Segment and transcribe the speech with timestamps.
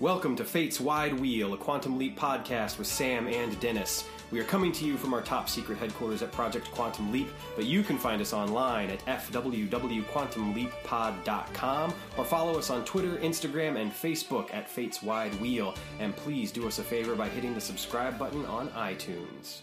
[0.00, 4.04] Welcome to Fate's Wide Wheel, a Quantum Leap podcast with Sam and Dennis.
[4.30, 7.66] We are coming to you from our top secret headquarters at Project Quantum Leap, but
[7.66, 14.48] you can find us online at fwwquantumleappod.com or follow us on Twitter, Instagram, and Facebook
[14.54, 15.74] at Fate's Wide Wheel.
[15.98, 19.60] And please do us a favor by hitting the subscribe button on iTunes.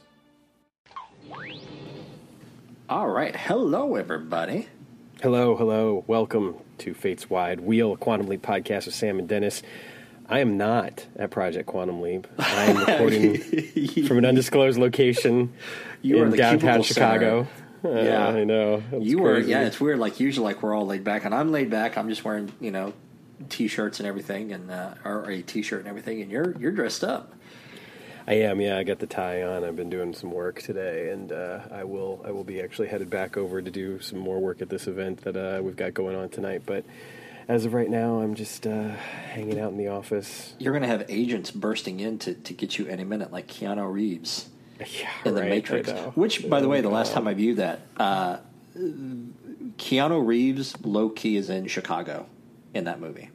[2.87, 3.35] All right.
[3.35, 4.67] Hello, everybody.
[5.23, 6.03] Hello, hello.
[6.05, 9.63] Welcome to Fate's Wide Wheel, a Quantum Leap podcast with Sam and Dennis.
[10.29, 12.27] I am not at Project Quantum Leap.
[12.37, 13.37] I am recording
[14.05, 15.53] from an undisclosed location
[16.01, 17.47] You are in the downtown Chicago.
[17.83, 18.27] Uh, Yeah.
[18.27, 18.83] I know.
[18.91, 19.51] It's you were, crazy.
[19.51, 19.99] yeah, it's weird.
[19.99, 21.97] Like usually, like we're all laid back, and I'm laid back.
[21.97, 22.93] I'm just wearing, you know,
[23.49, 27.33] t-shirts and everything, and uh, or a t-shirt and everything, and you're you're dressed up.
[28.29, 28.59] I am.
[28.59, 29.63] Yeah, I got the tie on.
[29.63, 32.21] I've been doing some work today, and uh, I will.
[32.25, 35.21] I will be actually headed back over to do some more work at this event
[35.21, 36.63] that uh, we've got going on tonight.
[36.65, 36.83] But
[37.47, 38.89] as of right now, I'm just uh,
[39.31, 40.53] hanging out in the office.
[40.59, 43.91] You're going to have agents bursting in to, to get you any minute, like Keanu
[43.91, 44.49] Reeves
[44.79, 45.89] Yeah, in the right, Matrix.
[46.15, 48.37] Which, by the way, the last time I viewed that, uh,
[48.75, 52.27] Keanu Reeves low key is in Chicago
[52.73, 53.29] in that movie.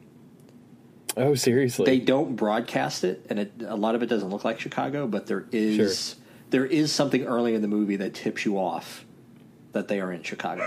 [1.15, 1.85] Oh, seriously?
[1.85, 5.27] They don't broadcast it, and it, a lot of it doesn't look like Chicago, but
[5.27, 6.15] there is
[6.49, 9.05] there is something early in the movie that tips you off
[9.73, 10.65] that they are in Chicago.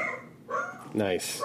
[0.95, 1.43] nice.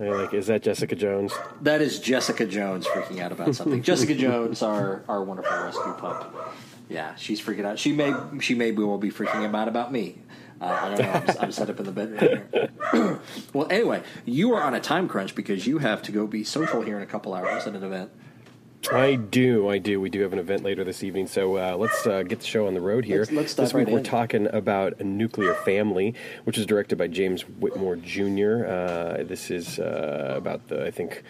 [0.00, 0.34] I like.
[0.34, 1.32] Is that Jessica Jones?
[1.62, 3.82] That is Jessica Jones freaking out about something.
[3.82, 6.54] Jessica Jones, our our wonderful rescue pup.
[6.88, 7.78] Yeah, she's freaking out.
[7.78, 10.18] She may she may well be freaking out about me.
[10.60, 11.12] Uh, I don't know.
[11.12, 13.20] I'm, I'm set up in the bedroom here.
[13.52, 16.82] well, anyway, you are on a time crunch because you have to go be social
[16.82, 18.10] here in a couple hours at an event.
[18.92, 20.00] I do, I do.
[20.00, 22.66] We do have an event later this evening, so uh, let's uh, get the show
[22.68, 23.18] on the road here.
[23.20, 24.04] Let's- let's this week right we're in.
[24.04, 28.64] talking about a nuclear family, which is directed by James Whitmore Jr.
[28.66, 31.22] Uh, this is uh, about the, I think,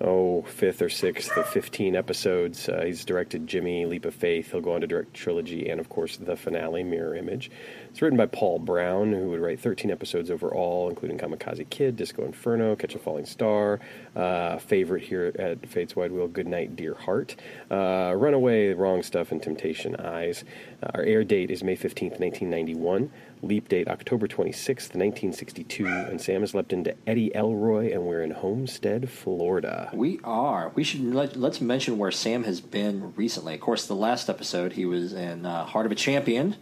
[0.00, 2.68] oh, fifth or sixth of fifteen episodes.
[2.68, 4.52] Uh, he's directed Jimmy, Leap of Faith.
[4.52, 7.50] He'll go on to direct trilogy and, of course, the finale, Mirror Image.
[7.90, 12.24] It's written by Paul Brown, who would write 13 episodes overall, including Kamikaze Kid, Disco
[12.24, 13.80] Inferno, Catch a Falling Star,
[14.14, 17.36] uh, favorite here at Fate's Wide Wheel, Goodnight, Dear Heart,
[17.70, 20.44] uh, Runaway, Wrong Stuff, and Temptation Eyes.
[20.82, 23.10] Uh, our air date is May 15th, 1991.
[23.42, 25.86] Leap date October 26th, 1962.
[25.86, 29.90] And Sam has leapt into Eddie Elroy, and we're in Homestead, Florida.
[29.92, 30.72] We are.
[30.74, 33.54] We should let, let's mention where Sam has been recently.
[33.54, 36.56] Of course, the last episode he was in uh, Heart of a Champion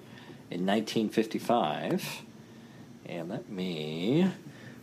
[0.50, 2.22] in 1955,
[3.06, 4.30] and let me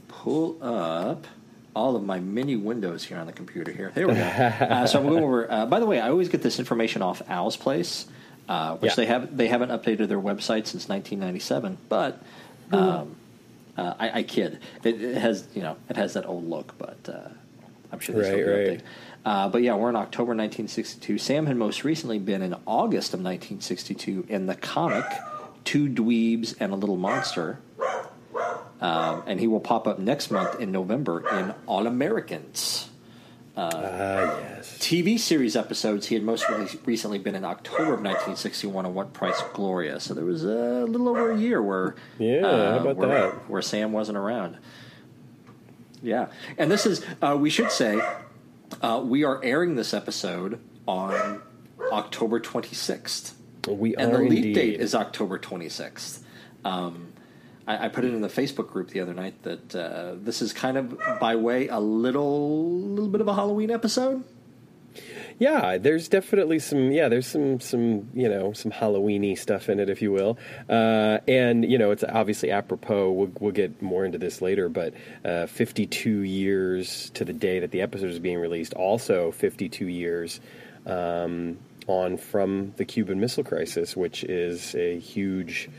[0.07, 1.28] pull up
[1.75, 3.72] all of my many windows here on the computer.
[3.72, 4.22] Here, there we go.
[4.22, 5.51] uh, so I'm going over.
[5.51, 8.07] Uh, by the way, I always get this information off Al's Place,
[8.51, 8.95] uh, which Yeah.
[8.95, 12.22] they have they haven't updated their website since 1997, but.
[12.72, 13.16] Um,
[13.78, 14.59] uh, I, I kid.
[14.84, 17.29] It, it has, you know, it has that old look, but uh,
[17.91, 18.79] I'm sure they still Right, right.
[18.79, 18.81] update.
[19.25, 21.17] Uh, but yeah, we're in October 1962.
[21.17, 25.06] Sam had most recently been in August of 1962 in the comic
[25.63, 27.59] Two Dweebs and a Little Monster.
[28.81, 32.89] Um, and he will pop up next month in November in All Americans.
[33.57, 33.69] Ah,
[34.39, 34.78] yes.
[34.79, 39.12] TV series episodes, he had most re- recently been in October of 1961 on What
[39.13, 40.00] Price Gloria.
[40.00, 43.50] So there was a little over a year where Yeah, uh, how about where, that?
[43.50, 44.57] where Sam wasn't around.
[46.01, 48.01] Yeah, and this is uh, we should say
[48.81, 51.41] uh, we are airing this episode on
[51.91, 53.33] October 26th,
[53.68, 54.53] We and the leap indeed.
[54.56, 56.19] date is October 26th.
[56.66, 57.10] Um,
[57.71, 60.53] I, I put it in the Facebook group the other night that uh, this is
[60.53, 64.23] kind of by way a little little bit of a Halloween episode.
[65.39, 66.91] Yeah, there's definitely some.
[66.91, 70.37] Yeah, there's some some you know some Halloweeny stuff in it, if you will.
[70.69, 73.11] Uh, and you know, it's obviously apropos.
[73.11, 74.93] We'll, we'll get more into this later, but
[75.25, 78.73] uh, 52 years to the day that the episode is being released.
[78.75, 80.41] Also, 52 years
[80.85, 81.57] um,
[81.88, 85.69] on from the Cuban Missile Crisis, which is a huge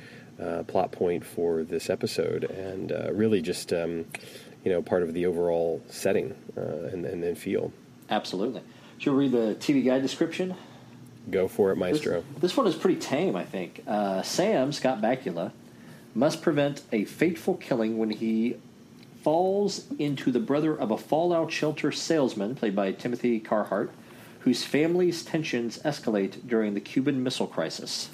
[0.43, 4.05] uh, plot point for this episode, and uh, really just um,
[4.65, 6.61] you know part of the overall setting uh,
[6.93, 7.73] and, and, and feel.
[8.11, 8.63] Absolutely.
[8.99, 10.55] Should we read the TV guide description?
[11.31, 12.25] Go for it, This, Maestro.
[12.41, 13.83] this one is pretty tame, I think.
[13.87, 15.53] Uh, Sam, Scott Bakula,
[16.15, 18.57] must prevent a fateful killing when he
[19.23, 23.93] falls into the brother of a fallout shelter salesman, played by Timothy Carhart,
[24.41, 28.11] whose family's tensions escalate during the Cuban Missile Crisis.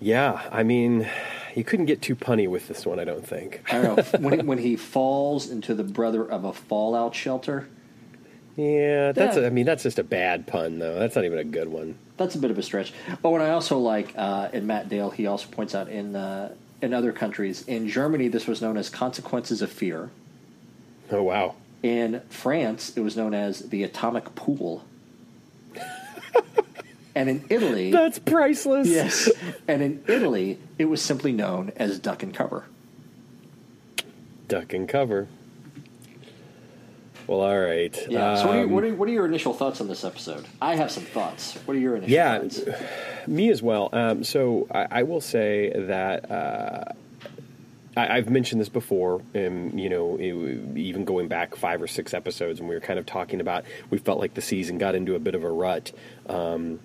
[0.00, 1.08] Yeah, I mean,
[1.54, 3.62] you couldn't get too punny with this one, I don't think.
[3.70, 4.18] I don't know.
[4.20, 7.68] when, he, when he falls into the brother of a fallout shelter,
[8.56, 9.36] Yeah, that's.
[9.36, 9.44] Yeah.
[9.44, 10.98] A, I mean, that's just a bad pun, though.
[10.98, 11.96] That's not even a good one.
[12.16, 12.92] That's a bit of a stretch.
[13.24, 15.10] Oh, and I also like uh, in Matt Dale.
[15.10, 18.88] He also points out in uh, in other countries, in Germany, this was known as
[18.88, 20.10] consequences of fear.
[21.10, 21.54] Oh wow.
[21.82, 24.84] In France, it was known as the atomic pool.
[27.18, 28.88] and in Italy, That's priceless.
[28.88, 29.28] yes,
[29.66, 32.64] and in Italy, it was simply known as duck and cover.
[34.46, 35.28] Duck and cover.
[37.26, 37.94] Well, all right.
[38.08, 38.36] Yeah.
[38.36, 40.46] so, what are, your, Um, what, are, what are your initial thoughts on this episode?
[40.62, 41.56] I have some thoughts.
[41.66, 42.62] What are your initial Yeah, thoughts?
[43.26, 43.90] me as well.
[43.92, 46.84] Um, so I, I will say that uh,
[47.98, 49.20] I, I've mentioned this before.
[49.34, 52.98] Um, you know, it- even going back five or six episodes, and we were kind
[52.98, 55.92] of talking about we felt like the season got into a bit of a rut.
[56.30, 56.80] Um,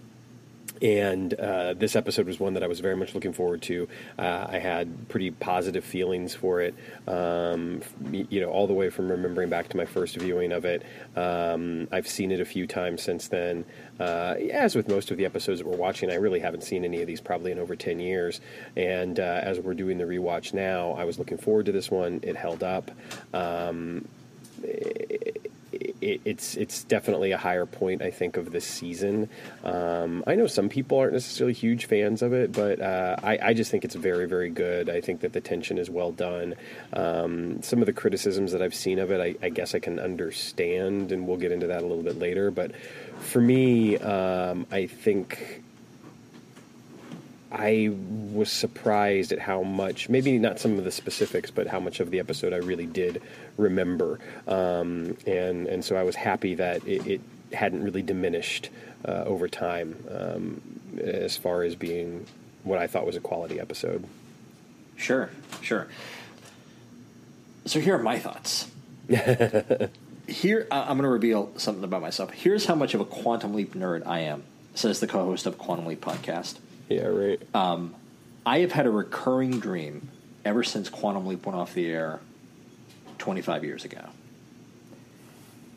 [0.84, 3.88] and uh, this episode was one that I was very much looking forward to.
[4.20, 6.76] Uh, I had pretty positive feelings for it,
[7.08, 7.82] um,
[8.12, 10.84] you know, all the way from remembering back to my first viewing of it.
[11.16, 13.64] Um, I've seen it a few times since then.
[13.98, 17.00] Uh, as with most of the episodes that we're watching, I really haven't seen any
[17.00, 18.42] of these probably in over 10 years.
[18.76, 22.20] And uh, as we're doing the rewatch now, I was looking forward to this one.
[22.24, 22.92] It held up.
[23.34, 24.06] Um,
[24.62, 25.43] it,
[26.02, 29.30] it's it's definitely a higher point I think of this season.
[29.64, 33.54] Um, I know some people aren't necessarily huge fans of it, but uh, I, I
[33.54, 34.90] just think it's very very good.
[34.90, 36.56] I think that the tension is well done.
[36.94, 40.00] Um, some of the criticisms that I've seen of it, I, I guess I can
[40.00, 42.52] understand, and we'll get into that a little bit later.
[42.52, 42.72] But
[43.20, 45.64] for me, um, I think
[47.54, 47.92] I
[48.32, 52.10] was surprised at how much, maybe not some of the specifics, but how much of
[52.10, 53.22] the episode I really did
[53.58, 57.22] remember, um, and and so I was happy that it, it
[57.54, 58.70] hadn't really diminished
[59.08, 60.62] uh, over time um,
[61.02, 62.26] as far as being
[62.64, 64.06] what I thought was a quality episode.
[64.96, 65.30] Sure,
[65.62, 65.88] sure.
[67.66, 68.70] So here are my thoughts.
[70.28, 72.32] here, I- I'm going to reveal something about myself.
[72.32, 74.44] Here's how much of a Quantum Leap nerd I am,
[74.76, 76.58] says the co-host of Quantum Leap podcast.
[76.90, 77.42] Yeah, right.
[78.46, 80.10] I have had a recurring dream
[80.44, 82.20] ever since Quantum Leap went off the air
[83.24, 84.10] 25 years ago.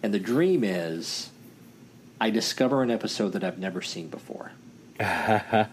[0.03, 1.31] And the dream is
[2.21, 4.51] I discover an episode that I've never seen before.
[4.99, 5.69] and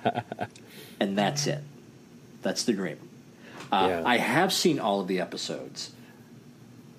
[1.00, 1.64] that's it.
[2.44, 3.00] That's the dream.
[3.72, 4.04] Uh, Yeah.
[4.06, 5.94] I have seen all of the episodes,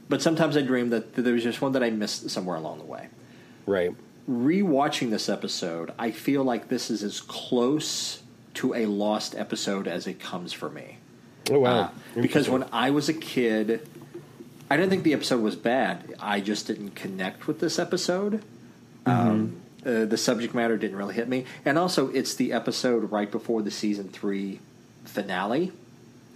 [0.09, 2.79] but sometimes I dream that, that there was just one that I missed somewhere along
[2.79, 3.09] the way
[3.67, 3.95] right.
[4.29, 8.23] rewatching this episode, I feel like this is as close
[8.55, 10.99] to a lost episode as it comes for me.
[11.49, 11.81] Oh wow.
[12.17, 13.87] Uh, because when I was a kid,
[14.71, 16.15] I didn't think the episode was bad.
[16.19, 18.43] I just didn't connect with this episode.
[19.07, 23.31] Um, uh, the subject matter didn't really hit me, and also it's the episode right
[23.31, 24.61] before the season three
[25.05, 25.73] finale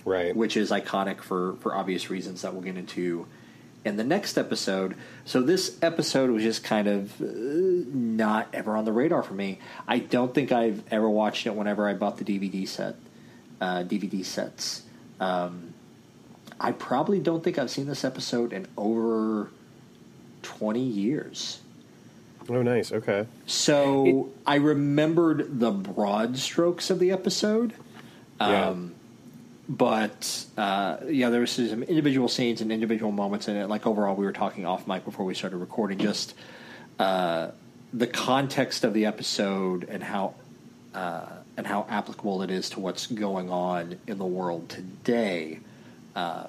[0.09, 0.35] right.
[0.35, 3.27] which is iconic for for obvious reasons that we'll get into
[3.85, 4.97] in the next episode.
[5.25, 9.61] So this episode was just kind of uh, not ever on the radar for me.
[9.87, 12.97] I don't think I've ever watched it whenever I bought the DVD set,
[13.61, 14.83] uh, DVD sets.
[15.21, 15.68] Um,
[16.61, 19.51] I probably don't think I've seen this episode in over
[20.43, 21.61] twenty years.
[22.49, 22.93] oh nice.
[22.93, 23.27] Okay.
[23.47, 27.75] So I remembered the broad strokes of the episode.
[28.41, 28.69] Yeah.
[28.69, 28.95] Um,
[29.69, 33.69] but uh, yeah, there was some individual scenes and individual moments in it.
[33.69, 35.99] Like overall, we were talking off mic before we started recording.
[35.99, 36.35] Just
[36.99, 37.51] uh,
[37.93, 40.35] the context of the episode and how
[40.95, 41.27] uh,
[41.57, 45.61] and how applicable it is to what's going on in the world today.
[46.19, 46.49] Um,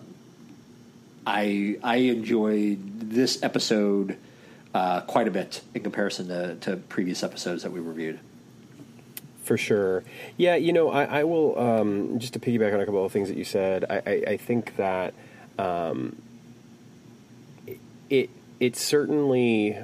[1.28, 2.80] I I enjoyed
[3.12, 4.18] this episode
[4.74, 8.20] uh, quite a bit in comparison to, to previous episodes that we reviewed.
[9.44, 10.04] For sure.
[10.38, 13.30] Yeah, you know, I, I will, um, just to piggyback on a couple of things
[13.30, 15.16] that you said, I, I, I think that
[15.58, 16.22] um,
[18.12, 18.30] it,
[18.60, 19.76] it certainly,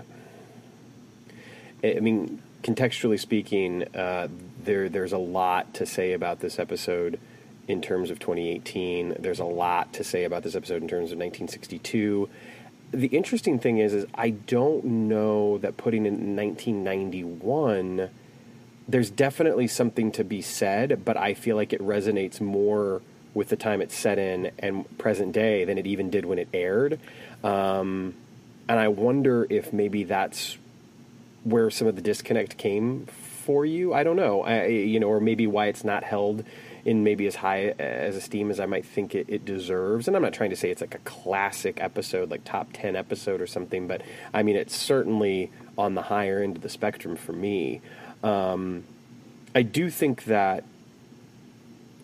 [1.83, 4.27] I mean, contextually speaking, uh,
[4.63, 7.19] there there's a lot to say about this episode
[7.67, 9.15] in terms of 2018.
[9.19, 12.29] There's a lot to say about this episode in terms of 1962.
[12.91, 18.09] The interesting thing is, is I don't know that putting in 1991
[18.87, 23.01] there's definitely something to be said, but I feel like it resonates more
[23.33, 26.47] with the time it's set in and present day than it even did when it
[26.53, 26.99] aired.
[27.43, 28.13] Um,
[28.69, 30.57] and I wonder if maybe that's
[31.43, 33.93] where some of the disconnect came for you.
[33.93, 36.43] I don't know, I, you know, or maybe why it's not held
[36.85, 40.07] in maybe as high as esteem as I might think it, it deserves.
[40.07, 43.41] And I'm not trying to say it's like a classic episode, like top 10 episode
[43.41, 47.33] or something, but I mean, it's certainly on the higher end of the spectrum for
[47.33, 47.81] me.
[48.23, 48.83] Um,
[49.55, 50.63] I do think that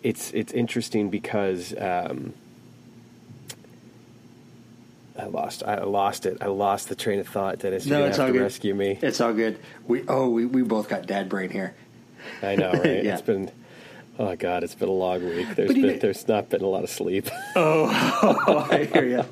[0.02, 2.34] it's it's interesting because um,
[5.18, 6.38] I lost I lost it.
[6.40, 7.58] I lost the train of thought.
[7.60, 8.42] Dennis, No, gonna it's have all to good.
[8.42, 8.98] rescue me.
[9.00, 9.58] It's all good.
[9.86, 11.74] We oh we, we both got dad brain here.
[12.42, 12.84] I know, right?
[13.04, 13.12] Yeah.
[13.14, 13.50] It's been
[14.18, 15.54] oh god, it's been a long week.
[15.54, 17.28] There's been there's not been a lot of sleep.
[17.54, 19.24] Oh, I hear you.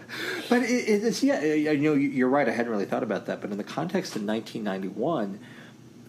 [0.49, 2.49] But it, it's yeah, you know, you're right.
[2.49, 3.41] I hadn't really thought about that.
[3.41, 5.41] But in the context of 1991,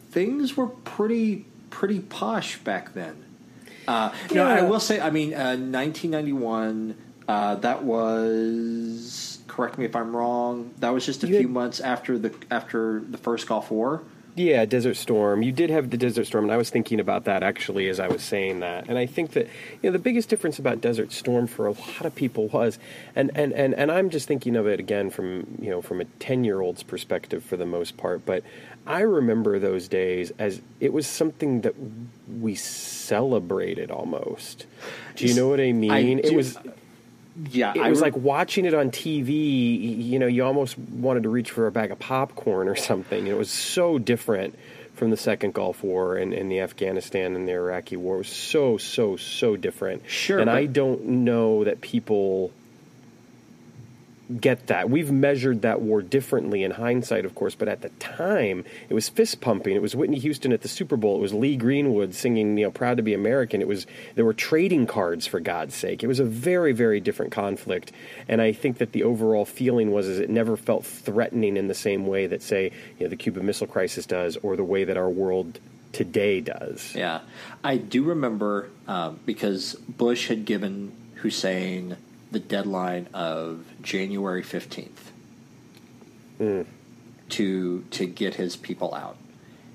[0.09, 3.23] things were pretty pretty posh back then.
[3.87, 4.35] Uh, yeah.
[4.35, 4.99] No, I will say.
[4.99, 6.95] I mean, uh, 1991.
[7.27, 10.73] Uh, that was correct me if I'm wrong.
[10.79, 14.01] That was just a you few had, months after the after the first Gulf War.
[14.35, 15.43] Yeah, Desert Storm.
[15.43, 18.07] You did have the Desert Storm, and I was thinking about that actually as I
[18.07, 18.87] was saying that.
[18.87, 19.47] And I think that
[19.81, 22.79] you know the biggest difference about Desert Storm for a lot of people was,
[23.15, 26.05] and and and, and I'm just thinking of it again from you know from a
[26.05, 28.25] ten year old's perspective for the most part.
[28.25, 28.43] But
[28.87, 31.75] I remember those days as it was something that
[32.39, 34.65] we celebrated almost.
[35.15, 35.91] Do you know what I mean?
[35.91, 36.57] I it was
[37.49, 40.03] yeah, it I was re- like watching it on TV.
[40.05, 43.27] You know, you almost wanted to reach for a bag of popcorn or something.
[43.27, 44.57] It was so different
[44.93, 48.15] from the second Gulf War and, and the Afghanistan and the Iraqi War.
[48.15, 50.03] It was so so so different.
[50.07, 52.51] Sure, and I don't know that people
[54.39, 54.89] get that.
[54.89, 59.09] We've measured that war differently in hindsight, of course, but at the time, it was
[59.09, 59.75] fist pumping.
[59.75, 61.17] It was Whitney Houston at the Super Bowl.
[61.17, 64.33] It was Lee Greenwood singing, you know, "Proud to be American." It was there were
[64.33, 66.03] trading cards for God's sake.
[66.03, 67.91] It was a very, very different conflict,
[68.27, 71.73] and I think that the overall feeling was is it never felt threatening in the
[71.73, 74.97] same way that, say, you know, the Cuban Missile Crisis does, or the way that
[74.97, 75.59] our world
[75.91, 76.95] today does.
[76.95, 77.21] Yeah,
[77.63, 81.97] I do remember uh, because Bush had given Hussein
[82.31, 85.11] the deadline of January 15th
[86.39, 86.65] mm.
[87.29, 89.17] to to get his people out.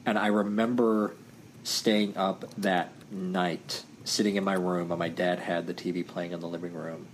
[0.04, 1.14] And I remember
[1.62, 6.32] staying up that night, sitting in my room, and my dad had the TV playing
[6.32, 7.06] in the living room.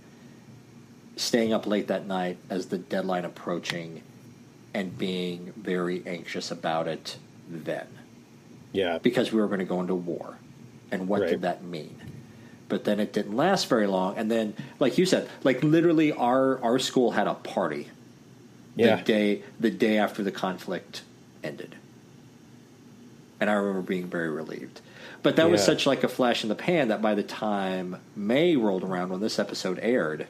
[1.15, 4.01] Staying up late that night as the deadline approaching
[4.73, 7.87] and being very anxious about it then.
[8.71, 8.97] Yeah.
[8.97, 10.37] Because we were going to go into war.
[10.91, 11.29] And what right.
[11.29, 12.01] did that mean?
[12.73, 14.17] But then it didn't last very long.
[14.17, 17.87] And then, like you said, like literally, our our school had a party
[18.75, 18.95] yeah.
[18.95, 21.03] the day the day after the conflict
[21.43, 21.75] ended,
[23.39, 24.81] and I remember being very relieved.
[25.21, 25.51] But that yeah.
[25.51, 29.09] was such like a flash in the pan that by the time May rolled around
[29.09, 30.25] when this episode aired,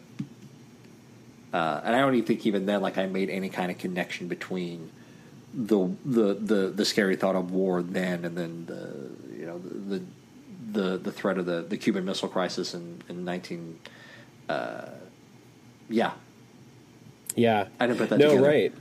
[1.54, 4.28] uh, and I don't even think even then like I made any kind of connection
[4.28, 4.92] between
[5.54, 10.00] the the the, the scary thought of war then and then the you know the,
[10.00, 10.06] the
[10.74, 13.80] the the threat of the, the Cuban Missile Crisis in in nineteen.
[14.50, 14.90] Uh,
[15.90, 16.14] yeah.
[17.36, 17.68] Yeah.
[17.80, 18.20] I didn't put that.
[18.20, 18.48] No, together.
[18.48, 18.74] right.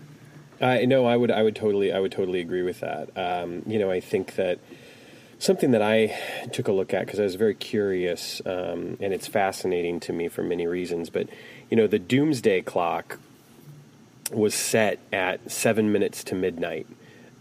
[0.61, 3.17] I no, I would I would totally I would totally agree with that.
[3.17, 4.61] Um, you know, I think that
[5.39, 6.17] something that I
[6.53, 10.29] took a look at because I was very curious, um, and it's fascinating to me
[10.29, 11.11] for many reasons.
[11.11, 11.29] But
[11.71, 13.19] you know, the doomsday clock
[14.31, 16.87] was set at seven minutes to midnight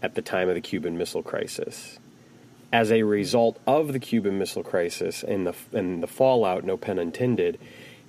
[0.02, 1.98] at the time of the Cuban Missile Crisis
[2.72, 6.98] as a result of the Cuban Missile Crisis and the and the fallout, no pun
[6.98, 7.58] intended,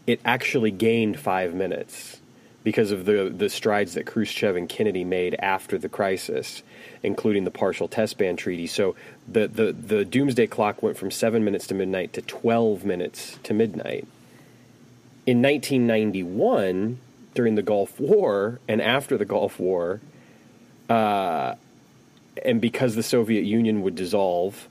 [0.08, 2.22] it actually gained five minutes
[2.64, 6.64] because of the the strides that Khrushchev and Kennedy made after the crisis,
[7.04, 8.68] including the partial test ban treaty.
[8.68, 8.96] So
[9.28, 13.54] the the the doomsday clock went from seven minutes to midnight to twelve minutes to
[13.54, 14.08] midnight.
[15.26, 17.00] In 1991,
[17.34, 20.02] during the Gulf War and after the Gulf War,
[20.90, 21.56] uh,
[22.44, 24.68] and because the Soviet Union would dissolve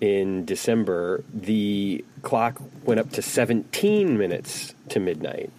[0.00, 5.50] in December, the clock went up to 17 minutes to midnight.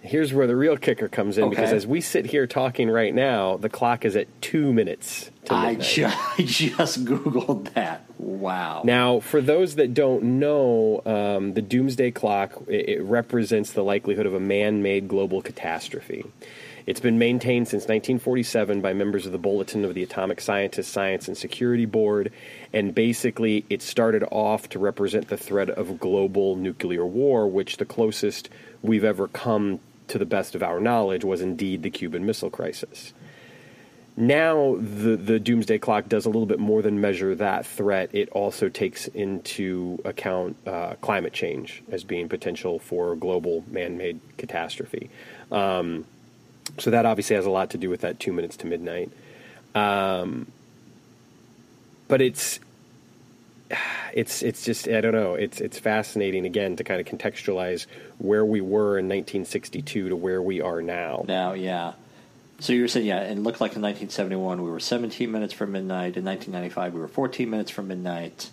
[0.00, 1.50] Here's where the real kicker comes in okay.
[1.50, 5.52] because as we sit here talking right now, the clock is at two minutes to
[5.52, 5.68] midnight.
[5.68, 8.04] I just, I just Googled that.
[8.16, 8.82] Wow.
[8.84, 14.26] Now, for those that don't know, um, the doomsday clock it, it represents the likelihood
[14.26, 16.24] of a man made global catastrophe.
[16.88, 21.28] It's been maintained since 1947 by members of the Bulletin of the Atomic Scientists Science
[21.28, 22.32] and Security Board,
[22.72, 27.84] and basically it started off to represent the threat of global nuclear war, which the
[27.84, 28.48] closest
[28.80, 33.12] we've ever come to the best of our knowledge was indeed the Cuban Missile Crisis.
[34.16, 38.08] Now, the, the doomsday clock does a little bit more than measure that threat.
[38.14, 44.20] It also takes into account uh, climate change as being potential for global man made
[44.38, 45.10] catastrophe.
[45.52, 46.06] Um,
[46.78, 49.10] so that obviously has a lot to do with that two minutes to midnight.
[49.74, 50.46] Um,
[52.08, 52.60] but it's
[54.12, 55.34] it's it's just I don't know.
[55.34, 57.86] It's it's fascinating again to kind of contextualize
[58.18, 61.24] where we were in 1962 to where we are now.
[61.28, 61.92] Now, yeah.
[62.60, 65.72] So you were saying, yeah, it looked like in 1971 we were 17 minutes from
[65.72, 66.16] midnight.
[66.16, 68.50] In 1995 we were 14 minutes from midnight,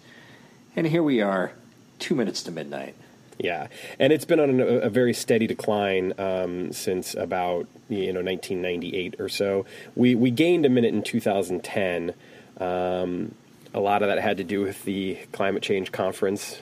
[0.76, 1.54] and here we are,
[1.98, 2.96] two minutes to midnight.
[3.38, 3.68] Yeah,
[4.00, 9.16] and it's been on a, a very steady decline um, since about you know 1998
[9.20, 9.66] or so.
[9.96, 12.14] We we gained a minute in 2010.
[12.60, 13.36] Um,
[13.74, 16.62] a lot of that had to do with the climate change conference,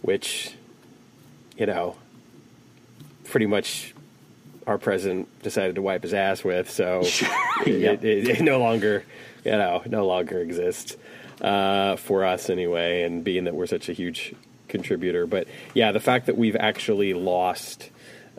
[0.00, 0.54] which
[1.58, 1.96] you know
[3.24, 3.94] pretty much
[4.66, 6.70] our president decided to wipe his ass with.
[6.70, 7.02] So
[7.66, 7.92] Yeah.
[7.92, 9.04] it, it, it no longer,
[9.44, 10.96] you know, no longer exists
[11.40, 13.02] uh, for us anyway.
[13.02, 14.34] And being that we're such a huge
[14.68, 17.90] contributor, but yeah, the fact that we've actually lost.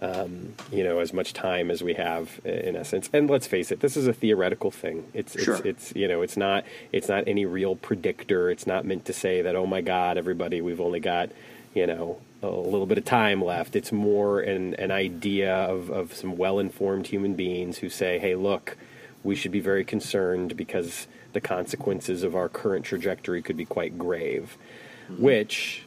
[0.01, 3.81] Um, you know, as much time as we have, in essence, and let's face it,
[3.81, 5.03] this is a theoretical thing.
[5.13, 5.55] It's, Sure.
[5.55, 8.50] it's, it's, you know, it's not, it's not any real predictor.
[8.50, 11.31] It's not meant to say that, oh my God, everybody, we've only got,
[11.74, 13.75] you know, a little bit of time left.
[13.75, 18.36] It's more an, an idea of, of some well informed human beings who say, hey,
[18.36, 18.77] look,
[19.21, 23.98] we should be very concerned because the consequences of our current trajectory could be quite
[23.98, 24.57] grave.
[25.17, 25.83] Which,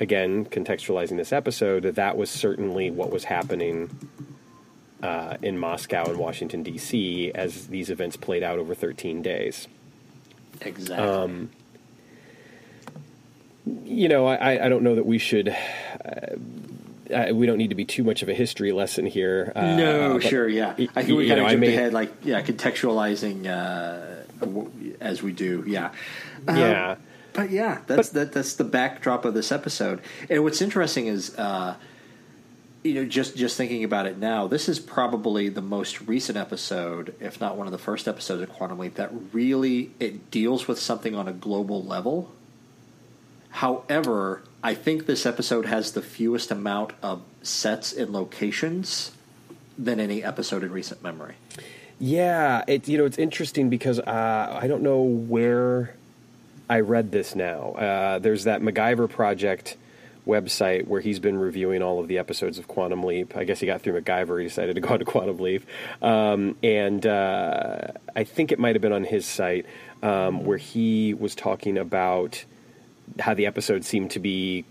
[0.00, 3.90] again, contextualizing this episode, that was certainly what was happening
[5.02, 9.68] uh, in Moscow and Washington, D.C., as these events played out over 13 days.
[10.60, 11.06] Exactly.
[11.06, 11.50] Um,
[13.84, 15.48] you know, I, I don't know that we should.
[15.48, 16.36] Uh,
[17.12, 19.52] uh, we don't need to be too much of a history lesson here.
[19.54, 20.70] Uh, no, sure, yeah.
[20.70, 24.24] I think we kind know, of I jumped may- ahead, like yeah, contextualizing uh,
[25.00, 25.90] as we do, yeah.
[26.48, 26.96] Um, Yeah.
[27.36, 30.00] But yeah, that's that, that's the backdrop of this episode.
[30.30, 31.76] And what's interesting is, uh,
[32.82, 37.14] you know, just just thinking about it now, this is probably the most recent episode,
[37.20, 40.80] if not one of the first episodes of Quantum Leap that really it deals with
[40.80, 42.32] something on a global level.
[43.50, 49.12] However, I think this episode has the fewest amount of sets and locations
[49.78, 51.34] than any episode in recent memory.
[51.98, 55.95] Yeah, it you know it's interesting because uh, I don't know where
[56.68, 57.72] I read this now.
[57.72, 59.76] Uh, there's that MacGyver project
[60.26, 63.36] website where he's been reviewing all of the episodes of Quantum Leap.
[63.36, 64.40] I guess he got through MacGyver.
[64.40, 65.64] He decided to go on to Quantum Leap,
[66.02, 69.66] um, and uh, I think it might have been on his site
[70.02, 72.44] um, where he was talking about
[73.20, 74.64] how the episodes seemed to be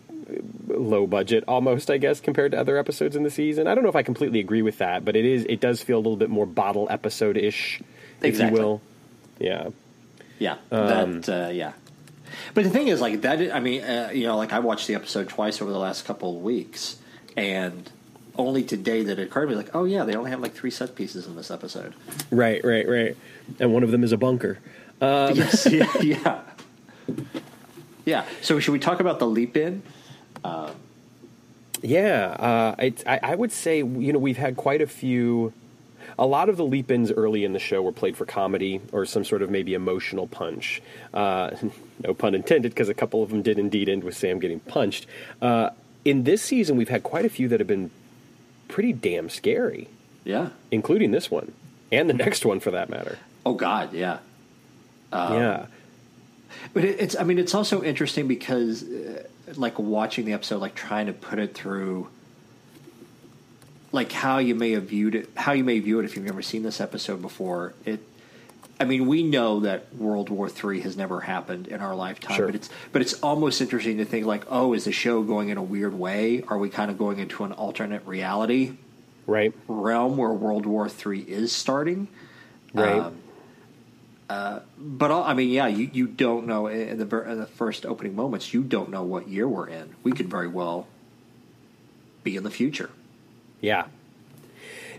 [0.67, 3.89] low budget almost i guess compared to other episodes in the season i don't know
[3.89, 6.31] if i completely agree with that but it is it does feel a little bit
[6.31, 7.79] more bottle episode ish
[8.19, 8.59] if Exactly.
[8.59, 8.81] you will
[9.39, 9.69] yeah
[10.39, 11.73] Yeah, Um, that uh, yeah.
[12.55, 13.53] But the thing is, like that.
[13.53, 16.35] I mean, uh, you know, like I watched the episode twice over the last couple
[16.35, 16.97] of weeks,
[17.37, 17.87] and
[18.37, 20.71] only today that it occurred to me, like, oh yeah, they only have like three
[20.71, 21.93] set pieces in this episode.
[22.31, 23.15] right right right
[23.59, 24.57] and one of them is a bunker
[25.01, 26.41] yes, yeah, yeah,
[28.05, 28.25] yeah.
[28.41, 29.83] So should we talk about the leap in?
[31.81, 35.53] Yeah, uh, I, I would say you know we've had quite a few.
[36.17, 39.25] A lot of the leap-ins early in the show were played for comedy or some
[39.25, 40.81] sort of maybe emotional punch.
[41.13, 41.51] Uh,
[42.03, 45.07] no pun intended, because a couple of them did indeed end with Sam getting punched.
[45.41, 45.71] Uh,
[46.05, 47.91] in this season, we've had quite a few that have been
[48.67, 49.87] pretty damn scary,
[50.23, 50.49] Yeah.
[50.71, 51.51] including this one
[51.91, 53.17] and the next one for that matter.
[53.45, 54.19] Oh God, yeah.
[55.11, 55.65] yeah,
[56.73, 59.23] But it, it's, I mean, it's also interesting because, uh,
[59.55, 62.07] like, watching the episode, like, trying to put it through,
[63.95, 66.41] like, how you may have viewed it, how you may view it if you've never
[66.41, 67.73] seen this episode before.
[67.85, 67.99] It,
[68.79, 72.45] I mean, we know that World War III has never happened in our lifetime, Sure.
[72.47, 75.57] but it's, but it's almost interesting to think, like, oh, is the show going in
[75.57, 76.43] a weird way?
[76.47, 78.73] Are we kind of going into an alternate reality
[79.25, 82.07] right, realm where World War III is starting?
[82.73, 82.99] right.
[82.99, 83.17] Um,
[84.77, 88.15] But all, I mean, yeah, you, you don't know in the in the first opening
[88.15, 88.53] moments.
[88.53, 89.95] You don't know what year we're in.
[90.03, 90.87] We could very well
[92.23, 92.89] be in the future.
[93.61, 93.85] Yeah.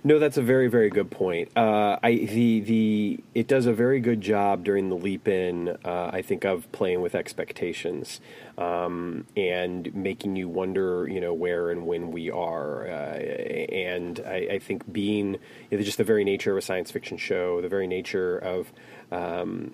[0.06, 1.50] No, that's a very, very good point.
[1.56, 5.76] Uh, I the the it does a very good job during the leap in.
[5.84, 8.20] Uh, I think of playing with expectations
[8.56, 12.86] um, and making you wonder, you know, where and when we are.
[12.86, 15.38] Uh, and I, I think being
[15.70, 18.72] you know, just the very nature of a science fiction show, the very nature of
[19.10, 19.72] um,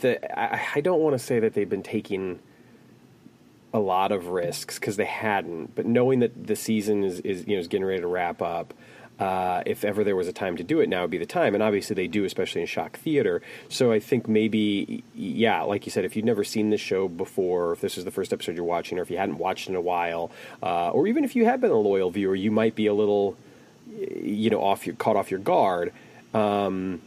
[0.00, 2.40] the I, I don't want to say that they've been taking
[3.72, 5.74] a lot of risks because they hadn't.
[5.74, 8.74] But knowing that the season is, is you know is getting ready to wrap up,
[9.18, 11.54] uh, if ever there was a time to do it, now would be the time.
[11.54, 13.42] And obviously they do, especially in shock theater.
[13.68, 17.72] So I think maybe yeah, like you said, if you'd never seen this show before,
[17.72, 19.80] if this is the first episode you're watching, or if you hadn't watched in a
[19.80, 20.30] while,
[20.62, 23.36] uh, or even if you have been a loyal viewer, you might be a little
[23.90, 25.92] you know off your caught off your guard.
[26.34, 27.02] Um,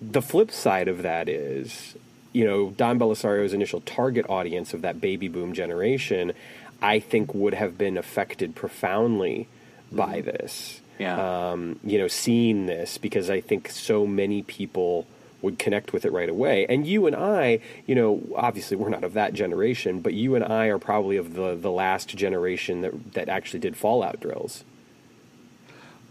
[0.00, 1.96] the flip side of that is,
[2.36, 6.34] you know, Don Bellisario's initial target audience of that baby boom generation,
[6.82, 9.48] I think would have been affected profoundly
[9.90, 10.82] by this.
[10.98, 11.52] Yeah.
[11.52, 15.06] Um, you know, seeing this because I think so many people
[15.40, 16.66] would connect with it right away.
[16.68, 20.44] And you and I, you know, obviously we're not of that generation, but you and
[20.44, 24.62] I are probably of the the last generation that that actually did Fallout drills.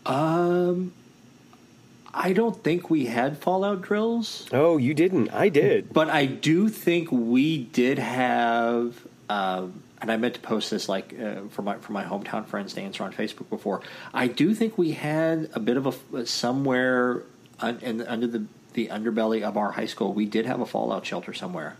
[0.07, 0.91] Um,
[2.17, 5.29] I don't think we had Fallout drills, Oh, you didn't.
[5.33, 5.91] I did.
[5.93, 8.95] but I do think we did have.
[9.29, 12.73] Um, and I meant to post this like uh, for my for my hometown friends
[12.75, 13.81] to answer on Facebook before.
[14.13, 17.23] I do think we had a bit of a somewhere
[17.59, 20.13] un, in, under the the underbelly of our high school.
[20.13, 21.75] We did have a fallout shelter somewhere.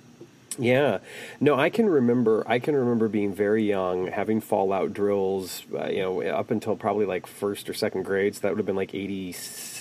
[0.58, 1.00] Yeah,
[1.42, 2.44] no, I can remember.
[2.48, 5.64] I can remember being very young, having fallout drills.
[5.74, 8.38] Uh, you know, up until probably like first or second grades.
[8.38, 9.34] So that would have been like eighty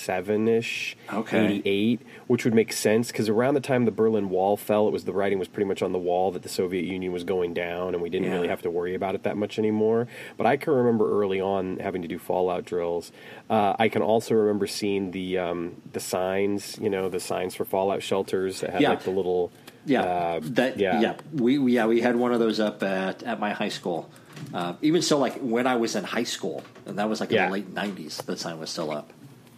[0.05, 1.45] seven ish, okay.
[1.45, 4.93] eighty eight, which would make sense because around the time the Berlin Wall fell, it
[4.93, 7.55] was the writing was pretty much on the wall that the Soviet Union was going
[7.55, 8.35] down, and we didn't yeah.
[8.35, 10.07] really have to worry about it that much anymore.
[10.37, 13.13] But I can remember early on having to do fallout drills.
[13.49, 17.65] Uh, I can also remember seeing the um, the signs, you know, the signs for
[17.65, 18.91] fallout shelters that had yeah.
[18.91, 19.51] like the little
[19.87, 21.01] yeah, uh, that yeah.
[21.01, 21.17] yeah.
[21.33, 24.11] We, we yeah we had one of those up at at my high school.
[24.53, 27.45] Uh, even so, like when I was in high school, and that was like yeah.
[27.45, 29.13] in the late '90s, the sign was still up.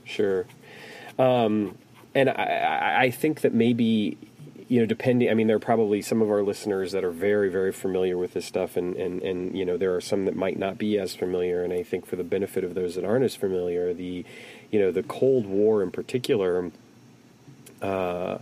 [0.06, 0.46] Sure,
[1.18, 1.76] um,
[2.14, 4.16] and I, I think that maybe
[4.68, 7.48] you know, depending, I mean, there are probably some of our listeners that are very,
[7.48, 10.58] very familiar with this stuff, and, and, and, you know, there are some that might
[10.58, 11.62] not be as familiar.
[11.62, 14.24] And I think for the benefit of those that aren't as familiar, the,
[14.72, 16.72] you know, the Cold War in particular,
[17.80, 18.38] uh,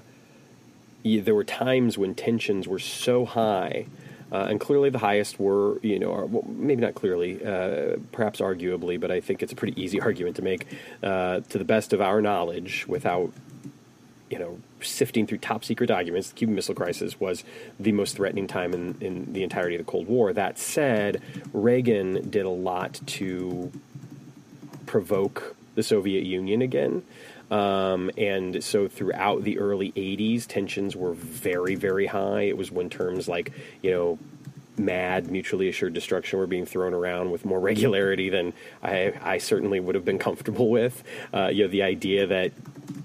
[1.04, 3.86] there were times when tensions were so high.
[4.34, 8.40] Uh, and clearly, the highest were, you know, or, well, maybe not clearly, uh, perhaps
[8.40, 10.66] arguably, but I think it's a pretty easy argument to make,
[11.04, 13.32] uh, to the best of our knowledge, without
[14.30, 17.44] you know, sifting through top secret documents, the Cuban Missile Crisis was
[17.78, 20.32] the most threatening time in, in the entirety of the Cold War.
[20.32, 23.70] That said, Reagan did a lot to
[24.86, 27.04] provoke the Soviet Union again.
[27.54, 32.42] Um, and so throughout the early 80s, tensions were very, very high.
[32.42, 34.18] It was when terms like, you know,
[34.76, 39.78] mad, mutually assured destruction were being thrown around with more regularity than I, I certainly
[39.78, 41.04] would have been comfortable with.
[41.32, 42.50] Uh, you know, the idea that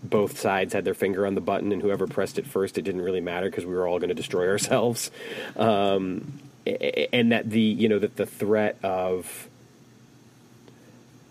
[0.09, 3.03] both sides had their finger on the button, and whoever pressed it first, it didn't
[3.03, 5.11] really matter because we were all going to destroy ourselves.
[5.57, 9.47] Um, and that the you know that the threat of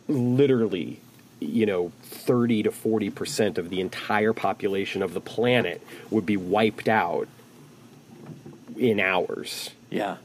[0.09, 1.01] literally
[1.41, 6.37] you know 30 to 40 percent of the entire population of the planet would be
[6.37, 7.29] wiped out
[8.77, 10.17] in hours Yeah.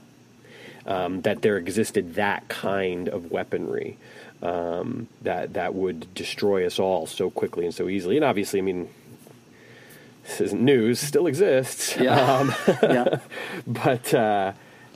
[0.85, 3.97] um, that there existed that kind of weaponry
[4.41, 8.17] um, that that would destroy us all so quickly and so easily.
[8.17, 8.89] And obviously, I mean,
[10.25, 11.95] this isn't news; still exists.
[11.97, 12.19] Yeah.
[12.19, 13.19] Um, yeah.
[13.67, 14.51] but uh,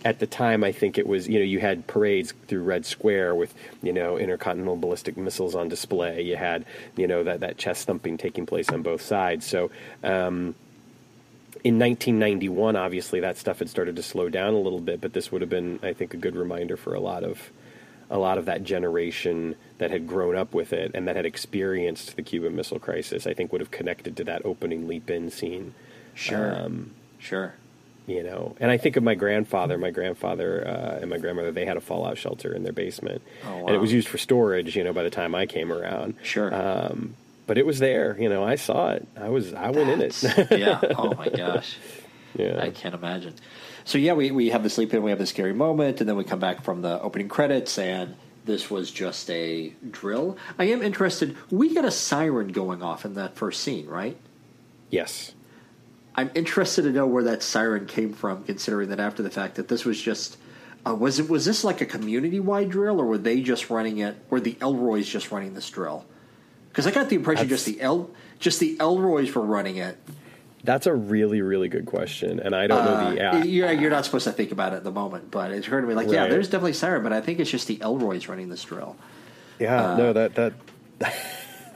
[0.07, 3.35] at the time, I think it was you know you had parades through Red Square
[3.35, 6.21] with you know intercontinental ballistic missiles on display.
[6.21, 6.63] You had
[6.95, 9.45] you know that that chest thumping taking place on both sides.
[9.45, 9.69] So.
[10.03, 10.55] Um,
[11.63, 15.31] in 1991, obviously, that stuff had started to slow down a little bit, but this
[15.31, 17.49] would have been, I think, a good reminder for a lot of
[18.09, 22.15] a lot of that generation that had grown up with it and that had experienced
[22.15, 23.25] the Cuban Missile Crisis.
[23.25, 25.73] I think would have connected to that opening leap-in scene.
[26.13, 26.55] Sure.
[26.55, 27.55] Um, sure.
[28.07, 29.77] You know, and I think of my grandfather.
[29.77, 31.51] My grandfather uh, and my grandmother.
[31.51, 34.75] They had a fallout shelter in their basement, Oh, and it was used for storage.
[34.75, 36.53] You know, by the time I came around, Sure.
[36.53, 37.15] Um,
[37.45, 38.17] but it was there.
[38.19, 39.07] You know, I saw it.
[39.15, 39.53] I was.
[39.53, 40.23] I went in it.
[40.51, 40.79] yeah.
[40.97, 41.77] Oh my gosh.
[42.35, 42.59] yeah.
[42.61, 43.35] I can't imagine.
[43.85, 46.17] So yeah, we we have the sleep in, we have the scary moment, and then
[46.17, 48.15] we come back from the opening credits, and
[48.45, 50.37] this was just a drill.
[50.59, 51.35] I am interested.
[51.51, 54.17] We get a siren going off in that first scene, right?
[54.89, 55.33] yes.
[56.17, 59.67] I'm interested to know where that siren came from, considering that after the fact that
[59.67, 60.37] this was just.
[60.85, 63.99] Uh, was it was this like a community wide drill, or were they just running
[63.99, 64.15] it?
[64.29, 66.05] Were the Elroys just running this drill?
[66.69, 69.97] Because I got the impression just the El just the Elroys were running it.
[70.63, 73.07] That's a really, really good question, and I don't know the.
[73.07, 75.65] Uh, Yeah, you're, you're not supposed to think about it at the moment, but it
[75.65, 78.27] occurred to me like, yeah, there's definitely siren, but I think it's just the Elroys
[78.27, 78.95] running this drill.
[79.59, 79.93] yeah.
[79.93, 80.53] uh, no, that that.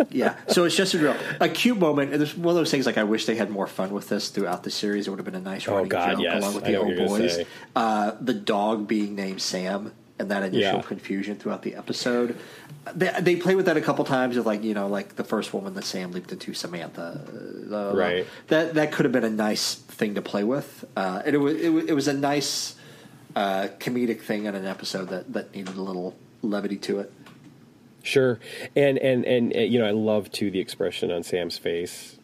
[0.09, 2.85] Yeah, so it's just a real A cute moment, and it's one of those things
[2.85, 5.07] like I wish they had more fun with this throughout the series.
[5.07, 6.41] It would have been a nice Oh, running God, joke yes.
[6.43, 7.39] along with I the old boys.
[7.75, 10.81] Uh, the dog being named Sam and that initial Yeah.
[10.81, 12.37] confusion throughout the episode.
[12.95, 15.53] They, they play with that a couple times with like you know like the first
[15.53, 17.21] woman that Sam leaped into Samantha.
[17.71, 18.25] Uh, Right.
[18.47, 20.83] That that could have been a nice thing to play with.
[20.97, 22.75] Uh, and it was, it was it was a nice
[23.35, 27.13] uh, comedic thing in an episode that that needed a little levity to it.
[28.03, 28.39] Sure,
[28.75, 32.17] and and and you know, I love too the expression on Sam's face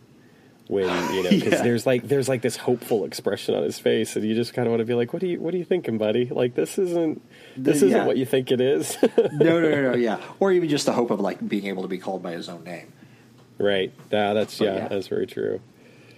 [0.67, 1.61] when you know because Yeah.
[1.63, 4.71] there's like there's like this hopeful expression on his face, and you just kind of
[4.71, 6.25] want to be like, what are you what are you thinking, buddy?
[6.25, 7.21] Like this isn't
[7.55, 7.87] this Yeah.
[7.89, 10.19] isn't what you think it is, no, no, no, no, yeah.
[10.39, 12.63] Or even just the hope of like being able to be called by his own
[12.63, 12.91] name.
[13.59, 13.93] right?
[14.11, 14.87] Yeah, that's yeah, yeah.
[14.87, 15.61] that's very true.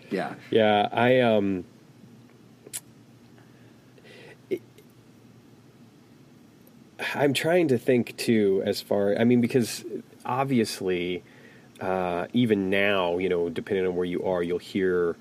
[0.10, 0.34] Yeah.
[0.50, 1.66] Yeah, I um.
[4.50, 4.62] it-
[7.16, 9.18] I'm trying to think too, as far.
[9.18, 9.86] I mean, because
[10.26, 11.24] obviously,
[11.80, 15.16] uh, even now, you know, depending on where you are, you'll hear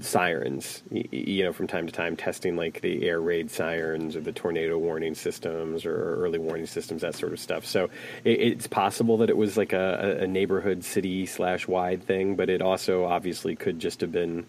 [0.00, 4.32] sirens, you know, from time to time, testing like the air raid sirens or the
[4.32, 7.66] tornado warning systems or early warning systems, that sort of stuff.
[7.66, 7.90] So
[8.24, 12.62] it's possible that it was like a, a neighborhood city slash wide thing, but it
[12.62, 14.46] also obviously could just have been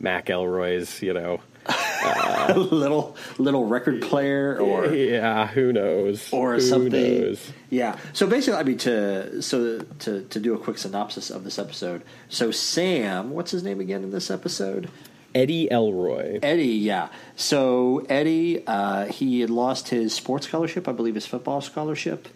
[0.00, 1.40] Mac Elroy's, you know.
[2.56, 6.32] little little record player or yeah, who knows?
[6.32, 7.20] or Who something.
[7.20, 7.52] knows?
[7.70, 7.98] Yeah.
[8.12, 12.02] So basically, I mean, to so to to do a quick synopsis of this episode.
[12.28, 14.88] So Sam, what's his name again in this episode?
[15.34, 16.38] Eddie Elroy.
[16.42, 16.66] Eddie.
[16.68, 17.08] Yeah.
[17.36, 22.28] So Eddie, uh, he had lost his sports scholarship, I believe, his football scholarship.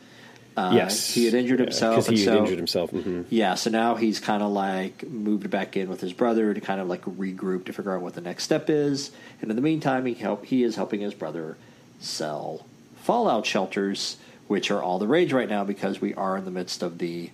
[0.57, 1.95] Uh, yes, he had injured himself.
[2.07, 2.91] because and he had so- injured himself.
[2.91, 6.61] hmm Yeah, so now he's kind of like moved back in with his brother to
[6.61, 9.11] kind of like regroup to figure out what the next step is.
[9.41, 11.57] And in the meantime, he help he is helping his brother
[12.01, 14.17] sell fallout shelters,
[14.49, 17.31] which are all the rage right now because we are in the midst of the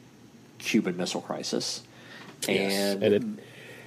[0.59, 1.83] Cuban Missile Crisis.
[2.46, 2.72] Yes.
[2.94, 3.44] And, And it,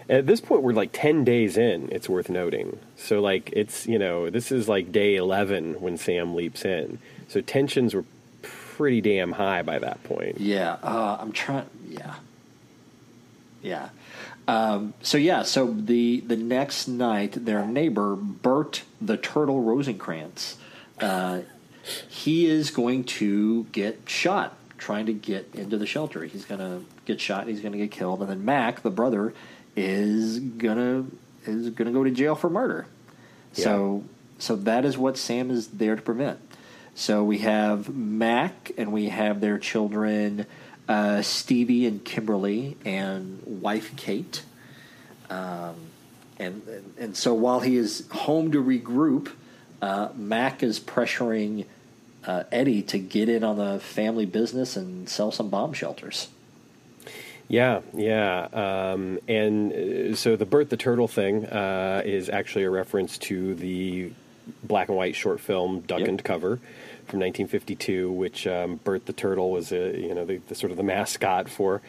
[0.10, 2.78] at this point, we're like 10 days in, it's worth noting.
[2.98, 7.00] So, like, it's, you know, this is like day 11 when Sam leaps in.
[7.30, 8.04] So, tensions were
[8.82, 10.40] pretty damn high by that point.
[10.40, 11.70] yeah, uh, I'm trying.
[11.88, 12.16] Yeah,
[13.62, 13.90] yeah.
[14.48, 20.58] Um, so yeah, so the the next night, their neighbor Bert the Turtle Rosencrantz,
[21.00, 21.42] uh,
[22.10, 26.24] he is going to get shot trying to get into the shelter.
[26.24, 27.46] He's going to get shot.
[27.46, 29.36] He's going to get killed, and then Mac, the brother,
[29.76, 31.06] is gonna
[31.46, 32.88] is gonna go to jail for murder.
[33.54, 34.06] So
[34.40, 36.40] so that is what Sam is there to prevent.
[36.96, 40.46] So we have Mac and we have their children
[40.88, 44.44] uh, Stevie and Kimberly and wife Kate.
[45.30, 45.76] Um,
[46.38, 46.62] and
[46.98, 49.32] and so while he is home to regroup,
[49.82, 51.66] uh, Mac is pressuring
[52.26, 56.28] uh, Eddie to get in on the family business and sell some bomb shelters.
[57.48, 58.48] Yeah, yeah.
[58.52, 63.56] Um, and uh, so the Bert the Turtle thing uh, is actually a reference to
[63.56, 64.12] the
[64.64, 66.08] black and white short film Duck Yep.
[66.10, 66.60] and Cover
[67.12, 70.78] from 1952, which um, Bert the Turtle was a you know the, the sort of
[70.78, 71.82] the mascot for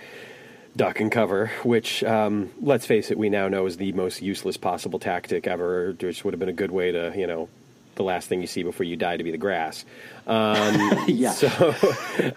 [0.76, 4.56] Duck and Cover, which um, let's face it, we now know is the most useless
[4.56, 5.92] possible tactic ever.
[5.98, 7.48] Which would have been a good way to you know
[7.94, 9.84] the last thing you see before you die to be the grass.
[10.24, 11.32] Um, Yeah.
[11.32, 11.48] So,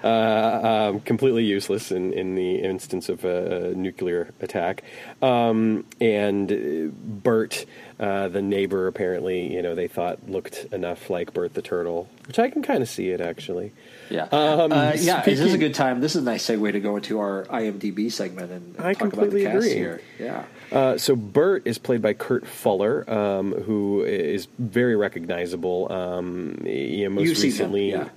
[0.04, 4.84] uh, um, completely useless in, in the instance of a, nuclear attack.
[5.22, 7.68] Um, and uh, Bert,
[8.00, 12.39] uh, the neighbor, apparently, you know, they thought looked enough like Bert the turtle, which
[12.39, 13.72] I can kind of see it actually.
[14.10, 15.28] Yeah, Um, uh, yeah.
[15.28, 16.00] Is this a good time?
[16.02, 19.13] This is a nice segue to go into our IMDb segment and, and I talk
[19.13, 19.74] about the completely cast agree.
[19.74, 20.02] here.
[20.20, 20.44] Yeah.
[20.72, 25.91] Uh, so Bert is played by Kurt Fuller, um, who is very recognizable.
[25.91, 28.10] Um, you know, most You've seen him, recently, yeah.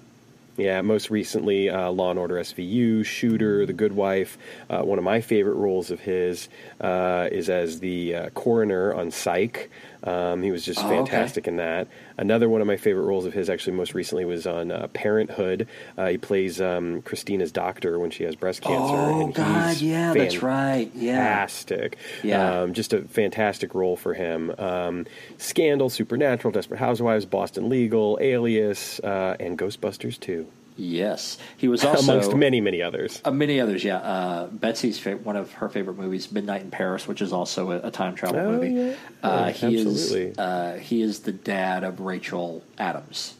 [0.56, 4.36] Yeah, most recently, uh, Law and Order SVU, Shooter, The Good Wife.
[4.68, 6.48] Uh, one of my favorite roles of his
[6.80, 9.70] uh, is as the uh, coroner on Psych.
[10.04, 10.96] Um, he was just Oh, okay.
[10.96, 11.88] fantastic in that.
[12.16, 15.66] Another one of my favorite roles of his, actually, most recently, was on uh, Parenthood.
[15.96, 18.94] Uh, he plays um, Christina's doctor when she has breast cancer.
[18.96, 20.90] Oh and God, yeah, that's right.
[20.94, 21.16] Yeah.
[21.16, 21.98] fantastic.
[22.22, 22.60] Yeah.
[22.62, 24.52] Um, just a fantastic role for him.
[24.58, 25.06] Um,
[25.38, 30.46] Scandal, Supernatural, Desperate Housewives, Boston Legal, Alias, uh, and Ghostbusters 2,
[30.80, 33.20] Yes, he was also amongst many, many others.
[33.24, 33.96] Uh, many others, yeah.
[33.98, 37.88] Uh, Betsy's fa- one of her favorite movies, Midnight in Paris, which is also a,
[37.88, 38.70] a time travel Oh, movie.
[38.70, 38.94] yeah.
[39.22, 40.22] Uh, Yeah, he absolutely.
[40.28, 43.32] is uh, he is the dad of Rachel McAdams.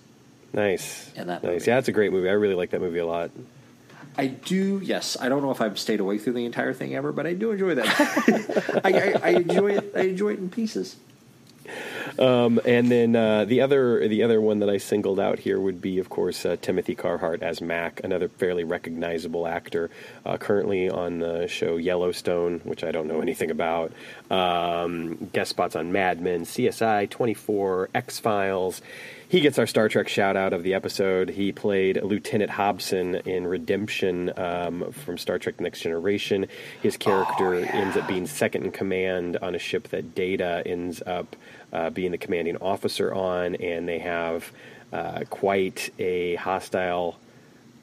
[0.52, 1.12] Nice.
[1.14, 1.52] In that nice.
[1.52, 1.64] movie.
[1.70, 2.28] Yeah, it's a great movie.
[2.28, 3.30] I really like that movie a lot.
[4.16, 5.16] I do, yes.
[5.20, 7.52] I don't know if I've stayed awake through the entire thing ever, but I do
[7.52, 7.86] enjoy that.
[8.84, 9.92] I, I, I enjoy it.
[9.94, 10.96] I enjoy it in pieces.
[12.18, 15.80] Um, and then uh, the other the other one that I singled out here would
[15.80, 19.90] be, of course, uh, Timothy Carhart as Mac, another fairly recognizable actor,
[20.26, 23.92] uh, currently on the show Yellowstone, which I don't know anything about.
[24.30, 28.82] Um, guest spots on Mad Men, CSI, 24, X Files.
[29.30, 31.28] He gets our Star Trek shout out of the episode.
[31.28, 36.46] He played Lieutenant Hobson in Redemption um, from Star Trek Next Generation.
[36.82, 41.36] His character ends up being second in command on a ship that Data ends up
[41.72, 44.50] uh, being the commanding officer on, and they have
[44.92, 47.18] uh, quite a hostile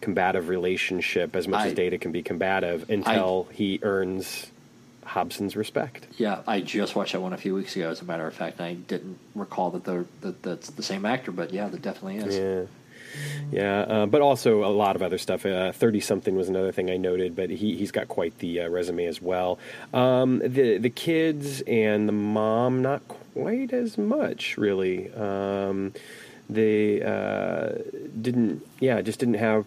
[0.01, 4.47] combative relationship as much I- as Data can be combative until he earns
[5.03, 6.07] Hobson's respect.
[6.17, 8.57] Yeah, I just watched that one a few weeks ago, as a matter of fact,
[8.59, 12.17] and I didn't recall that, they're, that that's the same actor, but yeah, that definitely
[12.17, 12.35] is.
[12.37, 12.65] Yeah.
[13.51, 15.41] Yeah, uh, but also a lot of other stuff.
[15.75, 19.05] Thirty something was another thing I noted, but he he's got quite the uh, resume
[19.05, 19.59] as well.
[19.93, 25.11] Um, the the kids and the mom not quite as much really.
[25.13, 25.93] Um,
[26.49, 27.69] they uh,
[28.19, 29.65] didn't, yeah, just didn't have.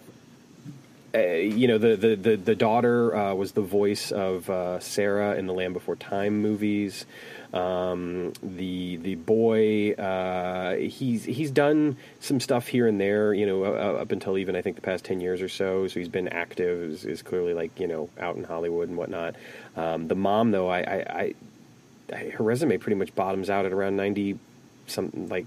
[1.15, 5.37] Uh, you know the the the, the daughter uh, was the voice of uh, Sarah
[5.37, 7.07] in the Land Before Time movies.
[7.53, 13.65] Um, the the boy uh, he's he's done some stuff here and there, you know,
[13.65, 15.89] uh, up until even I think the past ten years or so.
[15.89, 19.35] So he's been active, is, is clearly like you know out in Hollywood and whatnot.
[19.77, 21.35] Um, the mom though, I, I,
[22.13, 24.39] I her resume pretty much bottoms out at around ninety,
[24.87, 25.47] something like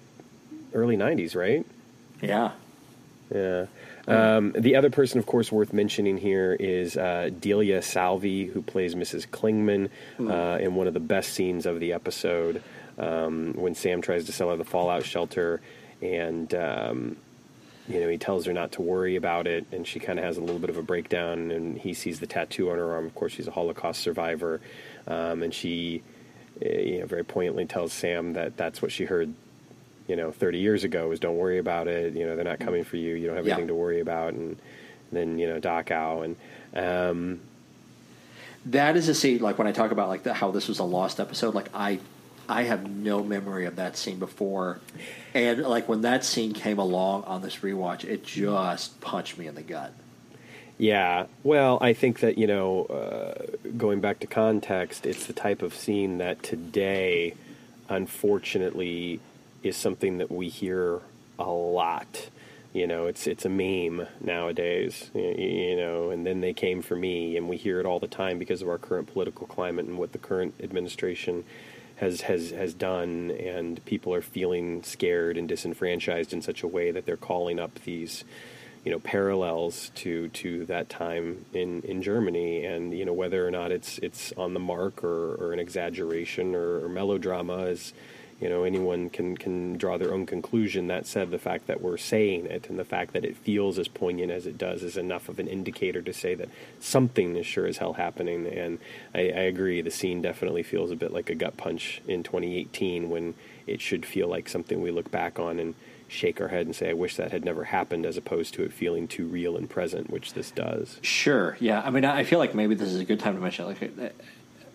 [0.73, 1.65] early nineties, right?
[2.21, 2.51] Yeah.
[3.33, 3.67] Yeah.
[4.07, 8.95] Um, the other person, of course, worth mentioning here is uh, Delia Salvi, who plays
[8.95, 9.27] Mrs.
[9.27, 12.63] Klingman uh, in one of the best scenes of the episode
[12.97, 15.61] um, when Sam tries to sell her the fallout shelter,
[16.01, 17.17] and um,
[17.87, 20.37] you know he tells her not to worry about it, and she kind of has
[20.37, 23.05] a little bit of a breakdown, and he sees the tattoo on her arm.
[23.05, 24.61] Of course, she's a Holocaust survivor,
[25.07, 26.03] um, and she,
[26.63, 29.33] uh, you know, very poignantly tells Sam that that's what she heard
[30.11, 32.83] you know 30 years ago was don't worry about it you know they're not coming
[32.83, 33.53] for you you don't have Yeah.
[33.53, 34.57] anything to worry about and
[35.11, 36.35] then you know Dachau and
[36.85, 37.39] um,
[38.65, 40.83] That is a scene like when I talk about like the, how this was a
[40.83, 41.53] lost episode.
[41.55, 41.99] Like I,
[42.49, 44.79] I have no memory of that scene before,
[45.33, 49.55] and like when that scene came along on this rewatch, it just punched me in
[49.55, 49.93] the gut.
[50.77, 53.33] yeah well I think that you know uh,
[53.77, 57.35] going back to context it's the type of scene that today
[57.89, 59.19] unfortunately
[59.63, 60.99] is something that we hear
[61.39, 62.29] a lot.
[62.73, 67.35] You know it's it's a meme nowadays you know and then they came for me
[67.35, 70.13] and we hear it all the time because of our current political climate and what
[70.13, 71.43] the current administration
[71.97, 76.91] has has has done and people are feeling scared and disenfranchised in such a way
[76.91, 78.23] that they're calling up these
[78.83, 82.65] you know parallels to to that time in in Germany.
[82.65, 86.55] And you know whether or not it's it's on the mark or, or an exaggeration
[86.55, 87.93] or, or melodrama is
[88.41, 91.97] you know anyone can can draw their own conclusion that said the fact that we're
[91.97, 95.29] saying it and the fact that it feels as poignant as it does is enough
[95.29, 96.49] of an indicator to say that
[96.79, 98.79] something is sure as hell happening and
[99.13, 103.09] I, I agree the scene definitely feels a bit like a gut punch in 2018
[103.09, 103.35] when
[103.67, 105.75] it should feel like something we look back on and
[106.07, 108.73] shake our head and say I wish that had never happened as opposed to it
[108.73, 111.55] feeling too real and present which this does Sure.
[111.59, 111.81] Yeah.
[111.85, 113.65] I mean, I feel like maybe this is a good time to mention.
[113.65, 114.13] Like,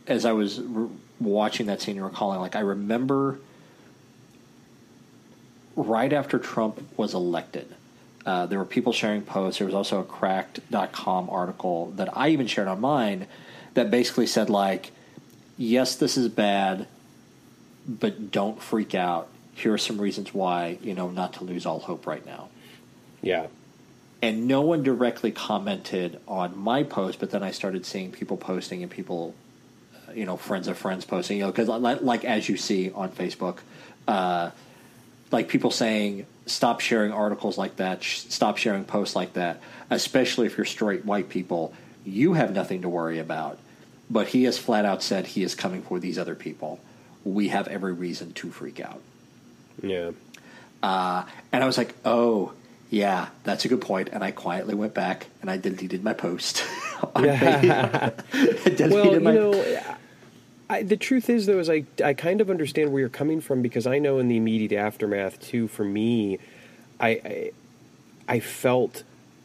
[0.07, 3.39] as I was re- watching that scene and recalling, like I remember
[5.77, 7.73] right after Trump was elected.
[8.25, 9.59] Uh, there were people sharing posts.
[9.59, 13.29] There was also a cracked.com article that I even shared on mine
[13.75, 14.91] that basically said, like,
[15.57, 16.89] yes, this is bad,
[17.87, 19.29] but don't freak out.
[19.55, 22.49] Here are some reasons why, you know, not to lose all hope right now
[23.23, 23.47] yeah
[24.23, 28.83] and no one directly commented on my post, but then I started seeing people posting
[28.83, 29.35] and people,
[29.95, 32.91] uh, you know, friends of friends posting, you know, because like, like as you see
[32.93, 33.59] on Facebook,
[34.09, 34.51] uh,
[35.31, 39.61] like people saying, stop sharing articles like that, sh- stop sharing posts like that,
[39.91, 41.73] especially if you're straight white people.
[42.05, 43.59] You have nothing to worry about.
[44.09, 46.79] But he has flat out said he is coming for these other people.
[47.25, 49.01] We have every reason to freak out.
[49.83, 50.13] yeah
[50.83, 52.53] Uh, and I was like, oh,
[52.89, 54.11] yeah, that's a good point.
[54.13, 56.65] And I quietly went back and I deleted my post.
[57.17, 58.11] on Yeah.
[58.21, 58.77] Facebook.
[58.77, 59.53] Deleted well, you my- know,
[60.69, 63.63] I, the truth is, though, is I I kind of understand where you're coming from
[63.63, 65.69] because I know in the immediate aftermath too.
[65.69, 66.39] For me,
[66.99, 67.51] I I,
[68.29, 69.05] I felt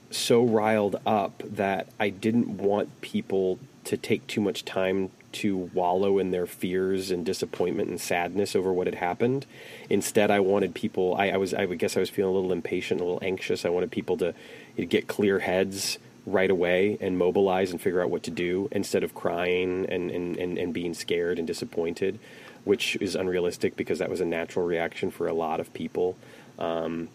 [0.09, 6.17] so riled up that I didn't want people to take too much time to wallow
[6.17, 9.45] in their fears and disappointment and sadness over what had happened.
[9.89, 11.15] Instead, I wanted people.
[11.15, 11.53] I, I was.
[11.53, 13.63] I would guess I was feeling a little impatient, a little anxious.
[13.63, 14.33] I wanted people to
[14.75, 19.15] get clear heads right away and mobilize and figure out what to do instead of
[19.15, 22.19] crying and, and, and, and being scared and disappointed,
[22.63, 26.15] which is unrealistic because that was a natural reaction for a lot of people.
[26.59, 27.09] Um,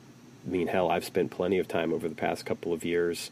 [0.47, 3.31] I mean, hell, I've spent plenty of time over the past couple of years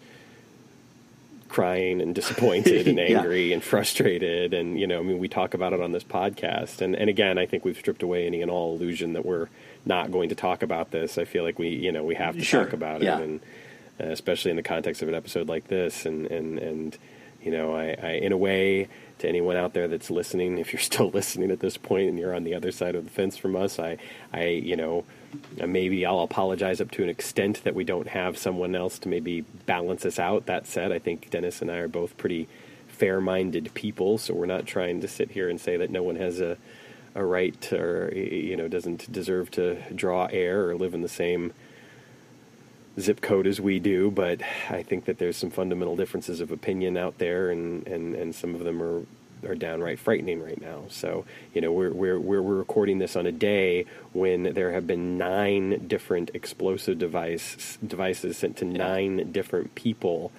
[1.49, 3.19] crying and disappointed and Yeah.
[3.19, 6.81] angry and frustrated and you know i mean we talk about it on this podcast
[6.81, 9.49] and and again i think we've stripped away any and all illusion that we're
[9.85, 12.43] not going to talk about this i feel like we you know we have to
[12.45, 12.65] Sure.
[12.65, 13.19] talk about Yeah.
[13.19, 13.41] it and
[14.01, 16.99] uh, especially in the context of an episode like this and and and
[17.43, 20.81] you know I, I in a way to anyone out there that's listening if you're
[20.93, 23.57] still listening at this point and you're on the other side of the fence from
[23.57, 23.97] us i
[24.33, 25.05] i you know
[25.61, 29.09] uh, maybe I'll apologize up to an extent that we don't have someone else to
[29.09, 30.47] maybe balance us out.
[30.47, 32.49] That said, I think Dennis and I are both pretty
[32.89, 36.41] fair-minded people, so we're not trying to sit here and say that no one has
[36.41, 36.57] a
[37.17, 41.53] a right or you know doesn't deserve to draw air or live in the same
[43.01, 44.11] zip code as we do.
[44.11, 44.41] But
[44.71, 48.55] I think that there's some fundamental differences of opinion out there, and and and some
[48.55, 49.03] of them are
[49.47, 50.85] are downright frightening right now.
[50.89, 54.87] So you know we're we're we're, we're recording this on a day when there have
[54.87, 60.33] been nine different explosive device devices sent to nine different people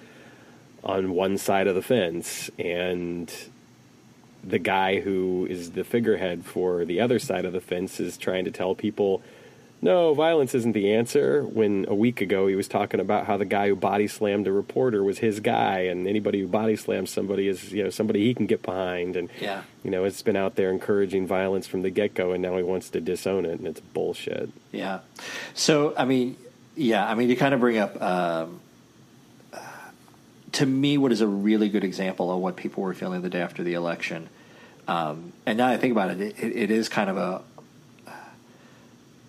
[0.84, 3.32] on one side of the fence, and
[4.44, 8.44] the guy who is the figurehead for the other side of the fence is trying
[8.44, 9.20] to tell people
[9.82, 11.42] no, violence isn't the answer.
[11.42, 14.52] When a week ago he was talking about how the guy who body slammed a
[14.52, 18.34] reporter was his guy, and anybody who body slams somebody is you know somebody he
[18.34, 19.62] can get behind, and Yeah.
[19.84, 22.62] you know it's been out there encouraging violence from the get go, and now he
[22.62, 24.50] wants to disown it, and it's bullshit.
[24.72, 25.00] Yeah.
[25.54, 26.36] So, I mean,
[26.74, 28.60] yeah, I mean, you kind of bring up, um,
[30.52, 33.40] to me, what is a really good example of what people were feeling the day
[33.40, 34.28] after the election.
[34.88, 37.42] Um, and now I think about it, it, it is kind of a.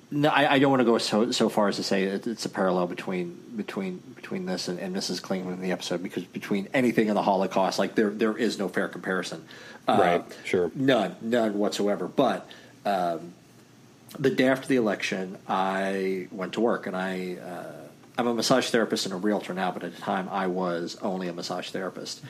[0.10, 2.46] No, I, I don't want to go so so far as to say it, it's
[2.46, 5.22] a parallel between between between this and, and Mrs.
[5.22, 8.70] Klingman in the episode because between anything and the Holocaust, like there there is no
[8.70, 9.44] fair comparison.
[9.88, 10.72] Uh, Right, sure.
[10.76, 12.08] None, none whatsoever.
[12.08, 12.50] But
[12.86, 13.34] um,
[14.18, 17.88] the day after the election, I went to work, and I uh,
[18.18, 21.28] I'm a massage therapist and a realtor now, but at the time I was only
[21.28, 22.22] a massage therapist,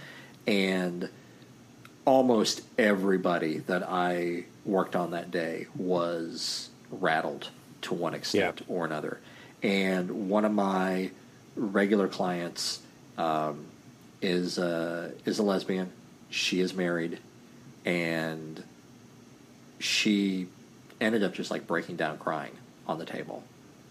[0.48, 1.10] and
[2.06, 7.50] almost everybody that I worked on that day was rattled
[7.84, 8.76] to one extent Yeah.
[8.76, 9.20] or another.
[9.64, 11.12] And one of my
[11.56, 12.82] regular clients
[13.18, 13.66] um,
[14.22, 15.92] is uh, is a lesbian.
[16.30, 17.20] She is married,
[17.86, 18.64] and
[19.80, 20.48] she
[21.00, 22.52] ended up just like breaking down crying
[22.88, 23.44] on the table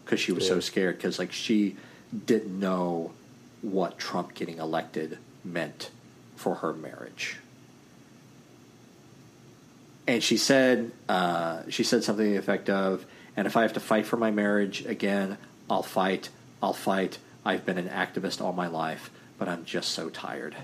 [0.04, 1.76] because she was so scared because like she
[2.26, 3.12] didn't know
[3.62, 5.90] what Trump getting elected meant
[6.36, 7.38] for her marriage.
[10.06, 13.04] And she said, uh, she said something to the effect of,
[13.36, 16.30] "And if I have to fight for my marriage again, I'll fight.
[16.62, 17.18] I'll fight.
[17.44, 20.56] I've been an activist all my life, but I'm just so tired."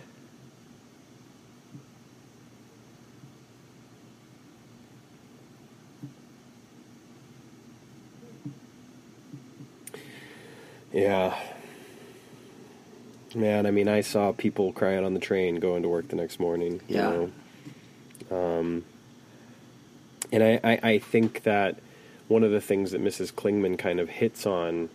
[10.93, 11.35] Yeah.
[13.35, 16.39] Man, I mean, I saw people crying on the train going to work the next
[16.39, 16.83] morning.
[16.87, 17.11] you Yeah.
[17.11, 17.31] know.
[18.31, 18.85] Um,
[20.31, 21.79] and I, I, I think that
[22.33, 23.33] one of the things that Mrs.
[23.33, 24.89] Klingman kind of hits on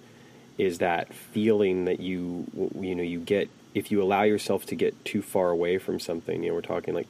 [0.58, 2.46] is that feeling that you,
[2.80, 6.42] you know, you get if you allow yourself to get too far away from something.
[6.44, 7.08] You know, we're talking like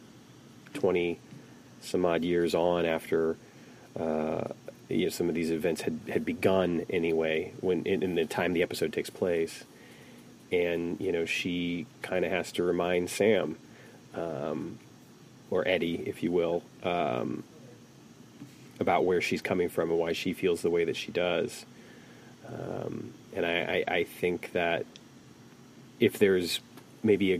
[0.73, 1.19] twenty
[1.81, 3.37] some odd years on after
[3.97, 4.43] uh,
[4.89, 8.53] you know, some of these events had, had begun anyway when in, in the time
[8.53, 9.63] the episode takes place
[10.51, 13.57] and you know she kind of has to remind sam
[14.13, 14.79] um,
[15.49, 17.43] or eddie if you will um,
[18.79, 21.65] about where she's coming from and why she feels the way that she does
[22.47, 24.85] um, and I, I, I think that
[25.99, 26.59] if there's
[27.03, 27.39] maybe a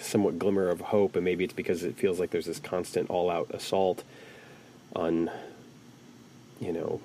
[0.00, 3.50] somewhat glimmer of hope and maybe it's because it feels like there's this constant all-out
[3.50, 4.02] assault
[4.94, 5.30] on
[6.60, 7.00] you know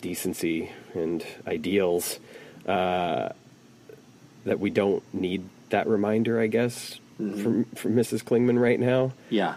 [0.00, 2.18] decency and ideals
[2.66, 3.28] uh,
[4.44, 8.24] that we don't need that reminder I guess from from Mrs.
[8.24, 9.54] Klingman right now Yeah.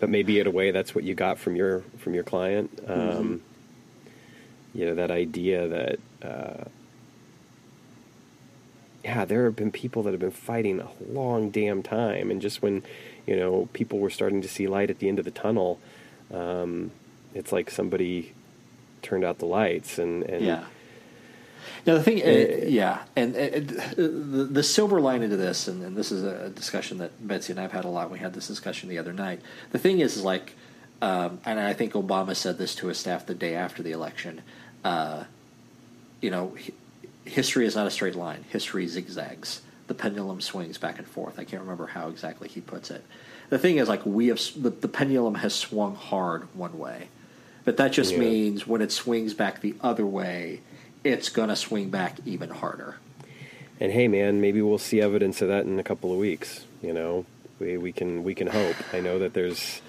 [0.00, 3.42] But maybe in a way that's what you got from your from your client um,
[4.74, 6.64] you know that idea that uh,
[9.04, 12.62] yeah there have been people that have been fighting a long damn time and just
[12.62, 12.82] when
[13.26, 15.78] you know people were starting to see light at the end of the tunnel
[16.32, 16.90] um,
[17.34, 18.32] it's like somebody
[19.02, 20.64] turned out the lights and, and Yeah.
[21.86, 23.60] Now the thing, uh, yeah, and uh, uh,
[23.96, 27.60] the, the silver lining to this, and, and this is a discussion that Betsy and
[27.60, 28.10] I've had a lot.
[28.10, 29.40] We had this discussion the other night.
[29.72, 30.54] The thing is, is like,
[31.00, 34.42] um, and I think Obama said this to his staff the day after the election.
[34.84, 35.24] Uh,
[36.20, 36.72] you know, hi-
[37.24, 38.44] history is not a straight line.
[38.50, 39.62] History zigzags.
[39.86, 41.38] The pendulum swings back and forth.
[41.38, 43.04] I can't remember how exactly he puts it.
[43.50, 47.08] The thing is, like, we have the, the pendulum has swung hard one way,
[47.64, 48.18] but that just Yeah.
[48.18, 50.60] means when it swings back the other way,
[51.08, 52.96] it's going to swing back even harder.
[53.80, 56.64] And hey, man, maybe we'll see evidence of that in a couple of weeks.
[56.82, 57.26] You know,
[57.60, 58.76] we we can we can hope.
[58.92, 59.80] I know that there's,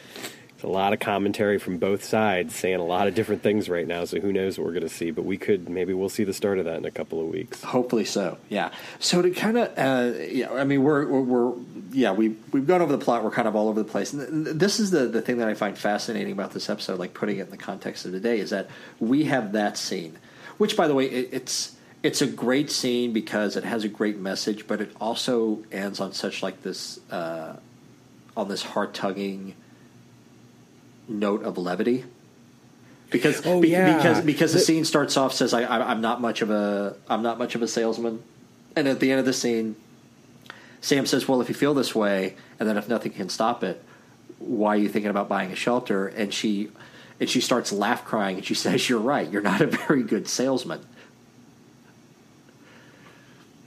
[0.51, 3.87] there's a lot of commentary from both sides saying a lot of different things right
[3.87, 4.05] now.
[4.05, 5.09] So who knows what we're going to see?
[5.11, 7.63] But we could maybe we'll see the start of that in a couple of weeks.
[7.63, 8.37] Hopefully so.
[8.49, 8.71] Yeah.
[8.99, 11.53] So to kind of, uh, yeah, I mean, we're, we're, we're,
[11.91, 13.23] yeah, we we've gone over the plot.
[13.23, 14.13] We're kind of all over the place.
[14.13, 17.15] And th- this is the the thing that I find fascinating about this episode, like
[17.15, 20.17] putting it in the context of today, is that we have that scene,
[20.59, 24.17] which, by the way, it, it's it's a great scene because it has a great
[24.19, 27.57] message, but it also ends on such like this, uh,
[28.37, 29.53] on this heart tugging
[31.07, 32.05] note of levity.
[33.09, 33.97] Because Oh, be- yeah.
[33.97, 36.95] because because the The- scene starts off says I, I I'm not much of a
[37.09, 38.21] I'm not much of a salesman,
[38.75, 39.75] and at the end of the scene,
[40.81, 43.83] Sam says, "Well, if you feel this way, and then if nothing can stop it,
[44.37, 46.69] why are you thinking about buying a shelter?" And she
[47.19, 49.29] and she starts laugh crying, and she says, "You're right.
[49.29, 50.81] You're not a very good salesman."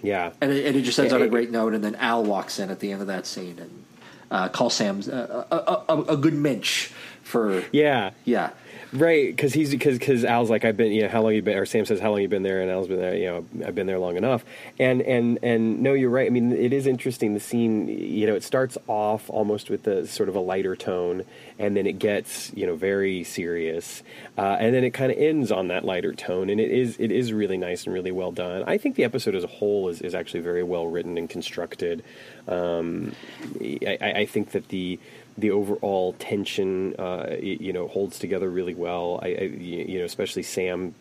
[0.02, 1.74] Yeah, And it, and it just ends on a great note.
[1.74, 3.84] And then Al walks in at the end of that scene, and
[4.32, 6.90] uh, call Sam uh, a, a, a, good mensch
[7.22, 8.50] for yeah yeah
[8.94, 11.56] Right, because he's because because Al's like I've been you know how long you been
[11.56, 12.60] or Sam says how long you been there?
[12.60, 14.44] And Al's been there you know I've been there long enough.
[14.78, 16.26] And and and no you're right.
[16.26, 20.06] I mean it is interesting the scene you know it starts off almost with a
[20.06, 21.24] sort of a lighter tone
[21.58, 24.02] and then it gets you know very serious
[24.36, 27.10] uh, and then it kind of ends on that lighter tone and it is it
[27.10, 28.62] is really nice and really well done.
[28.66, 32.04] I think the episode as a whole is is actually very well written and constructed.
[32.46, 33.14] Um,
[33.58, 34.98] I, I think that the
[35.38, 39.18] the overall tension, uh, you know, holds together really well.
[39.22, 40.94] I, I, you know, especially Sam,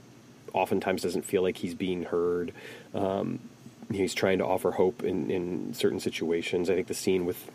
[0.53, 2.53] oftentimes doesn't feel like he's being heard.
[2.93, 3.39] Um,
[3.91, 6.69] he's trying to offer hope in, in certain situations.
[6.69, 7.49] I think the scene with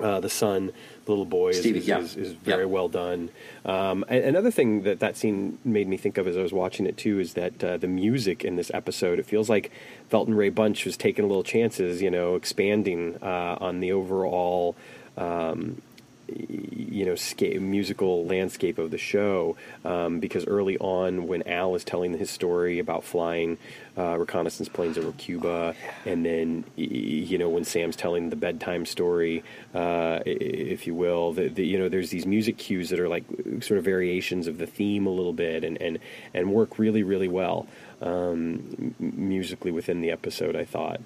[0.00, 0.72] uh, the son,
[1.04, 1.98] the little boy, is, Stevie, is, yeah.
[1.98, 2.68] is, is, very yeah.
[2.68, 3.30] well done.
[3.64, 6.96] Um, another thing that that scene made me think of as I was watching it
[6.96, 9.70] too is that uh, the music in this episode, it feels like
[10.10, 14.74] Velton Ray Bunch was taking a little chances, you know, expanding uh, on the overall
[15.16, 15.80] um,
[16.28, 21.84] you know sca- musical landscape of the show um, because early on when Al is
[21.84, 23.58] telling his story about flying
[23.98, 25.74] uh, reconnaissance planes over Cuba
[26.06, 29.42] and then you know when Sam's telling the bedtime story
[29.74, 33.24] uh, if you will the, the, you know there's these music cues that are like
[33.60, 35.98] sort of variations of the theme a little bit and and,
[36.32, 37.66] and work really really well
[38.00, 41.00] um, musically within the episode I thought.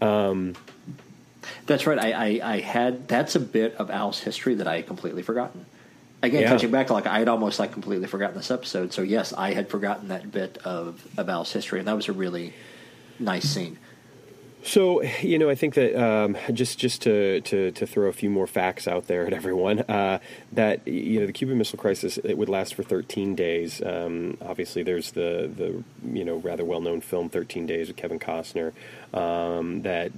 [0.00, 0.54] Um,
[1.66, 1.98] that's right.
[1.98, 5.66] I, I, I, had that's a bit of Al's history that I had completely forgotten.
[6.22, 6.50] Again, yeah.
[6.50, 8.92] touching back, like I had almost like completely forgotten this episode.
[8.92, 12.12] So yes, I had forgotten that bit of, of Al's history, and that was a
[12.12, 12.54] really
[13.18, 13.78] nice scene.
[14.64, 18.30] So you know, I think that um, just just to, to, to throw a few
[18.30, 20.20] more facts out there at everyone uh,
[20.52, 23.82] that you know the Cuban Missile Crisis it would last for 13 days.
[23.84, 25.84] Um, obviously, there's the the
[26.16, 28.72] you know rather well known film 13 Days with Kevin Costner
[29.12, 30.12] um, that,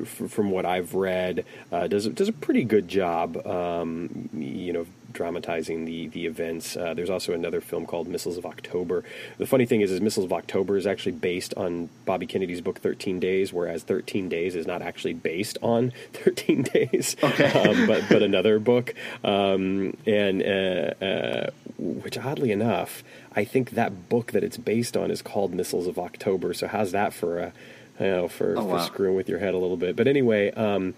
[0.00, 3.44] f- from what I've read, uh, does does a pretty good job.
[3.44, 6.76] Um, you know, dramatizing the the events.
[6.76, 9.04] Uh, there's also another film called Missiles of October.
[9.38, 12.78] The funny thing is, is Missiles of October is actually based on Bobby Kennedy's book
[12.78, 17.52] 13 Days, whereas 13 Days is not actually based on 13 Days, okay.
[17.52, 18.94] um, but but another book.
[19.24, 23.02] Um, and uh, uh, which oddly enough,
[23.34, 26.52] I think that book that it's based on is called Missiles of October.
[26.54, 27.52] So how's that for a
[28.00, 28.78] you know, for, oh, wow.
[28.78, 29.96] screwing with your head a little bit?
[29.96, 30.94] But anyway, um,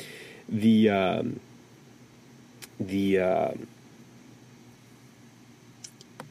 [0.49, 1.41] the um,
[2.79, 3.67] the um,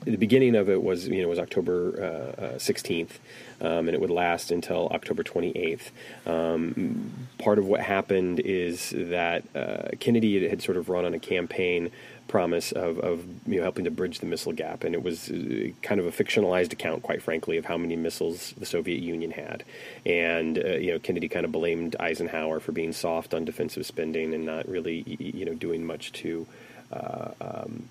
[0.06, 3.20] the beginning of it was you know was October sixteenth,
[3.62, 5.91] uh, uh, um, and it would last until October twenty eighth.
[6.26, 11.20] Um, part of what happened is that uh, Kennedy had sort of run on a
[11.20, 11.91] campaign
[12.30, 15.70] promise of, of you know helping to bridge the missile gap, and it was uh,
[15.82, 19.66] kind of a fictionalized account, quite frankly, of how many missiles the Soviet Union had.
[20.06, 24.34] And uh, you know Kennedy kind of blamed Eisenhower for being soft on defensive spending
[24.34, 26.47] and not really you know doing much to.
[26.91, 27.89] Uh, um,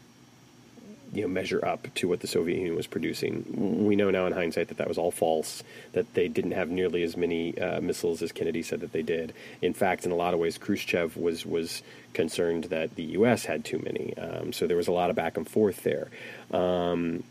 [1.13, 3.85] you know measure up to what the Soviet Union was producing.
[3.87, 5.63] We know now in hindsight that that was all false.
[5.93, 9.35] That they didn't have nearly as many uh, missiles as Kennedy said that they did.
[9.63, 11.83] In fact, in a lot of ways, Khrushchev was was
[12.15, 13.45] concerned that the U.S.
[13.45, 14.17] had too many.
[14.17, 16.09] Um, so there was a lot of back and forth there.
[16.51, 17.25] Um,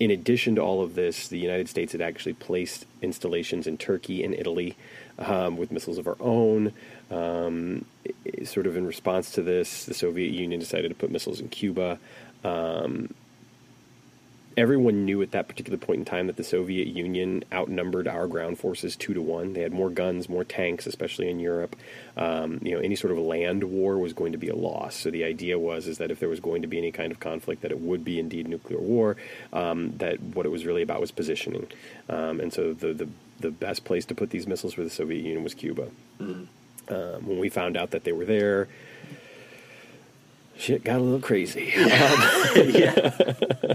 [0.00, 4.24] in addition to all of this, the United States had actually placed installations in Turkey
[4.24, 4.76] and Italy
[5.18, 6.72] um, with missiles of our own.
[7.10, 7.84] Um,
[8.44, 11.98] sort of in response to this, the Soviet Union decided to put missiles in Cuba.
[12.44, 13.14] Um,
[14.56, 18.58] everyone knew at that particular point in time that the Soviet Union outnumbered our ground
[18.58, 19.52] forces two to one.
[19.52, 21.76] They had more guns, more tanks, especially in Europe.
[22.16, 24.96] Um, you know, any sort of land war was going to be a loss.
[24.96, 27.20] So the idea was is that if there was going to be any kind of
[27.20, 29.16] conflict, that it would be indeed nuclear war.
[29.52, 31.66] Um, that what it was really about was positioning.
[32.08, 33.08] Um, and so the, the
[33.40, 35.88] the best place to put these missiles for the Soviet Union was Cuba.
[36.20, 37.26] Mm-hmm.
[37.26, 38.68] when we found out that they were there
[40.62, 41.72] shit got a little crazy.
[41.76, 43.34] yeah.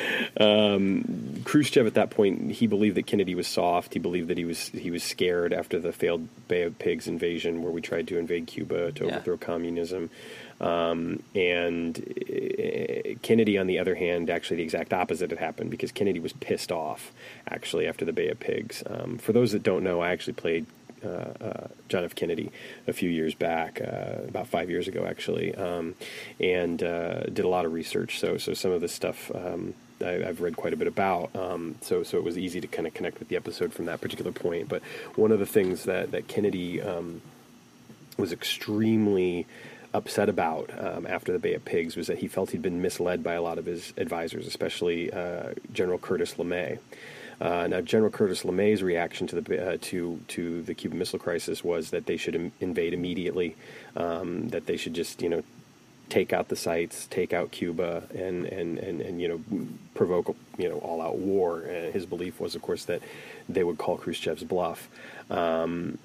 [0.40, 3.92] um, Khrushchev at that point he believed that Kennedy was soft.
[3.92, 7.62] He believed that he was he was scared after the failed Bay of Pigs invasion,
[7.62, 9.10] where we tried to invade Cuba to yeah.
[9.10, 10.10] overthrow communism.
[10.60, 15.90] Um, and uh, Kennedy, on the other hand, actually the exact opposite had happened because
[15.90, 17.10] Kennedy was pissed off
[17.48, 18.82] actually after the Bay of Pigs.
[18.88, 20.66] Um, for those that don't know, I actually played
[21.04, 22.14] uh, uh, John F.
[22.14, 22.50] Kennedy
[22.86, 25.94] a few years back, uh, about five years ago actually, um,
[26.40, 28.18] and did a lot of research.
[28.18, 29.30] So so some of this stuff.
[29.34, 32.66] Um, I, have read quite a bit about, um, so so it was easy to
[32.66, 34.68] kind of connect with the episode from that particular point.
[34.68, 34.82] But
[35.14, 37.22] one of the things that that Kennedy um,
[38.16, 39.46] was extremely
[39.94, 43.22] upset about um, after the Bay of Pigs was that he felt he'd been misled
[43.22, 46.78] by a lot of his advisors, especially uh, General Curtis LeMay.
[47.42, 51.64] Uh, now, General Curtis LeMay's reaction to the uh, to to the Cuban Missile Crisis
[51.64, 53.56] was that they should Im- invade immediately,
[53.96, 55.42] um, that they should just you know
[56.08, 59.66] take out the sites, take out Cuba, and and and, and you know
[59.96, 61.62] provoke you know all out war.
[61.62, 63.02] And his belief was, of course, that
[63.48, 64.88] they would call Khrushchev's bluff.
[65.28, 65.98] Um,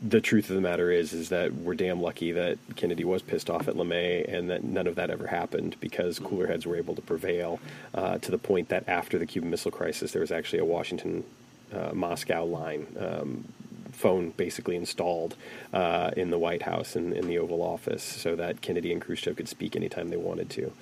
[0.00, 3.50] the truth of the matter is is that we're damn lucky that Kennedy was pissed
[3.50, 6.94] off at LeMay and that none of that ever happened because cooler heads were able
[6.94, 7.58] to prevail
[7.94, 11.24] uh, to the point that after the Cuban Missile Crisis there was actually a Washington
[11.72, 13.44] uh, Moscow line um,
[13.92, 15.34] phone basically installed
[15.72, 19.02] uh, in the White House and in, in, the Oval Office so that Kennedy and
[19.02, 20.72] Khrushchev could speak anytime they wanted to.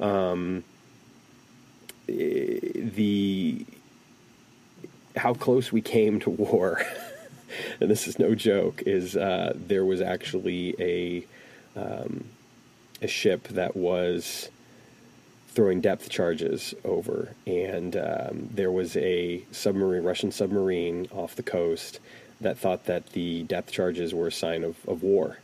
[0.00, 0.64] Um,
[2.08, 3.64] the
[5.16, 6.82] how close we came to war
[7.80, 11.26] and this is no joke, is uh, there was actually a
[11.78, 12.24] um,
[13.02, 14.48] a ship that was
[15.48, 22.00] throwing depth charges over, and um, there was a submarine, Russian submarine, off the coast
[22.40, 25.38] that thought that the depth charges were a sign of, of war,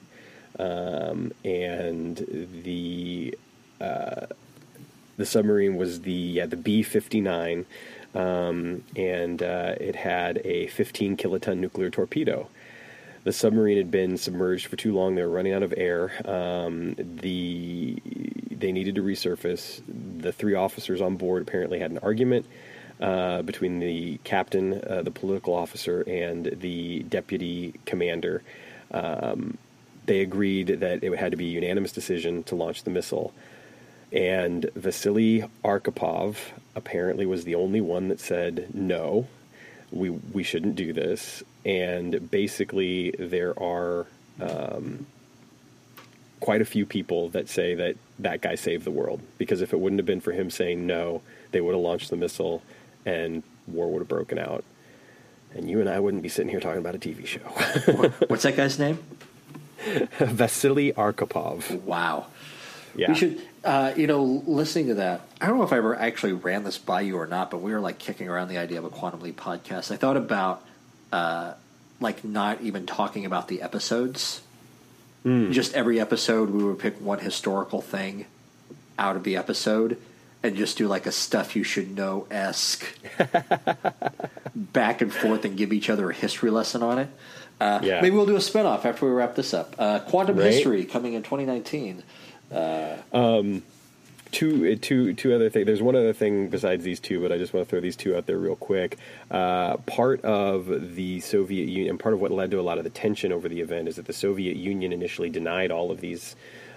[0.59, 2.16] um, and
[2.62, 3.36] the
[3.80, 4.26] uh,
[5.16, 7.66] the submarine was the yeah, the B fifty nine
[8.15, 12.49] um, and uh, it had a 15 kiloton nuclear torpedo.
[13.25, 16.13] The submarine had been submerged for too long; they were running out of air.
[16.25, 17.97] Um, the
[18.51, 19.81] they needed to resurface.
[19.87, 22.47] The three officers on board apparently had an argument.
[23.01, 28.45] Uh, between the captain, uh, the political officer, and the deputy commander.
[28.93, 29.59] Um,
[30.07, 33.33] they agreed that it had to be a unanimous decision to launch the missile.
[34.13, 36.37] And Vasily Arkhipov
[36.75, 39.27] apparently was the only one that said no,
[39.91, 41.43] we we shouldn't do this.
[41.65, 44.07] And basically, there are
[44.41, 45.07] um,
[46.41, 49.79] quite a few people that say that that guy saved the world because if it
[49.79, 52.63] wouldn't have been for him saying no, they would have launched the missile
[53.07, 54.65] and war would have broken out.
[55.55, 57.41] And you and I wouldn't be sitting here talking about a TV show.
[58.27, 58.99] What's that guy's name?
[60.19, 61.83] Vasily Arkhipov.
[61.83, 62.27] Wow.
[62.97, 63.11] Yeah.
[63.11, 66.33] We should, uh, you know, listening to that, I don't know if I ever actually
[66.33, 68.85] ran this by you or not, but we were like kicking around the idea of
[68.85, 69.93] a Quantum Leap podcast.
[69.93, 70.65] I thought about,
[71.13, 71.55] uh,
[72.01, 74.43] like, not even talking about the episodes.
[75.25, 75.53] Mm.
[75.53, 78.27] Just every episode, we would pick one historical thing
[78.99, 79.97] out of the episode
[80.43, 82.85] and just do like a stuff you should know esque
[84.57, 87.09] back and forth and give each other a history lesson on it.
[87.61, 88.01] Uh, yeah.
[88.01, 89.77] Maybe we'll do a spinoff after we wrap this up.
[89.79, 90.53] Uh, Quantum right?
[90.53, 92.03] History coming in 2019.
[92.53, 93.62] Uh, um,
[94.30, 95.66] two, uh, two, two other things.
[95.66, 98.16] There's one other thing besides these two, but I just want to throw these two
[98.16, 98.98] out there real quick.
[99.30, 102.84] Uh, part of the Soviet Union, and part of what led to a lot of
[102.84, 106.34] the tension over the event, is that the Soviet Union initially denied all of these.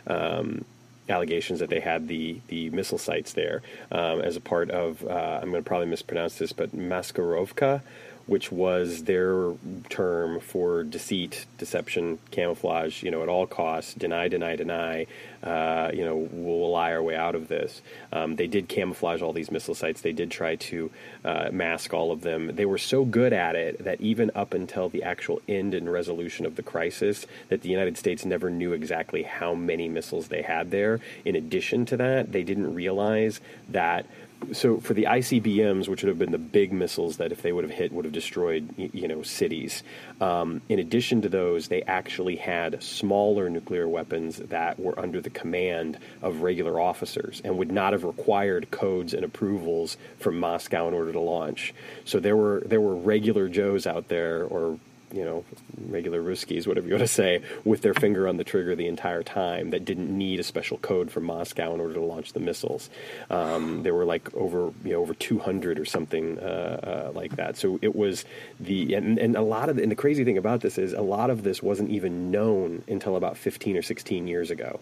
[0.08, 0.66] Um,
[1.08, 3.62] allegations that they had the the missile sites there
[3.92, 7.82] um, as a part of uh, I'm going to probably mispronounce this, but Maskirovka,
[8.28, 9.54] which was their
[9.90, 15.06] term for deceit, deception, camouflage, you know, at all costs, deny, deny, deny,
[15.44, 17.84] uh, you know, we'll lie our way out of this.
[18.12, 20.02] Um, they did camouflage all these missile sites.
[20.02, 20.90] They did try to
[21.24, 22.56] uh, mask all of them.
[22.56, 26.48] They were so good at it that even up until the actual end and resolution
[26.48, 30.72] of the crisis, that the United States never knew exactly how many missiles they had
[30.72, 31.00] there.
[31.26, 34.08] In addition to that, they didn't realize that
[34.52, 37.64] so for the ICBMs, which would have been the big missiles that if they would
[37.64, 39.84] have hit would have destroyed you know cities.
[40.22, 45.30] Um, in addition to those, they actually had smaller nuclear weapons that were under the
[45.30, 50.94] command of regular officers and would not have required codes and approvals from Moscow in
[50.94, 51.74] order to launch.
[52.06, 54.80] So there were there were regular Joes out there or
[55.16, 55.46] you know,
[55.88, 59.24] regular Ruskies, whatever you want to say, with their finger on the trigger the entire
[59.24, 62.90] time that didn't need a special code from Moscow in order to launch the missiles.
[63.30, 67.56] Um, there were like over, you know, over 200 or something uh, uh, like that.
[67.56, 68.26] So it was
[68.60, 71.02] the, and, and a lot of, the, and the crazy thing about this is a
[71.02, 74.82] lot of this wasn't even known until about 15 or 16 years ago.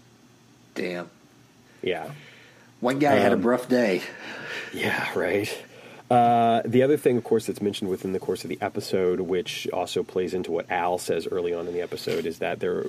[0.73, 1.11] Damn.
[1.84, 2.09] Yeah.
[2.79, 4.01] One guy um, had a um, rough day.
[4.73, 5.55] Yeah, right.
[6.10, 9.68] Uh, the other thing, of course, that's mentioned within the course of the episode, which
[9.74, 12.86] also plays into what Al says early on in the episode, is that there,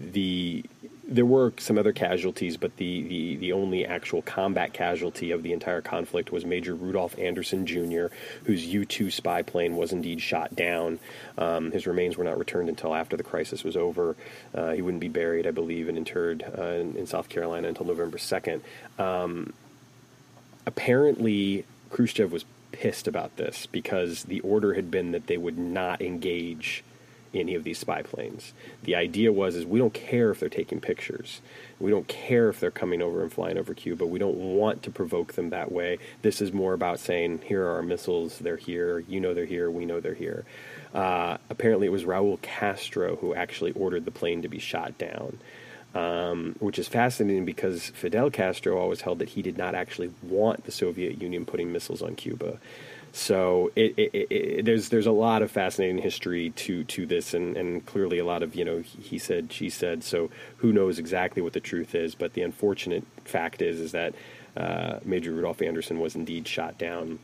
[0.00, 0.64] the
[1.08, 5.52] there were some other casualties, but the, the, the only actual combat casualty of the
[5.52, 8.06] entire conflict was Major Rudolph Anderson Jr.,
[8.44, 10.98] whose U 2 spy plane was indeed shot down.
[11.38, 14.16] Um, his remains were not returned until after the crisis was over.
[14.52, 17.86] Uh, he wouldn't be buried, I believe, and interred uh, in, in, South Carolina until
[17.86, 18.60] November 2nd.
[18.98, 19.52] Um,
[20.66, 21.64] apparently,
[21.96, 26.84] Khrushchev was pissed about this because the order had been that they would not engage
[27.32, 28.52] any of these spy planes.
[28.82, 31.40] The idea was is we don't care if they're taking pictures.
[31.80, 34.04] We don't care if they're coming over and flying over Cuba.
[34.04, 35.96] We don't want to provoke them that way.
[36.20, 38.40] This is more about saying, here are our missiles.
[38.40, 38.98] They're here.
[38.98, 39.70] You know they're here.
[39.70, 40.44] We know they're here.
[40.92, 45.38] Uh, apparently, it was Raul Castro who actually ordered the plane to be shot down.
[45.96, 50.64] Um, which is fascinating because Fidel Castro always held that he did not actually want
[50.64, 52.58] the Soviet Union putting missiles on Cuba.
[53.12, 57.56] So it, it, it, there's there's a lot of fascinating history to to this, and,
[57.56, 60.04] and clearly a lot of you know he said she said.
[60.04, 62.14] So who knows exactly what the truth is?
[62.14, 64.14] But the unfortunate fact is is that
[64.54, 67.18] uh, Major Rudolph Anderson was indeed shot down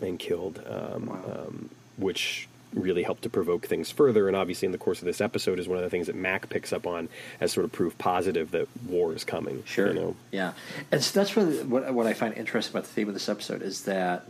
[0.00, 1.46] and killed, um, wow.
[1.46, 4.28] um, which really help to provoke things further.
[4.28, 6.48] And obviously, in the course of this episode, is one of the things that Mac
[6.48, 7.08] picks up on
[7.40, 9.62] as sort of proof positive that war is coming.
[9.66, 9.88] Sure.
[9.88, 10.16] You know?
[10.30, 10.52] Yeah.
[10.90, 13.62] And so that's really what, what I find interesting about the theme of this episode
[13.62, 14.26] is that,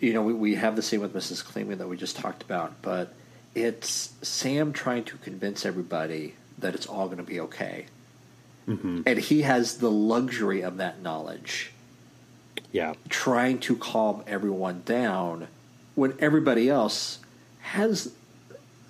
[0.00, 1.44] you know, we, we have the scene with Mrs.
[1.44, 3.14] Kleeman that we just talked about, but
[3.54, 7.86] it's Sam trying to convince everybody that it's all going to be okay.
[8.68, 9.02] Mm-hmm.
[9.06, 11.72] And he has the luxury of that knowledge.
[12.72, 12.94] Yeah.
[13.08, 15.48] Trying to calm everyone down
[15.94, 17.18] when everybody else
[17.60, 18.12] has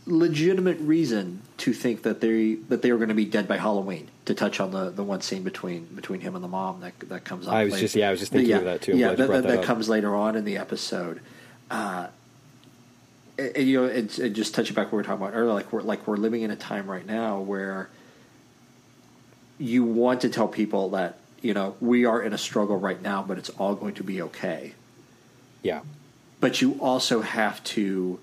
[0.07, 4.09] legitimate reason to think that they that they are going to be dead by Halloween.
[4.27, 7.25] To touch on the, the one scene between between him and the mom that that
[7.25, 7.55] comes up.
[7.55, 7.85] I was later.
[7.85, 8.97] just yeah, I was just thinking yeah, of that too.
[8.97, 11.21] yeah, that, that, that, comes later on in the episode.
[11.71, 12.09] Uh,
[13.37, 15.53] and, and, you know, it's it just touching back what we were talking about earlier.
[15.53, 17.91] Like we're like we're living in a time right now where
[19.59, 23.23] you want to tell people that you know we are in a struggle right now,
[23.23, 24.73] but it's all going to be okay.
[25.63, 25.81] Yeah
[26.45, 28.21] but you also have to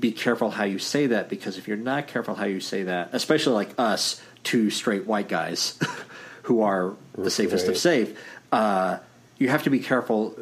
[0.00, 3.10] be careful how you say that because if you're not careful how you say that,
[3.12, 5.78] especially like us, two straight white guys
[6.44, 7.72] who are the safest right.
[7.72, 8.18] of safe,
[8.52, 8.96] uh,
[9.36, 10.34] you have to be careful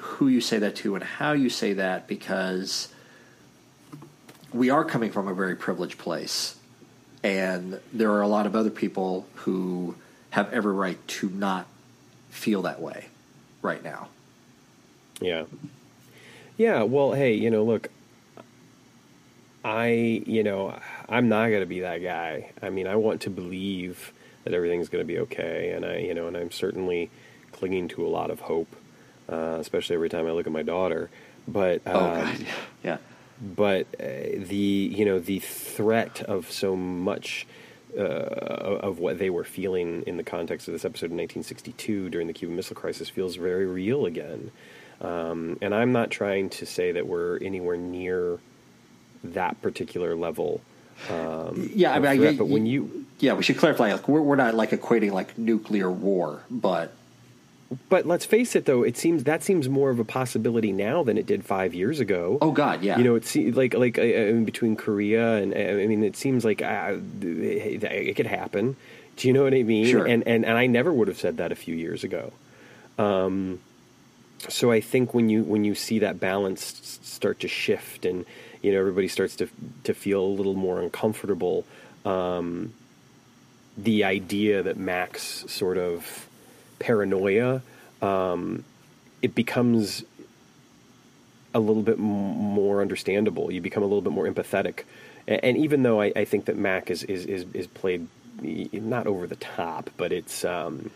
[0.00, 2.92] who you say that to and how you say that because
[4.52, 6.56] we are coming from a very privileged place.
[7.22, 9.94] And there are a lot of other people who
[10.30, 11.68] have every right to not
[12.30, 13.06] feel that way
[13.62, 14.08] right now.
[15.20, 15.44] Yeah.
[16.60, 17.88] Yeah, well, hey, you know, look,
[19.64, 22.52] I, you know, I'm not going to be that guy.
[22.60, 24.12] I mean, I want to believe
[24.44, 27.08] that everything's going to be okay, and I, you know, and I'm certainly
[27.52, 28.76] clinging to a lot of hope,
[29.32, 31.08] uh, especially every time I look at my daughter.
[31.48, 32.46] But oh, um, oh god,
[32.84, 32.98] yeah.
[33.40, 34.04] But uh,
[34.46, 37.46] the, you know, the threat of so much.
[37.98, 42.28] Uh, of what they were feeling in the context of this episode in 1962 during
[42.28, 44.52] the Cuban Missile Crisis feels very real again.
[45.00, 48.38] Um, and I'm not trying to say that we're anywhere near
[49.24, 50.60] that particular level.
[51.08, 53.92] Um, yeah, I mean, threat, I, but when you yeah, we should clarify.
[53.92, 56.92] Like, we're, we're not like equating like nuclear war, but
[57.88, 58.82] but let's face it, though.
[58.82, 62.38] It seems that seems more of a possibility now than it did five years ago.
[62.42, 62.98] Oh God, yeah.
[62.98, 66.60] You know, it's like like uh, in between Korea and I mean, it seems like
[66.62, 68.76] uh, it could happen.
[69.16, 69.86] Do you know what I mean?
[69.86, 70.06] Sure.
[70.06, 72.32] And and and I never would have said that a few years ago.
[72.98, 73.60] Um,
[74.48, 78.24] so I think when you when you see that balance start to shift and
[78.62, 79.48] you know everybody starts to
[79.84, 81.64] to feel a little more uncomfortable,
[82.04, 82.72] um,
[83.76, 86.28] the idea that Mac's sort of
[86.78, 87.62] paranoia
[88.02, 88.64] um,
[89.22, 90.04] it becomes
[91.52, 93.50] a little bit more understandable.
[93.50, 94.84] You become a little bit more empathetic,
[95.26, 98.08] and, and even though I, I, think that Mac is, is is is played
[98.72, 100.90] not over the top, but it's um,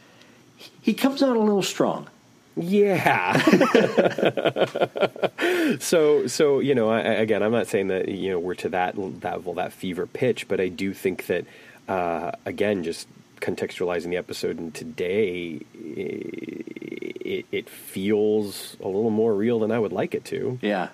[0.81, 2.09] he comes out a little strong.
[2.57, 3.39] Yeah.
[5.81, 8.95] so so you know I, again I'm not saying that you know we're to that
[9.21, 11.47] that well that fever pitch, but I do think that
[11.89, 13.09] uh, again just
[13.41, 19.93] contextualizing the episode and today, it, it, feels a little more real than I would
[19.93, 20.59] like it to.
[20.63, 20.89] Yeah.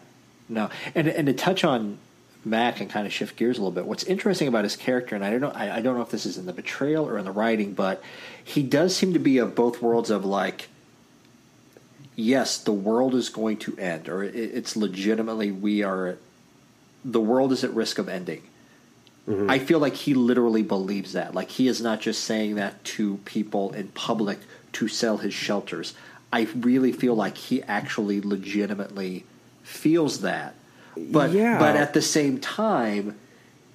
[0.49, 1.99] No, and and to touch on
[2.45, 3.87] Mac and kind of shift gears a little bit.
[3.87, 6.27] What's interesting about his character, and I don't know, I, I don't know if this
[6.27, 8.03] is in the betrayal or in the writing, but
[8.43, 10.69] he does seem to be of both worlds of like
[12.21, 16.19] yes, the world is going to end, or it's legitimately we are,
[17.05, 18.43] the world is at risk of ending.
[19.29, 19.51] Mm-hmm.
[19.51, 21.35] I feel like he literally believes that.
[21.35, 24.39] Like he is not just saying that to people in public
[24.73, 25.95] to sell his shelters.
[26.33, 29.25] I really feel like he actually legitimately
[29.63, 30.55] feels that.
[30.97, 31.59] But yeah.
[31.59, 33.19] but at the same time,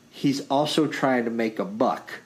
[0.09, 2.21] he's also trying to make a buck.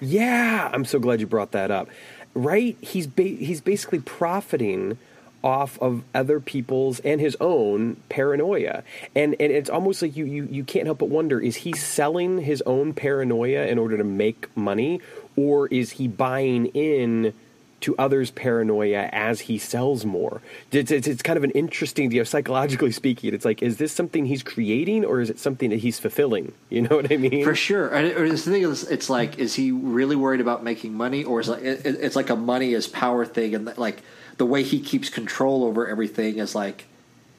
[0.00, 1.88] Yeah, I'm so glad you brought that up.
[2.34, 2.76] Right?
[2.80, 4.98] He's ba- he's basically profiting
[5.42, 8.82] off of other people's and his own paranoia.
[9.14, 12.38] And and it's almost like you, you you can't help but wonder is he selling
[12.42, 15.00] his own paranoia in order to make money
[15.36, 17.32] or is he buying in
[17.80, 20.40] to others' paranoia as he sells more.
[20.70, 23.34] It's, it's, it's kind of an interesting, you know, psychologically speaking.
[23.34, 26.52] It's like, is this something he's creating or is it something that he's fulfilling?
[26.70, 27.42] You know what I mean?
[27.42, 27.88] For sure.
[27.88, 31.48] And the thing is, it's like, is he really worried about making money, or is
[31.48, 34.00] it like it's like a money is power thing, and like
[34.40, 36.86] the way he keeps control over everything is like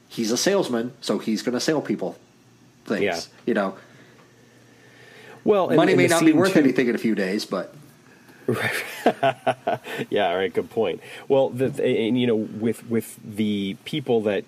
[0.08, 2.16] he's a salesman, so he's going to sell people
[2.84, 3.02] things.
[3.02, 3.20] Yeah.
[3.44, 3.76] You know,
[5.42, 7.74] well, and- money and may not be worth too- anything in a few days, but
[10.10, 11.00] yeah, all right, good point.
[11.26, 14.44] Well, the, and you know, with with the people that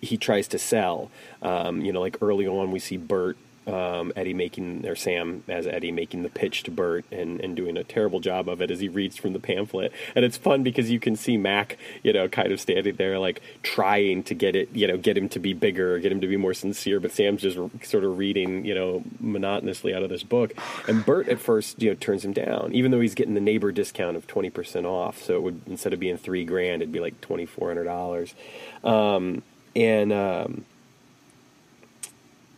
[0.00, 1.10] he tries to sell,
[1.42, 5.66] um, you know, like early on, we see Bert, um, Eddie making or Sam as
[5.66, 8.80] Eddie making the pitch to Bert and and doing a terrible job of it as
[8.80, 12.28] he reads from the pamphlet, and it's fun because you can see Mac, you know,
[12.28, 15.52] kind of standing there like trying to get it, you know, get him to be
[15.52, 19.02] bigger, get him to be more sincere, but Sam's just sort of reading, you know,
[19.20, 20.52] monotonously out of this book,
[20.88, 23.72] and Bert at first, you know, turns him down, even though he's getting the neighbor
[23.72, 27.00] discount of twenty percent off, so it would instead of being three grand, it'd be
[27.00, 28.34] like twenty four hundred dollars,
[28.82, 29.42] um,
[29.74, 30.64] and um,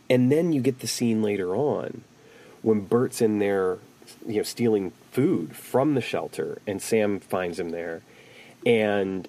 [0.09, 2.03] and then you get the scene later on
[2.61, 3.77] when Bert's in there,
[4.25, 8.01] you know, stealing food from the shelter, and Sam finds him there,
[8.65, 9.27] and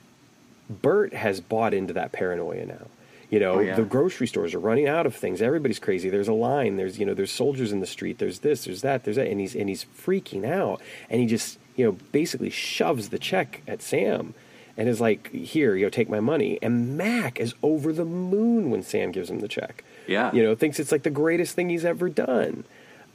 [0.69, 2.87] Bert has bought into that paranoia now.
[3.31, 3.75] You know, Oh, yeah.
[3.77, 5.43] the grocery stores are running out of things.
[5.43, 6.09] Everybody's crazy.
[6.09, 6.77] There's a line.
[6.77, 8.19] There's you know, there's soldiers in the street.
[8.19, 8.65] There's this.
[8.65, 9.05] There's that.
[9.05, 9.27] There's that.
[9.27, 10.81] And he's and he's freaking out.
[11.11, 14.33] And he just you know basically shoves the check at Sam,
[14.79, 18.71] and is like, "Here, you know, take my money." And Mac is over the moon
[18.71, 19.85] when Sam gives him the check.
[20.09, 20.33] Yeah.
[20.33, 22.65] you know, thinks it's like the greatest thing he's ever done.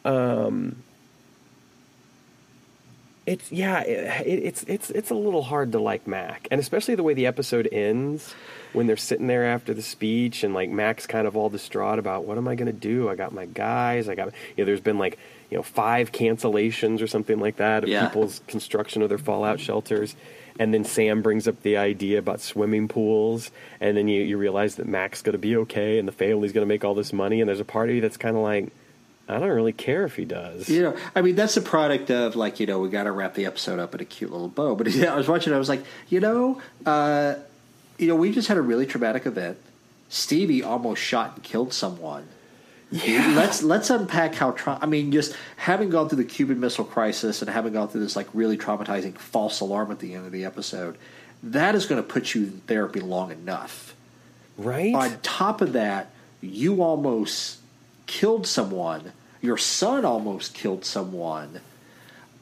[0.06, 0.84] Um,
[3.26, 6.96] it's yeah, it, it, it's it's it's a little hard to like Mac, and especially
[6.96, 8.36] the way the episode ends
[8.74, 12.26] when they're sitting there after the speech, and like Mac's kind of all distraught about
[12.26, 13.08] what am I going to do?
[13.10, 14.28] I got my guys, I got
[14.58, 14.66] you know.
[14.66, 15.18] There's been like
[15.50, 18.08] you know five cancellations or something like that of Yeah.
[18.08, 20.16] people's construction of their fallout shelters.
[20.60, 23.49] And then Sam brings up the idea about swimming pools,
[23.82, 26.62] and then you, you realize that Mac's going to be okay, and the family's going
[26.62, 28.72] to make all this money, and there's a part of you that's kind of like,
[29.28, 30.70] I don't really care if he does.
[30.70, 33.36] You know, I mean, that's a product of like, you know, we got to wrap
[33.36, 34.76] the episode up in a cute little bow.
[34.76, 37.36] But yeah, I was watching, I was like, you know, uh,
[37.97, 39.58] you know, we just had a really traumatic event.
[40.10, 42.28] Stevie almost shot and killed someone.
[42.92, 44.52] Let's let's unpack how.
[44.52, 48.02] Tra- I mean, just having gone through the Cuban Missile Crisis and having gone through
[48.02, 50.98] this like really traumatizing false alarm at the end of the episode,
[51.42, 53.96] that is going to put you in therapy long enough.
[54.58, 54.94] Right?
[54.94, 56.12] On top of that,
[56.42, 57.60] you almost
[58.06, 59.12] killed someone.
[59.42, 61.62] Your son almost killed someone.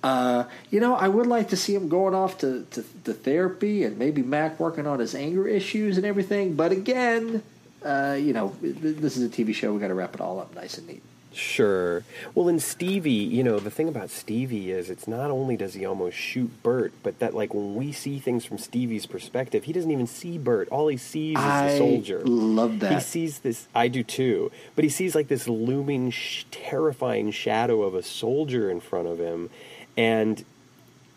[0.04, 3.84] Uh, you know, I would like to see him going off to, to, to therapy
[3.84, 6.56] and maybe Mac working on his anger issues and everything.
[6.56, 7.44] But again,
[7.84, 9.74] uh, you know, this is a TV show.
[9.74, 11.02] We got to wrap it all up nice and neat.
[11.34, 12.04] Sure.
[12.36, 15.86] Well, in Stevie, you know, the thing about Stevie is it's not only does he
[15.86, 19.92] almost shoot Bert, but that, like, when we see things from Stevie's perspective, he doesn't
[19.92, 20.68] even see Bert.
[20.70, 22.22] All he sees is I the soldier.
[22.26, 22.92] love that.
[22.96, 27.84] He sees this, I do too, but he sees, like, this looming, sh- terrifying shadow
[27.84, 29.50] of a soldier in front of him,
[29.96, 30.44] and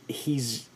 [0.06, 0.68] he's,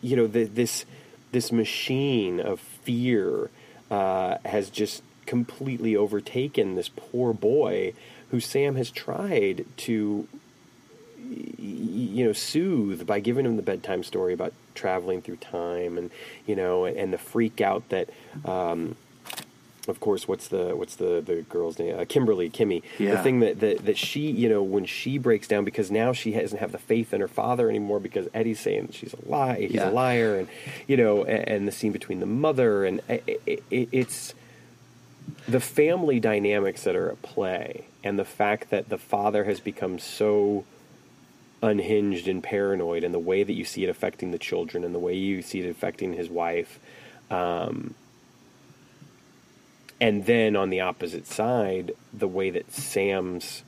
[0.00, 0.86] you know, the, this,
[1.30, 3.50] this machine of fear
[3.90, 7.92] uh, has just completely overtaken this poor boy
[8.30, 10.28] who Sam has tried to
[11.58, 16.10] you know soothe by giving him the bedtime story about traveling through time and
[16.46, 18.08] you know and the freak out that
[18.44, 18.96] um,
[19.88, 21.98] of course what's the what's the the girl's name?
[21.98, 22.82] Uh, Kimberly Kimmy.
[22.98, 26.32] The thing that, that that she you know when she breaks down because now she
[26.32, 29.72] doesn't have the faith in her father anymore because Eddie's saying she's a lie he's
[29.72, 29.88] Yeah.
[29.88, 30.48] a liar and
[30.86, 34.34] you know and, and the scene between the mother and it, it, it's
[35.48, 39.98] the family dynamics that are at play and the fact that the father has become
[39.98, 40.64] so
[41.62, 44.98] unhinged and paranoid and the way that you see it affecting the children and the
[44.98, 46.78] way you see it affecting his wife
[47.30, 47.94] um,
[50.00, 53.62] and then on the opposite side the way that sam's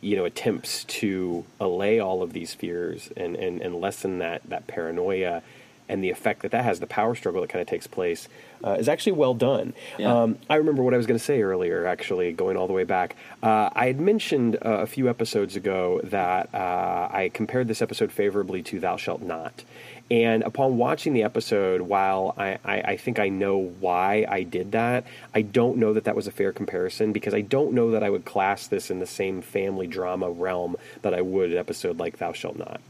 [0.00, 4.66] you know attempts to allay all of these fears and, and, and lessen that, that
[4.66, 5.42] paranoia
[5.88, 8.28] and the effect that that has the power struggle that kind of takes place
[8.64, 9.72] uh, is actually well done.
[9.98, 10.22] Yeah.
[10.22, 12.84] um, i remember what i was going to say earlier actually going all the way
[12.84, 13.16] back.
[13.42, 18.12] Uh, i had mentioned uh, a few episodes ago that uh, i compared this episode
[18.12, 19.64] favorably to thou shalt not
[20.10, 24.72] and upon watching the episode, while I, I, I think I know why I did
[24.72, 25.04] that,
[25.34, 28.10] I don't know that that was a fair comparison because I don't know that I
[28.10, 32.18] would class this in the same family drama realm that I would an episode like
[32.18, 32.80] Thou Shalt Not.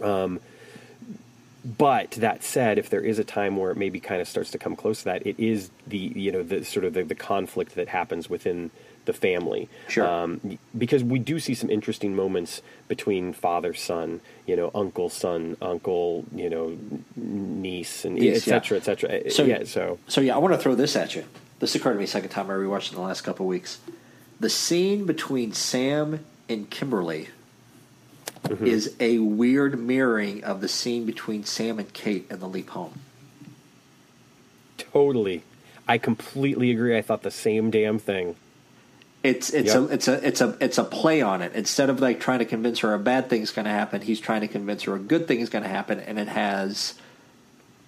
[0.00, 0.40] Um,
[1.64, 4.58] but that said, if there is a time where it maybe kind of starts to
[4.58, 7.74] come close to that, it is the you know the sort of the, the conflict
[7.74, 8.70] that happens within
[9.06, 9.68] the family.
[9.88, 10.06] Sure.
[10.06, 15.56] Um, because we do see some interesting moments between father, son, you know, uncle, son,
[15.62, 16.76] uncle, you know,
[17.16, 19.30] niece, and Niece, et cetera, et cetera.
[19.30, 21.24] So- yeah, so So yeah, I want to throw this at you.
[21.58, 23.78] This occurred to me second time I rewatched in the last couple of weeks.
[24.38, 27.28] The scene between Sam and Kimberly
[28.44, 28.66] Mm-hmm.
[28.66, 33.00] is a weird mirroring of the scene between Sam and Kate in The Leap Home.
[34.78, 35.42] totally.
[35.88, 36.96] I completely agree.
[36.96, 38.36] I thought the same damn thing.
[39.26, 39.76] It's it's Yep.
[39.90, 41.52] a it's a it's a it's a play on it.
[41.54, 44.42] Instead of like trying to convince her a bad thing's going to happen, he's trying
[44.42, 46.94] to convince her a good thing is going to happen, and it has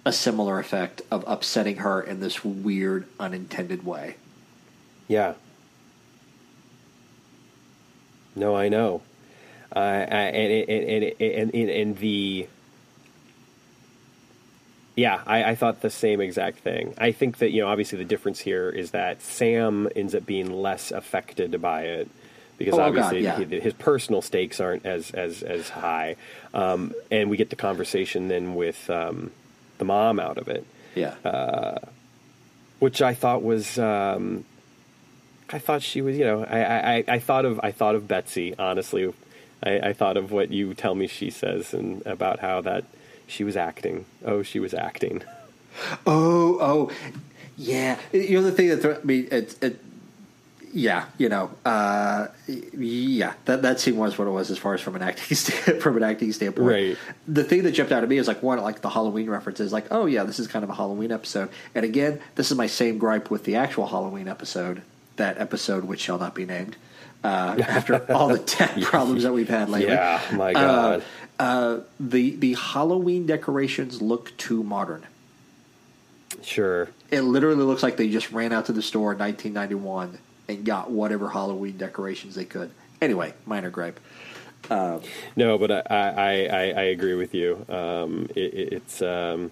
[0.05, 4.15] a similar effect of upsetting her in this weird, unintended way.
[5.07, 5.33] Yeah.
[8.35, 9.01] No, I know.
[9.75, 12.47] Uh, and, and, and, and, and, and the.
[14.99, 16.93] Yeah, I, I thought the same exact thing.
[16.97, 20.51] I think that, you know, obviously the difference here is that Sam ends up being
[20.51, 22.09] less affected by it
[22.57, 23.39] because Oh, God, obviously yeah.
[23.39, 26.15] he- his personal stakes aren't as, as, as high.
[26.53, 29.31] Um, and we get the conversation then with um,
[29.77, 31.15] the mom out of it Yeah.
[32.79, 33.77] which I thought was.
[33.77, 34.45] Um,
[35.51, 36.59] I thought she was, you know, I,
[36.97, 38.53] I, I thought of I thought of Betsy.
[38.59, 39.11] Honestly,
[39.63, 42.83] I, I thought of what you tell me she says and about how that
[43.29, 44.05] she was acting.
[44.25, 45.23] Oh, she was acting.
[46.05, 46.91] Oh, oh,
[47.55, 47.97] yeah.
[48.11, 49.79] You know the thing that I mean, it, it,
[50.73, 53.33] yeah, you know, uh, yeah.
[53.45, 55.37] That that scene was what it was as far as from an acting
[55.79, 56.67] from an acting standpoint.
[56.67, 56.97] Right.
[57.27, 59.71] The thing that jumped out at me is like one, like the Halloween references.
[59.71, 61.49] Like, oh yeah, this is kind of a Halloween episode.
[61.73, 64.81] And again, this is my same gripe with the actual Halloween episode.
[65.15, 66.75] That episode, which shall not be named,
[67.23, 69.93] uh, after all the tech problems that we've had lately.
[69.93, 70.99] Yeah, my God.
[70.99, 71.03] Uh,
[71.39, 75.05] the the Halloween decorations look too modern.
[76.43, 76.89] Sure.
[77.11, 80.91] It literally looks like they just ran out to the store in 1991 and got
[80.91, 82.71] whatever Halloween decorations they could.
[83.01, 83.99] Anyway, minor gripe.
[84.69, 87.65] No, but I I, I, I agree with you.
[87.69, 89.51] Um, it- it's um,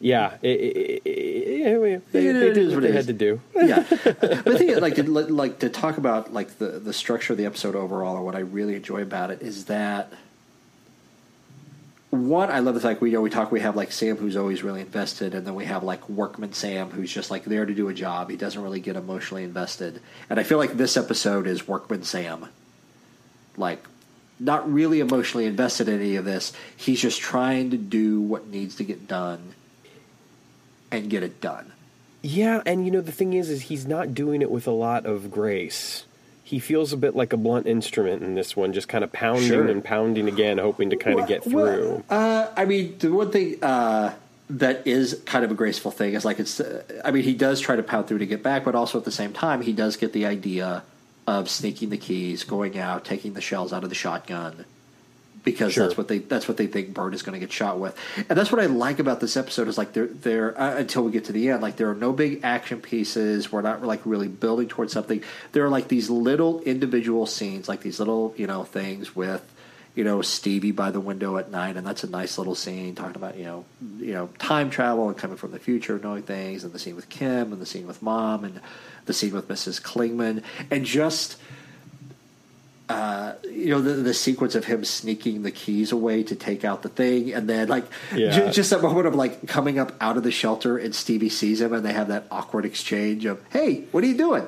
[0.00, 0.36] yeah.
[0.42, 3.40] It, it, it, they, It they did what they had to do.
[3.54, 7.38] Yeah, but the thing, like, to, like to talk about like the the structure of
[7.38, 10.12] the episode overall, or what I really enjoy about it is that
[12.10, 14.36] one, I love the fact we you know we talk we have like Sam who's
[14.36, 17.74] always really invested, and then we have like workman Sam who's just like there to
[17.74, 18.30] do a job.
[18.30, 22.46] He doesn't really get emotionally invested, and I feel like this episode is workman Sam,
[23.56, 23.84] like
[24.38, 26.52] not really emotionally invested in any of this.
[26.76, 29.54] He's just trying to do what needs to get done
[30.90, 31.72] and get it done.
[32.22, 35.06] Yeah, and you know the thing is, is he's not doing it with a lot
[35.06, 36.04] of grace.
[36.42, 39.48] He feels a bit like a blunt instrument in this one, just kind of pounding
[39.48, 39.66] Sure.
[39.66, 42.04] and pounding again, hoping to kind of get Well, through.
[42.08, 44.14] uh, I mean, the one thing uh,
[44.50, 46.60] that is kind of a graceful thing is like it's.
[46.60, 49.04] Uh, I mean, he does try to pound through to get back, but also at
[49.04, 50.84] the same time, he does get the idea
[51.26, 54.64] of sneaking the keys, going out, taking the shells out of the shotgun,
[55.46, 55.84] because Sure.
[55.86, 58.36] that's what they that's what they think Bert is going to get shot with, and
[58.36, 61.24] that's what I like about this episode is like there there uh, until we get
[61.26, 63.50] to the end, like there are no big action pieces.
[63.50, 65.22] We're not like really building towards something.
[65.52, 69.40] There are like these little individual scenes, like these little you know things with
[69.94, 73.16] you know Stevie by the window at night, and that's a nice little scene talking
[73.16, 73.64] about you know
[73.98, 77.08] you know time travel and coming from the future, knowing things, and the scene with
[77.08, 78.60] Kim, and the scene with Mom, and
[79.04, 79.80] the scene with Mrs.
[79.80, 80.42] Klingman,
[80.72, 81.36] and just
[82.88, 86.82] uh, you know the, the sequence of him sneaking the keys away to take out
[86.82, 87.84] the thing, and then like
[88.14, 88.30] Yeah.
[88.30, 91.60] ju- just that moment of like coming up out of the shelter, and Stevie sees
[91.60, 94.46] him, and they have that awkward exchange of "Hey, what are you doing?"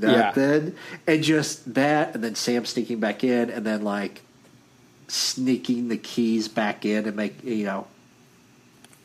[0.00, 0.10] Yeah.
[0.36, 0.74] Nothing,
[1.08, 4.22] and just that, and then Sam sneaking back in, and then like
[5.08, 7.86] sneaking the keys back in and make you know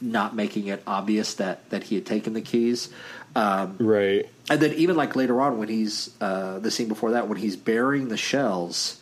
[0.02, 2.90] not making it obvious that that he had taken the keys.
[3.36, 4.30] Um, Right.
[4.50, 7.56] And then even like later on when he's uh, the scene before that when he's
[7.56, 9.00] burying the shells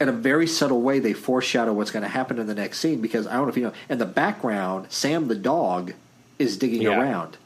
[0.00, 3.00] in a very subtle way they foreshadow what's going to happen in the next scene
[3.00, 5.92] because i don't know if you know in the background sam the dog
[6.38, 7.00] is digging Yeah.
[7.00, 7.36] around.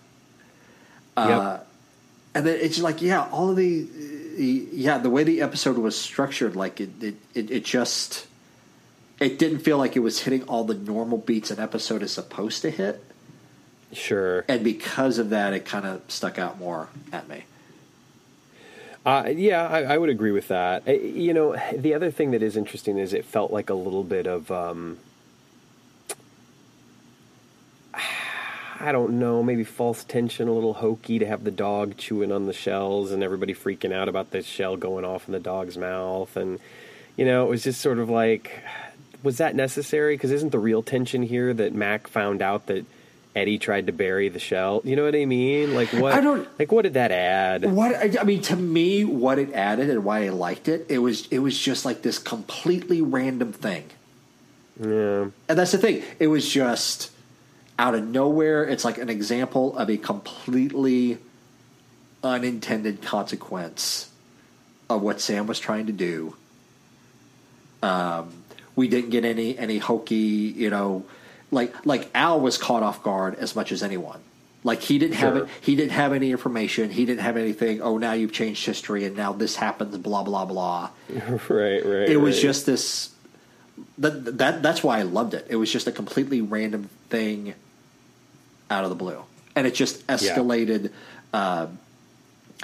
[1.17, 1.59] Uh,
[2.35, 3.87] and then it's like yeah all of the
[4.73, 8.27] yeah the way the episode was structured like it it, it, it just
[9.21, 12.63] it didn't feel like it was hitting all the normal beats an episode is supposed
[12.63, 13.03] to hit
[13.93, 14.45] Sure.
[14.49, 17.45] and because of that, it kind of stuck out more at me.
[19.05, 20.87] Uh, yeah, I, I would agree with that.
[20.87, 24.05] Uh, You know, the other thing that is interesting is it felt like a little
[24.05, 24.99] bit of, um,
[28.81, 32.47] I don't know, maybe false tension, a little hokey to have the dog chewing on
[32.47, 36.37] the shells and everybody freaking out about the shell going off in the dog's mouth.
[36.37, 36.59] And,
[37.17, 38.61] you know, it was just sort of like,
[39.23, 40.15] was that necessary?
[40.15, 42.85] Because isn't the real tension here that Mac found out that
[43.35, 44.83] Eddie tried to bury the shell.
[44.85, 45.75] You know what I mean?
[45.75, 46.13] Like what?
[46.13, 47.65] I don't- like what did that add?
[47.71, 50.99] What I, I mean to me, what it added and why I liked it, it
[50.99, 53.85] was it was just like this completely random thing.
[54.79, 55.29] Yeah.
[55.49, 56.03] And that's the thing.
[56.19, 57.11] It was just
[57.79, 58.65] out of nowhere.
[58.65, 61.19] It's like an example of a completely
[62.23, 64.11] unintended consequence
[64.91, 66.37] of what Sam was trying to do.
[67.83, 68.45] Um,
[68.77, 71.05] we didn't get any any hokey, you know,
[71.53, 74.21] like like Al was caught off guard as much as anyone.
[74.65, 75.49] Like he didn't have it.
[75.61, 76.91] He didn't have any information.
[76.91, 77.83] He didn't have anything.
[77.83, 79.97] Oh, now you've changed history, and now this happens.
[79.99, 80.91] Blah blah blah.
[81.11, 82.09] right, right.
[82.09, 82.43] It was right.
[82.43, 83.11] just this.
[83.99, 85.47] That, that that's why I loved it.
[85.49, 87.55] It was just a completely random thing
[88.71, 89.23] out of the blue,
[89.55, 90.91] and it just escalated.
[91.33, 91.69] Uh,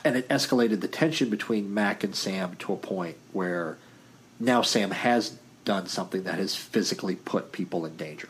[0.04, 3.76] and it escalated the tension between Mac and Sam to a point where
[4.38, 8.28] now Sam has done something that has physically put people in danger.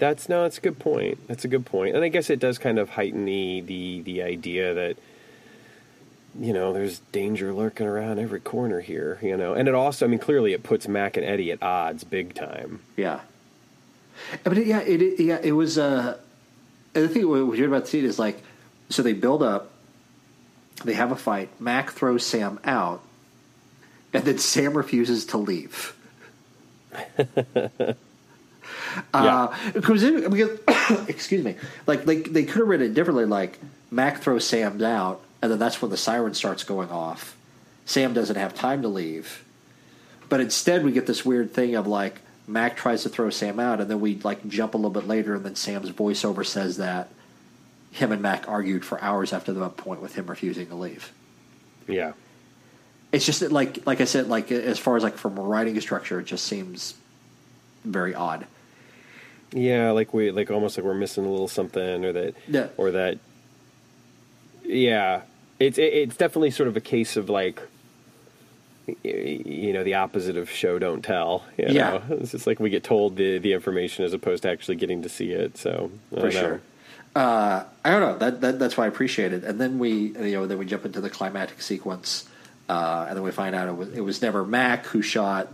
[0.00, 1.28] That's no, that's a good point.
[1.28, 1.94] That's a good point.
[1.94, 4.96] and I guess it does kind of heighten the the the idea that
[6.38, 9.18] you know there's danger lurking around every corner here.
[9.20, 12.02] You know, and it also, I mean, clearly it puts Mac and Eddie at odds
[12.02, 12.80] big time.
[12.96, 13.20] Yeah,
[14.42, 15.76] but it, yeah, it, it yeah it was.
[15.76, 16.16] Uh,
[16.94, 18.40] and the thing what we're about to see is like,
[18.88, 19.70] so they build up,
[20.82, 21.50] they have a fight.
[21.60, 23.02] Mac throws Sam out,
[24.14, 25.94] and then Sam refuses to leave.
[29.14, 30.58] Uh, because, because
[31.08, 31.56] excuse me,
[31.86, 33.24] like they they could have written it differently.
[33.24, 33.58] Like
[33.90, 37.36] Mac throws Sam out, and then that's when the siren starts going off.
[37.84, 39.44] Sam doesn't have time to leave,
[40.28, 43.80] but instead we get this weird thing of like Mac tries to throw Sam out,
[43.80, 47.08] and then we like jump a little bit later, and then Sam's voiceover says that
[47.92, 51.12] him and Mac argued for hours after the point with him refusing to leave.
[51.88, 52.12] Yeah,
[53.10, 55.80] It's just that, like like I said, like as far as like from a writing
[55.80, 56.94] structure, it just seems
[57.84, 58.46] very odd.
[59.52, 62.68] Yeah, like we like almost like we're missing a little something, or that, Yeah.
[62.76, 63.18] or that.
[64.64, 65.22] Yeah,
[65.58, 67.60] it's it, it's definitely sort of a case of like.
[69.04, 71.44] You know, the opposite of show don't tell.
[71.56, 71.90] You Yeah.
[72.08, 72.16] know?
[72.16, 75.08] it's just like we get told the the information as opposed to actually getting to
[75.08, 75.56] see it.
[75.56, 76.30] So I for know.
[76.30, 76.60] sure.
[77.14, 78.18] Uh, I don't know.
[78.18, 79.44] That, that that's why I appreciate it.
[79.44, 82.28] And then we, you know, then we jump into the climatic sequence,
[82.68, 85.52] uh, and then we find out it was it was never Mac who shot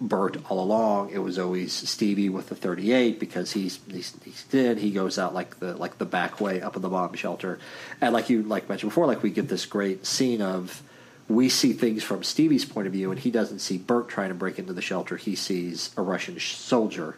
[0.00, 1.10] Bert all along.
[1.10, 4.78] It was always Stevie with the 38 because he's he's, he's dead.
[4.78, 7.58] He goes out like the like the back way up in the bomb shelter,
[8.00, 10.82] and like you like mentioned before, like we get this great scene of
[11.28, 14.34] we see things from Stevie's point of view, and he doesn't see Bert trying to
[14.34, 15.16] break into the shelter.
[15.16, 17.16] He sees a Russian soldier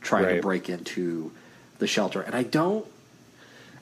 [0.00, 1.32] trying to break into
[1.78, 2.22] the shelter.
[2.22, 2.86] And I don't.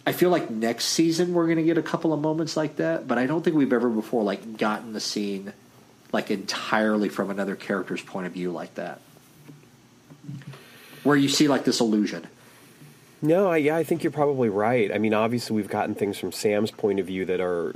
[0.06, 3.08] I feel like next season we're going to get a couple of moments like that,
[3.08, 5.52] but I don't think we've ever before like gotten the scene
[6.12, 9.00] like entirely from another character's point of view like that,
[11.02, 12.26] where you see like this illusion.
[13.22, 14.92] No, I, yeah, I think you're probably right.
[14.92, 17.74] I mean, obviously, we've gotten things from Sam's point of view that are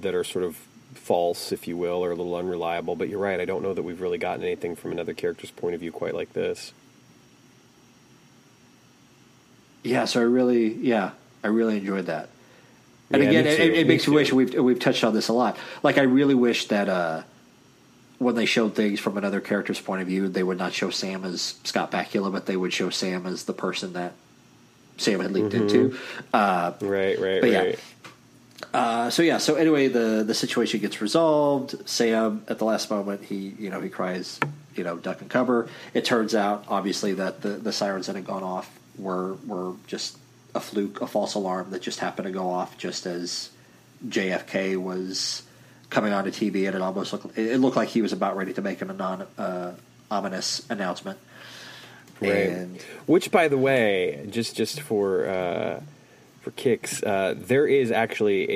[0.00, 0.56] that are sort of
[0.94, 2.96] false, if you will, or a little unreliable.
[2.96, 3.40] But you're right.
[3.40, 6.14] I don't know that we've really gotten anything from another character's point of view quite
[6.14, 6.72] like this.
[9.82, 11.12] Yeah, so I really, yeah,
[11.44, 12.28] I really enjoyed that.
[13.10, 15.56] And Yeah, again, it, it, makes me wish we've we've touched on this a lot.
[15.84, 17.22] Like, I really wish that uh,
[18.18, 21.24] when they showed things from another character's point of view, they would not show Sam
[21.24, 24.12] as Scott Bakula, but they would show Sam as the person that
[24.96, 25.96] Sam had leaped into.
[26.32, 27.62] Uh, Right, right, But yeah.
[27.62, 27.78] right.
[28.72, 31.88] uh, so yeah, so anyway, the the situation gets resolved.
[31.88, 34.40] Sam, at the last moment, he you know he cries,
[34.74, 35.68] you know, duck and cover.
[35.92, 40.16] It turns out, obviously, that the the sirens that had gone off were were just
[40.54, 43.50] a fluke, a false alarm that just happened to go off just as
[44.08, 45.42] JFK was
[45.90, 48.62] coming onto TV, and it almost looked it looked like he was about ready to
[48.62, 49.72] make an anon, uh,
[50.10, 51.18] ominous announcement.
[52.20, 52.30] Right.
[52.48, 55.80] And Which, by the way, just just for uh,
[56.40, 58.50] for kicks, uh, there is actually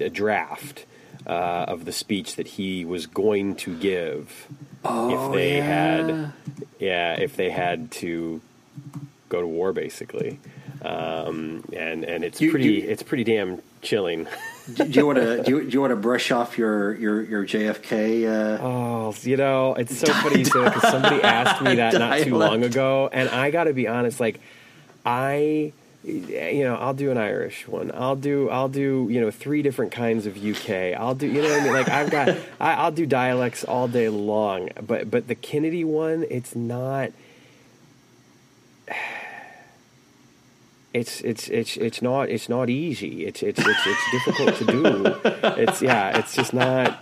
[0.00, 0.84] a, a draft
[1.26, 1.30] uh,
[1.68, 4.46] of the speech that he was going to give
[4.84, 5.64] if they yeah.
[5.64, 6.32] had,
[6.78, 8.40] yeah, if they had to
[9.28, 10.38] go to war, basically.
[10.82, 14.28] Um, and and it's You- pretty you- it's pretty damn chilling.
[14.74, 17.44] do, you want to do you, do you want to brush off your your your
[17.46, 18.26] JFK?
[18.26, 22.62] Uh, Oh, you know, it's so funny because somebody asked me that not too long
[22.64, 24.40] ago, and I got to be honest, like
[25.06, 25.72] I,
[26.04, 27.90] you know, I'll do an Irish one.
[27.94, 30.98] I'll do, I'll do, you know, three different kinds of UK.
[30.98, 31.72] I'll do, you know what I mean?
[31.72, 32.28] Like I've got,
[32.60, 37.10] I, I'll do dialects all day long, but but the Kennedy one, it's not.
[40.98, 43.26] It's it's it's it's not it's not easy.
[43.26, 44.84] It's it's it's it's difficult to do.
[45.62, 46.18] It's yeah.
[46.18, 46.98] It's just not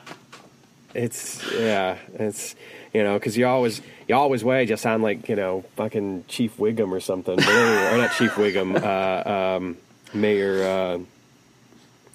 [0.97, 2.55] it's yeah, it's
[2.93, 6.57] you know because you always you always way just sound like you know fucking Chief
[6.57, 9.77] Wiggum or something, but anyway, or not Chief Wiggum, uh, um,
[10.15, 10.63] Mayor.
[10.63, 10.99] Uh,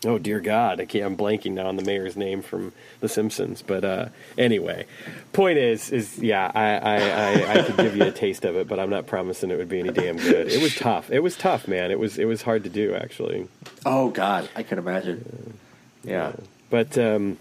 [0.05, 1.05] oh dear God, I can't.
[1.05, 3.61] I'm blanking now on the mayor's name from The Simpsons.
[3.61, 4.05] But uh,
[4.37, 4.85] anyway,
[5.33, 8.67] point is, is yeah, I, I, I, I could give you a taste of it,
[8.67, 10.47] but I'm not promising it would be any damn good.
[10.51, 11.11] It was tough.
[11.11, 11.91] It was tough, man.
[11.91, 13.47] It was it was hard to do actually.
[13.85, 15.57] Oh God, I can imagine.
[16.03, 16.33] Yeah,
[16.69, 17.37] but um,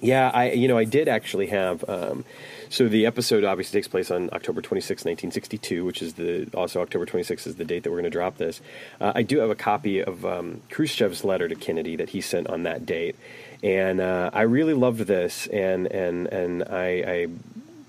[0.00, 1.88] yeah, I you know I did actually have.
[1.88, 2.24] Um,
[2.68, 7.06] so the episode obviously takes place on October 26, 1962, which is the also October
[7.06, 8.60] 26 is the date that we're going to drop this.
[9.00, 12.48] Uh, I do have a copy of um, Khrushchev's letter to Kennedy that he sent
[12.48, 13.16] on that date,
[13.62, 17.26] and uh, I really loved this, and and and I, I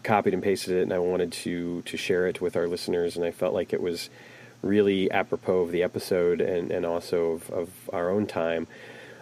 [0.03, 3.25] copied and pasted it, and I wanted to to share it with our listeners, and
[3.25, 4.09] I felt like it was
[4.61, 8.67] really apropos of the episode and and also of, of our own time.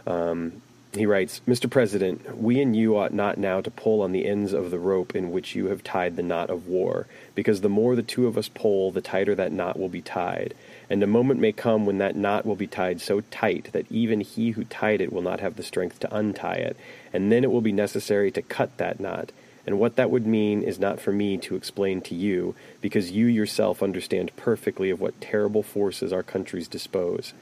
[0.08, 0.62] Um,
[0.98, 1.70] he writes, Mr.
[1.70, 5.16] President, we and you ought not now to pull on the ends of the rope
[5.16, 8.38] in which you have tied the knot of war, because the more the two of
[8.38, 10.54] us pull, the tighter that knot will be tied.
[10.90, 14.22] And a moment may come when that knot will be tied so tight that even
[14.22, 16.78] he who tied it will not have the strength to untie it,
[17.12, 19.32] and then it will be necessary to cut that knot.
[19.66, 23.26] And what that would mean is not for me to explain to you, because you
[23.26, 27.34] yourself understand perfectly of what terrible forces our countries dispose.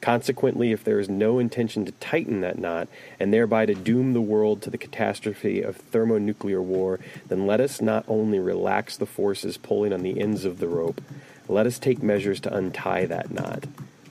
[0.00, 2.88] Consequently, if there is no intention to tighten that knot
[3.18, 7.80] and thereby to doom the world to the catastrophe of thermonuclear war, then let us
[7.80, 11.00] not only relax the forces pulling on the ends of the rope,
[11.48, 13.64] let us take measures to untie that knot.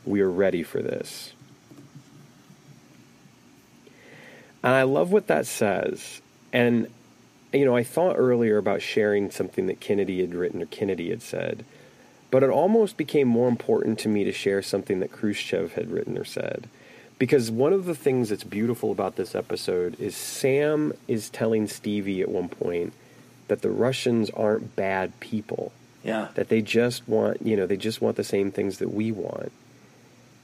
[0.05, 1.31] We are ready for this.
[4.64, 6.22] And I love what that says.
[6.51, 6.88] And,
[7.53, 11.22] you know, I thought earlier about sharing something that Kennedy had written or Kennedy had
[11.22, 11.64] said.
[12.29, 16.17] But it almost became more important to me to share something that Khrushchev had written
[16.17, 16.67] or said.
[17.19, 22.21] Because one of the things that's beautiful about this episode is Sam is telling Stevie
[22.21, 22.93] at one point
[23.47, 25.71] that the Russians aren't bad people.
[26.03, 26.27] Yeah.
[26.35, 29.51] That they just want, you know, they just want the same things that we want.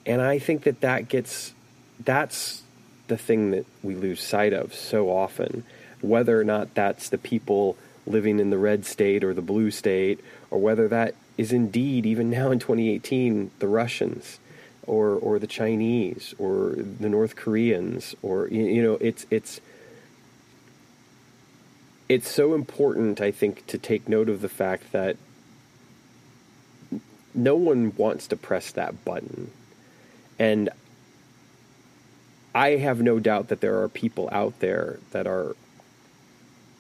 [0.06, 1.54] And I think that that gets,
[2.00, 2.64] that's
[3.08, 5.64] the thing that we lose sight of so often.
[6.02, 10.20] Whether or not that's the people living in the red state or the blue state,
[10.50, 14.40] or whether that is indeed, even now in 2018, the Russians
[14.86, 19.62] or or the Chinese or the North Koreans or you know it's it's
[22.10, 25.16] it's so important I think to take note of the fact that
[27.34, 29.50] no one wants to press that button.
[30.38, 30.70] And
[32.54, 35.56] I have no doubt that there are people out there that are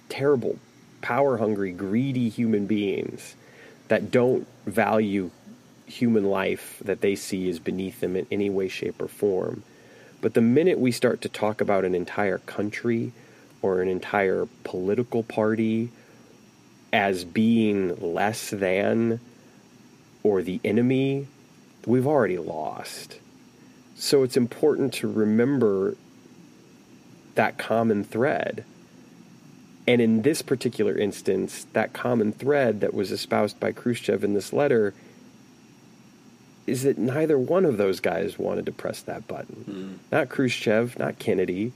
[0.10, 0.60] terrible
[1.02, 3.36] power hungry greedy human beings
[3.88, 5.32] that don't value
[5.86, 9.64] human life that they see as beneath them in any way, shape, or form.
[10.22, 13.12] But the minute we start to talk about an entire country
[13.62, 15.90] or an entire political party
[16.92, 19.20] as being less than
[20.24, 21.28] or the enemy,
[21.86, 23.20] we've already lost.
[23.96, 25.96] So it's important to remember
[27.36, 28.64] that common thread
[29.86, 34.54] and in this particular instance, that common thread that was espoused by Khrushchev in this
[34.54, 34.94] letter
[36.66, 40.00] is that neither one of those guys wanted to press that button.
[40.02, 40.12] Mm.
[40.12, 41.74] Not Khrushchev, not Kennedy.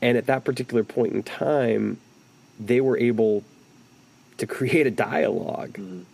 [0.00, 1.98] And at that particular point in time,
[2.60, 3.42] they were able
[4.36, 6.04] to create a dialogue mm.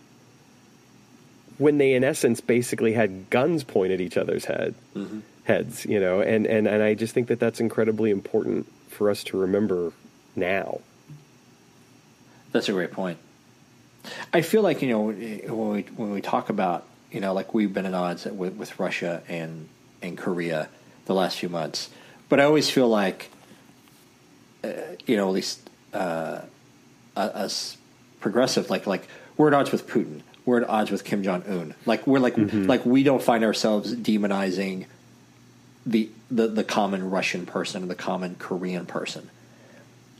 [1.59, 5.19] when they, in essence, basically had guns pointed at each other's head, mm-hmm.
[5.43, 5.85] heads.
[5.85, 9.37] You know, and, and and I just think that that's incredibly important for us to
[9.37, 9.93] remember
[10.37, 10.79] now.
[12.51, 13.17] That's a great point.
[14.33, 17.73] I feel like you know when we when we talk about you know like we've
[17.73, 19.67] been at odds with, with Russia and
[20.01, 20.69] and Korea
[21.05, 21.89] the last few months,
[22.29, 23.29] but I always feel like
[24.63, 24.69] uh,
[25.05, 26.41] you know at least uh,
[27.15, 27.77] us
[28.19, 31.75] progressive like like we're at odds with Putin, we're at odds with Kim Jong Un.
[31.85, 32.63] Like we're like mm-hmm.
[32.63, 34.85] like we don't find ourselves demonizing
[35.85, 39.29] the the the common Russian person or the common Korean person.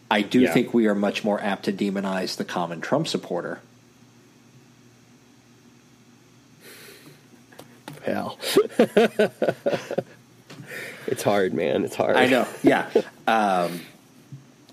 [0.10, 0.54] I do yeah.
[0.54, 3.60] think we are much more apt to demonize the common Trump supporter.
[8.04, 8.38] Hell.
[11.08, 11.84] it's hard, man.
[11.84, 12.16] It's hard.
[12.16, 12.48] I know.
[12.64, 12.90] Yeah.
[13.28, 13.82] Um,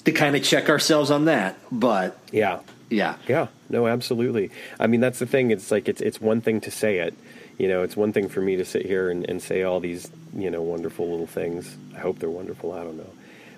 [0.04, 3.48] to kind of check ourselves on that, but yeah, yeah, yeah.
[3.68, 4.52] No, absolutely.
[4.78, 5.50] I mean, that's the thing.
[5.50, 7.14] It's like it's it's one thing to say it.
[7.58, 10.08] You know, it's one thing for me to sit here and, and say all these
[10.36, 11.76] you know wonderful little things.
[11.96, 12.72] I hope they're wonderful.
[12.72, 13.10] I don't know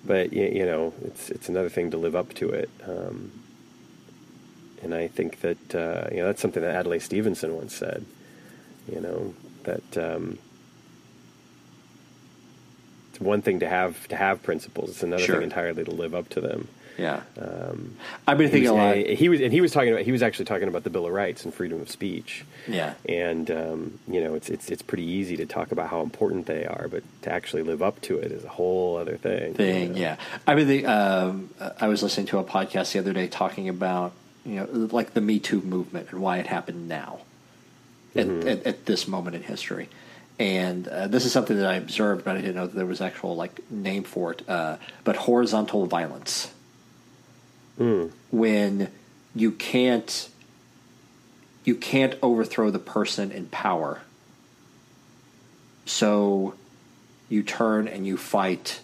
[0.07, 2.71] but you know, it's it's another thing to live up to it.
[2.87, 3.33] Um,
[4.83, 8.05] and I think that uh, you know that's something that Adlai Stevenson once said.
[8.91, 9.35] You know
[9.65, 10.39] that um,
[13.11, 15.37] it's one thing to have to have principles; it's another Sure.
[15.37, 16.69] thing entirely to live up to them.
[16.99, 17.23] Yeah.
[18.27, 18.97] I've been thinking a lot.
[18.97, 20.05] he was, and he was talking about.
[20.05, 22.45] He was actually talking about the Bill of Rights and freedom of speech.
[22.67, 22.95] yeah.
[23.09, 26.65] And um, you know, it's it's it's pretty easy to talk about how important they
[26.65, 29.55] are, but to actually live up to it is a whole other thing.
[29.55, 29.89] thing.
[29.89, 30.01] you know?
[30.01, 30.17] Yeah,
[30.47, 31.51] I mean, the, um,
[31.81, 34.13] I was listening to a podcast the other day talking about
[34.45, 37.21] you know like the Me Too movement and why it happened now,
[38.15, 39.89] at, at, at this moment in history.
[40.39, 43.01] And uh, this is something that I observed, but I didn't know that there was
[43.01, 44.47] actual like name for it.
[44.47, 46.53] Uh, but horizontal violence,
[48.31, 48.91] when
[49.35, 50.29] you can't
[51.65, 54.03] you can't overthrow the person in power,
[55.85, 56.55] so
[57.29, 58.81] you turn and you fight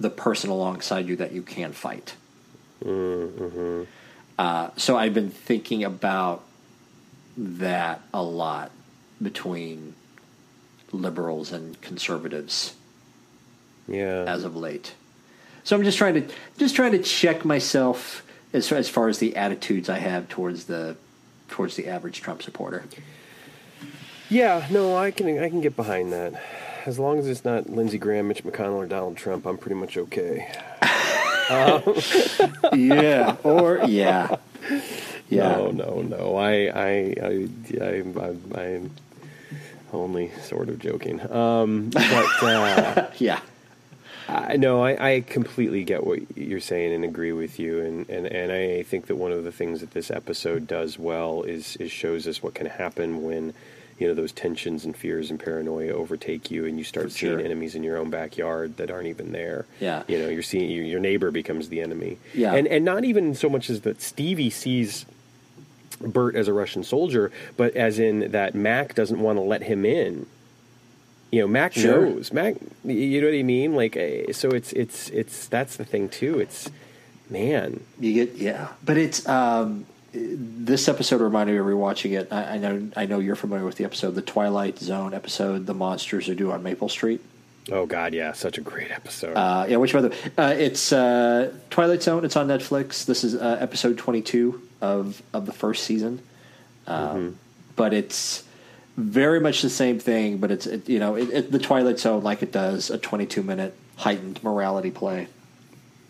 [0.00, 2.14] the person alongside you that you can fight.
[4.38, 6.44] Uh, so I've been thinking about
[7.36, 8.70] that a lot
[9.20, 9.94] between
[10.92, 12.74] liberals and conservatives
[13.88, 14.24] yeah.
[14.26, 14.94] as of late.
[15.68, 16.26] So I'm just trying to
[16.56, 18.24] just trying to check myself
[18.54, 20.96] as as far as the attitudes I have towards the
[21.48, 22.86] towards the average Trump supporter.
[24.30, 26.42] Yeah, no, I can I can get behind that.
[26.86, 29.98] As long as it's not Lindsey Graham, Mitch McConnell, or Donald Trump, I'm pretty much
[29.98, 30.50] okay.
[32.72, 34.36] yeah, or yeah,
[35.28, 35.50] yeah.
[35.50, 36.36] No, no, no.
[36.36, 38.04] I, I, I, I,
[38.54, 38.90] I, I'm
[39.92, 41.20] only sort of joking.
[41.30, 43.40] Um, but uh, Yeah.
[44.28, 47.80] I no, I, I completely get what you're saying and agree with you.
[47.80, 51.42] And, and, and I think that one of the things that this episode does well
[51.42, 53.54] is is shows us what can happen when
[53.98, 57.38] you know those tensions and fears and paranoia overtake you, and you start For seeing
[57.38, 57.44] sure.
[57.44, 59.66] enemies in your own backyard that aren't even there.
[59.80, 60.02] Yeah.
[60.06, 62.18] you know, you're seeing your, your neighbor becomes the enemy.
[62.34, 62.54] Yeah.
[62.54, 65.06] and and not even so much as that Stevie sees.
[66.00, 69.84] Bert as a Russian soldier, but as in that Mac doesn't want to let him
[69.84, 70.26] in.
[71.30, 72.06] You know, Mac Sure.
[72.06, 72.32] knows.
[72.32, 73.74] Mac, you know what I mean?
[73.74, 76.38] Like, eh, so it's it's it's that's the thing too.
[76.40, 76.70] It's
[77.28, 82.28] man, You get yeah, but it's um, this episode reminded me of rewatching it.
[82.32, 85.74] I, I know I know you're familiar with the episode, the Twilight Zone episode, "The
[85.74, 87.20] Monsters Are Due on Maple Street."
[87.70, 89.34] oh god, yeah, such a great episode.
[89.34, 90.10] Uh, yeah, which other?
[90.38, 92.24] Uh, it's uh, Twilight Zone.
[92.24, 93.04] It's on Netflix.
[93.04, 96.22] This is uh, episode 22 of of the first season.
[96.86, 97.38] Um,
[97.76, 98.42] But it's
[98.98, 100.38] very much the same thing.
[100.38, 103.42] But it's it, you know it, it, the Twilight Zone like it does a 22
[103.42, 105.28] minute heightened morality play.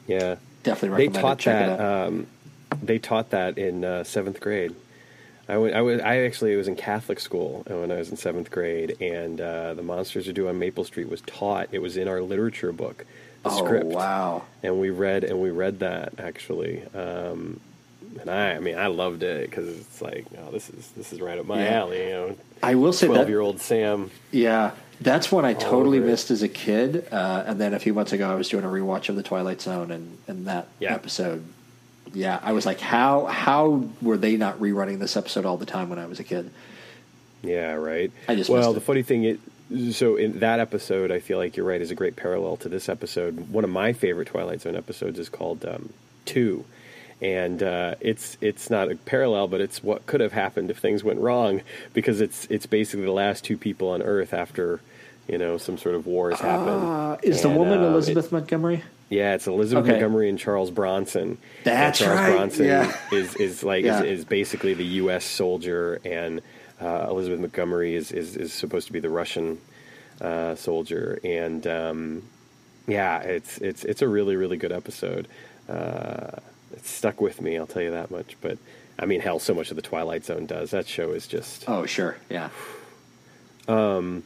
[0.06, 1.80] yeah, Definitely they taught that.
[1.80, 2.26] Um,
[2.82, 4.74] they taught that in uh, seventh grade.
[5.48, 8.96] I I was I actually was in Catholic school when I was in seventh grade,
[9.00, 11.68] and uh, the Monsters Are Due on Maple Street was taught.
[11.72, 13.06] It was in our literature book,
[13.42, 13.86] the oh script.
[13.86, 14.44] wow!
[14.62, 17.60] and we read and we read that actually um,
[18.20, 21.20] and I, I mean, I loved it because it's like, oh, this is this is
[21.20, 21.78] right up my Yeah.
[21.80, 22.02] alley.
[22.04, 24.10] You know, I will say that twelve-year-old Sam.
[24.32, 26.04] Yeah, that's one I totally it.
[26.04, 27.06] missed as a kid.
[27.12, 29.60] Uh, and then a few months ago, I was doing a rewatch of the Twilight
[29.60, 30.94] Zone, and, and that Yeah.
[30.94, 31.44] episode.
[32.14, 35.90] Yeah, I was like, how how were they not rerunning this episode all the time
[35.90, 36.50] when I was a kid?
[37.42, 38.10] Yeah, right.
[38.26, 41.66] I just well, the funny thing is, so in that episode, I feel like you're
[41.66, 43.50] right is a great parallel to this episode.
[43.50, 45.90] One of my favorite Twilight Zone episodes is called um,
[46.24, 46.64] Two,
[47.20, 51.02] and uh, it's it's not a parallel, but it's what could have happened if things
[51.02, 51.62] went wrong
[51.94, 54.80] because it's it's basically the last two people on Earth after
[55.26, 56.84] you know some sort of war has happened.
[56.84, 58.82] Uh, is the woman um, Elizabeth Montgomery?
[59.10, 59.92] Yeah, it's Elizabeth Okay.
[59.92, 61.38] Montgomery and Charles Bronson.
[61.64, 62.96] That's and Charles right, Bronson yeah.
[63.12, 64.02] is is like Yeah.
[64.02, 65.24] is, is basically the U.S.
[65.24, 66.40] soldier, and
[66.80, 69.58] uh, Elizabeth Montgomery is, is is supposed to be the Russian
[70.20, 71.18] uh, soldier.
[71.24, 72.22] And um,
[72.86, 75.26] yeah, it's it's it's a really really good episode.
[75.68, 76.40] Uh,
[76.86, 78.36] stuck with me, I'll tell you that much.
[78.40, 78.58] But
[78.98, 80.70] I mean, hell, so much of the Twilight Zone does.
[80.70, 82.50] That show is just Oh, sure, yeah,
[83.66, 84.24] Um.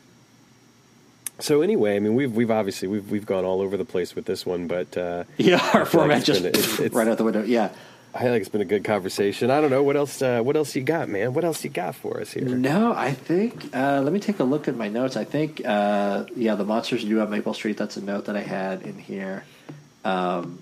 [1.38, 1.60] so.
[1.62, 4.46] Anyway, I mean, we've we've obviously we've we've gone all over the place with this
[4.46, 4.96] one, but.
[4.96, 5.56] Uh, yeah.
[5.56, 7.42] Our feel like format just been- it's- it's- right out the window.
[7.42, 7.70] Yeah.
[8.14, 9.50] I feel like it's been a good conversation.
[9.50, 10.20] I don't know what else.
[10.20, 11.32] Uh, what else you got, man?
[11.32, 12.44] What else you got for us here?
[12.46, 13.74] No, I think.
[13.74, 15.16] Uh, let me take a look at my notes.
[15.16, 17.78] I think, uh, yeah, the monsters due on Maple Street.
[17.78, 19.44] That's a note that I had in here.
[20.04, 20.58] Um,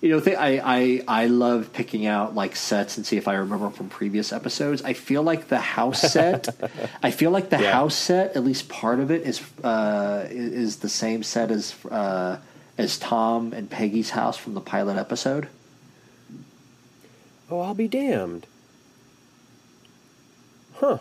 [0.00, 3.34] you know, th- I, I I love picking out like sets and see if I
[3.34, 4.82] remember from previous episodes.
[4.82, 6.48] I feel like the house set.
[7.02, 7.72] I feel like the Yeah.
[7.72, 12.38] house set, at least part of it, is uh, is the same set as uh,
[12.78, 15.48] as Tom and Peggy's house from the pilot episode.
[17.50, 18.46] Oh, I'll be damned.
[20.74, 20.98] Huh?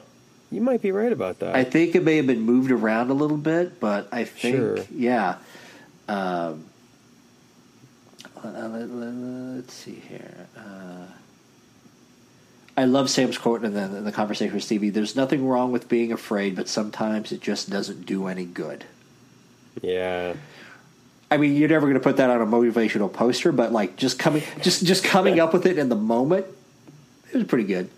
[0.52, 1.56] You might be right about that.
[1.56, 4.78] I think it may have been moved around a little bit, but I think Sure.
[4.94, 5.36] yeah.
[6.08, 6.66] Um,
[8.44, 10.48] uh, let, us see here.
[10.56, 11.06] Uh,
[12.78, 14.90] I love Sam's quote in the, in the conversation with Stevie.
[14.90, 18.86] There's nothing wrong with being afraid, but sometimes it just doesn't do any good.
[19.82, 20.34] Yeah.
[21.32, 24.18] I mean, you're never going to put that on a motivational poster, but like just
[24.18, 26.46] coming, just just coming up with it in the moment,
[27.32, 27.90] it was pretty good.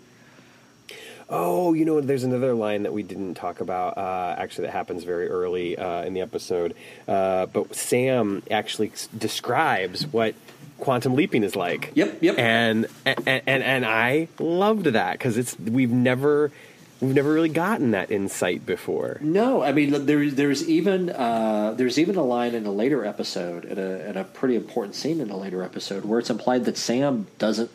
[1.34, 3.96] Oh, you know, there's another line that we didn't talk about.
[3.96, 6.74] Uh, actually, that happens very early uh, in the episode.
[7.08, 10.34] Uh, but Sam actually describes what
[10.78, 11.90] quantum leaping is like.
[11.94, 12.38] Yep, yep.
[12.38, 16.52] And and and, and I loved that because it's we've never
[17.00, 19.16] we've never really gotten that insight before.
[19.22, 23.64] No, I mean there, there's even uh, there's even a line in a later episode,
[23.64, 26.76] in a, in a pretty important scene in a later episode, where it's implied that
[26.76, 27.70] Sam doesn't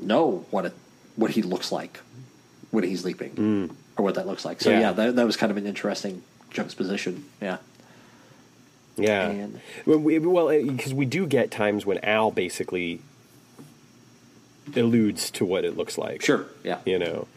[0.00, 0.72] know what it,
[1.16, 2.00] what he looks like
[2.74, 4.60] when he's leaping, or what that looks like.
[4.60, 4.80] So Yeah.
[4.80, 7.24] yeah, that, that was kind of an interesting juxtaposition.
[7.40, 7.58] Yeah,
[8.96, 9.28] Yeah.
[9.28, 13.00] And- well, we, well, because we do get times when Al basically
[14.74, 16.22] alludes to what it looks like.
[16.22, 17.28] sure, yeah, You know.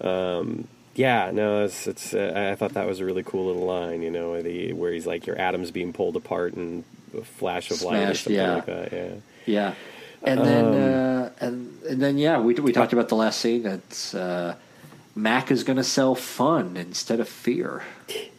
[0.00, 4.02] Um, yeah, no, it's, it's uh, I thought that was a really cool little line,
[4.02, 6.84] you know, the, where he's like, your atoms being pulled apart and
[7.16, 8.54] a flash of light or something yeah.
[8.54, 8.92] like that.
[8.92, 9.14] Yeah.
[9.46, 9.74] yeah.
[10.22, 13.64] And then uh, and and then yeah, we we talked about the last scene.
[13.66, 14.56] It's uh,
[15.18, 17.82] Mac is going to sell fun instead of fear.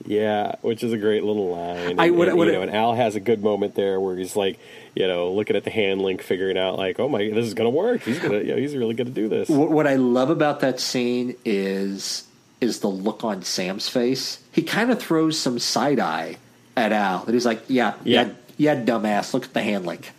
[0.06, 2.00] Yeah, which is a great little line.
[2.00, 4.16] I And, would- and, would- you know, and Al has a good moment there where
[4.16, 4.60] he's like,
[4.96, 7.72] you know, looking at the hand link, figuring out like, oh my, this is gonna
[7.72, 8.02] work.
[8.04, 9.50] He's gonna, you know, he's really gonna do this.
[9.50, 12.24] What, what I love about that scene is
[12.62, 14.40] is the look on Sam's face.
[14.52, 16.38] He kind of throws some side eye
[16.76, 17.24] at Al.
[17.26, 18.74] And he's like, "Yeah, yeah, Yeah.
[18.76, 19.34] yeah, dumbass.
[19.34, 20.12] Look at the hand link."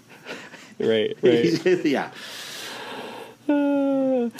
[0.79, 1.85] Right, right.
[1.85, 2.11] yeah,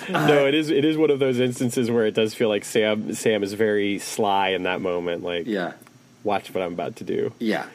[0.09, 3.15] no, it is it is one of those instances where it does feel like Sam
[3.15, 5.23] Sam is very sly in that moment.
[5.23, 5.73] Like, yeah,
[6.25, 7.33] watch what I'm about to do.
[7.39, 7.67] yeah.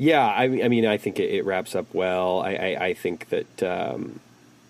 [0.00, 2.40] Yeah, I, mean- I mean, I think it, it wraps up well.
[2.40, 4.20] I, I, I think that um,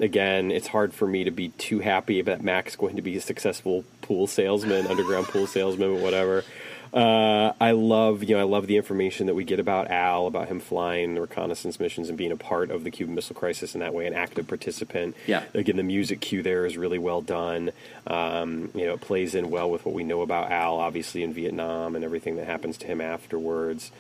[0.01, 3.21] again, it's hard for me to be too happy that Mac's going to be a
[3.21, 6.45] successful pool salesman, underground pool salesman, whatever.
[6.93, 10.49] Uh, I love, you know, I love the information that we get about Al, about
[10.49, 13.81] him flying the reconnaissance missions and being a part of the Cuban Missile Crisis in
[13.81, 15.15] that way, an active participant.
[15.27, 15.43] Yeah.
[15.55, 17.73] Again, the music cue there is really well done.
[18.07, 21.33] Um, you know, it plays in well with what we know about Al, obviously in
[21.35, 23.91] Vietnam and everything that happens to him afterwards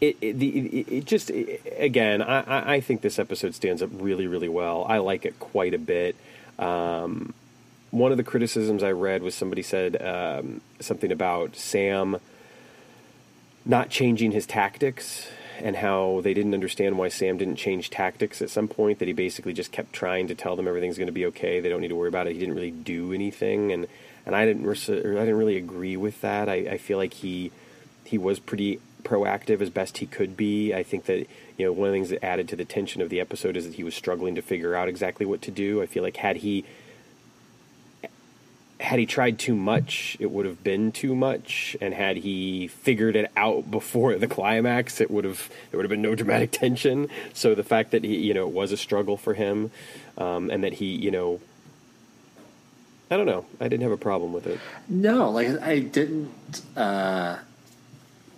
[0.00, 0.48] it, it, the,
[0.80, 1.30] it, it just
[1.78, 5.38] again I, I- I think this episode stands up really really well i like it
[5.38, 6.16] quite a bit
[6.58, 7.32] um,
[7.94, 12.18] one of the criticisms i read was somebody said um, something about sam
[13.64, 15.28] not changing his tactics
[15.60, 19.14] and how they didn't understand why sam didn't change tactics at some point that he
[19.14, 21.88] basically just kept trying to tell them everything's going to be okay they don't need
[21.88, 23.86] to worry about it he didn't really do anything and
[24.26, 27.52] and i didn't i didn't really agree with that i, I feel like he
[28.04, 30.74] he was pretty proactive as best he could be.
[30.74, 31.26] I think that
[31.56, 33.66] you know one of the things that added to the tension of the episode is
[33.66, 35.82] that he was struggling to figure out exactly what to do.
[35.82, 36.64] I feel like had he
[38.84, 43.16] had he tried too much, it would have been too much, and had he figured
[43.16, 47.08] it out before the climax, it would have there would have been no dramatic tension.
[47.32, 49.70] So the fact that he you know it was a struggle for him,
[50.18, 51.40] um, and that he you know.
[53.10, 53.44] I don't know.
[53.60, 54.58] I didn't have a problem with it.
[54.88, 56.32] No, like I didn't.
[56.76, 57.38] Uh,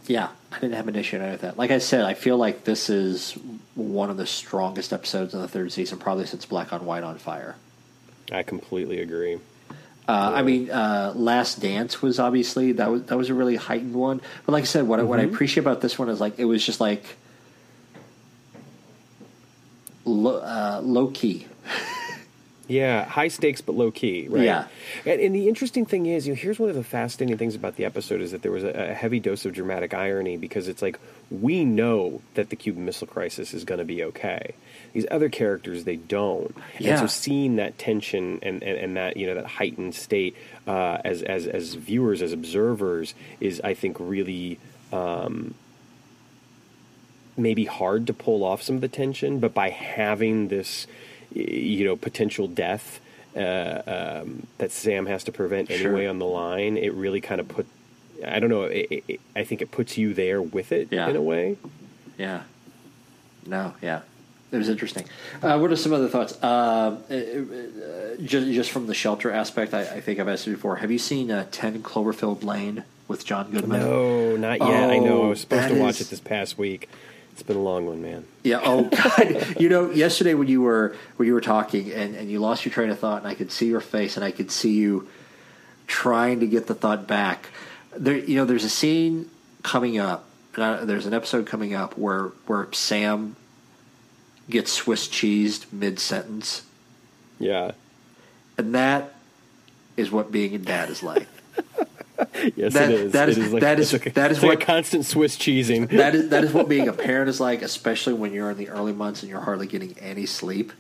[0.07, 1.57] yeah, I didn't have an issue with that.
[1.57, 3.33] Like I said, I feel like this is
[3.75, 7.17] one of the strongest episodes of the third season, probably since Black on White on
[7.17, 7.57] Fire.
[8.31, 9.39] I completely agree.
[10.09, 13.95] Uh, I mean, uh, Last Dance was obviously that was that was a really heightened
[13.95, 14.21] one.
[14.45, 16.45] But like I said, what I what I appreciate about this one is like it
[16.45, 17.05] was just like
[20.05, 21.47] low, uh, low key.
[22.69, 24.43] Yeah, high stakes but low key, right?
[24.43, 24.67] Yeah.
[25.05, 27.77] And, and the interesting thing is, you know, here's one of the fascinating things about
[27.77, 30.83] the episode is that there was a, a heavy dose of dramatic irony because it's
[30.83, 30.99] like
[31.31, 34.55] we know that the Cuban Missile Crisis is going to be okay.
[34.93, 36.57] These other characters, they don't.
[36.79, 36.93] Yeah.
[36.93, 40.37] And so seeing that tension and, and, and that you know that heightened state
[40.67, 44.59] uh, as as as viewers, as observers, is I think really
[47.37, 50.87] maybe hard to pull off some of the tension, but by having this,
[51.33, 53.01] you know, potential death
[53.37, 55.77] uh, um, that Sam has to prevent Sure.
[55.89, 57.67] anyway on the line, it really kind of put.
[58.27, 58.63] I don't know.
[58.65, 61.09] It, it, I think it puts you there with it Yeah.
[61.09, 61.57] in a way.
[62.19, 62.43] Yeah.
[63.47, 63.75] No.
[63.83, 64.01] Yeah.
[64.53, 65.05] It was interesting.
[65.43, 66.39] Uh, what are some other thoughts?
[66.43, 66.47] Uh,
[67.11, 70.77] uh, uh, just, just from the shelter aspect, I, I think I've asked you before.
[70.77, 73.81] Have you seen uh, Ten Cloverfield Lane with John Goodman?
[73.81, 74.91] No, not yet.
[74.91, 75.23] I know.
[75.23, 76.89] I Oh, was supposed to watch is- it this past week.
[77.37, 78.25] It's been a long one, man.
[78.45, 78.61] Yeah.
[78.65, 79.61] Oh God.
[79.61, 82.73] you know, yesterday when you were when you were talking and, and you lost your
[82.73, 85.07] train of thought, and I could see your face, and I could see you
[85.87, 87.51] trying to get the thought back.
[87.95, 89.31] There, you know, there's a scene
[89.63, 90.25] coming up.
[90.55, 93.37] and I- There's an episode coming up where where Sam
[94.49, 96.63] gets Swiss cheesed mid sentence,
[97.39, 97.73] Yeah.
[98.57, 99.13] and that
[99.99, 101.27] is what being a dad is like.
[102.57, 103.13] yes, That- it is.
[103.13, 105.89] that is- It like, that is- like, that is it's like what- constant Swiss cheesing.
[105.91, 108.69] that is that is what being a parent is like, especially when you're in the
[108.69, 110.73] early months and you're hardly getting any sleep.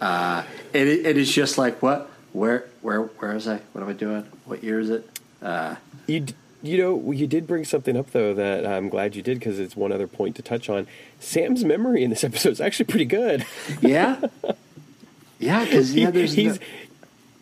[0.00, 0.42] Uh,
[0.72, 3.58] it, it is just like what, where, where, where is I?
[3.72, 4.24] What am I doing?
[4.46, 5.08] What year is it?
[5.40, 5.76] Uh,
[6.06, 6.34] You d-
[6.64, 9.74] you know you did bring something up though that I'm glad you did because it's
[9.76, 10.86] one other point to touch on.
[11.18, 13.44] Sam's memory in this episode is actually pretty good.
[13.80, 14.20] yeah,
[15.40, 16.66] yeah, because yeah, there's he's no-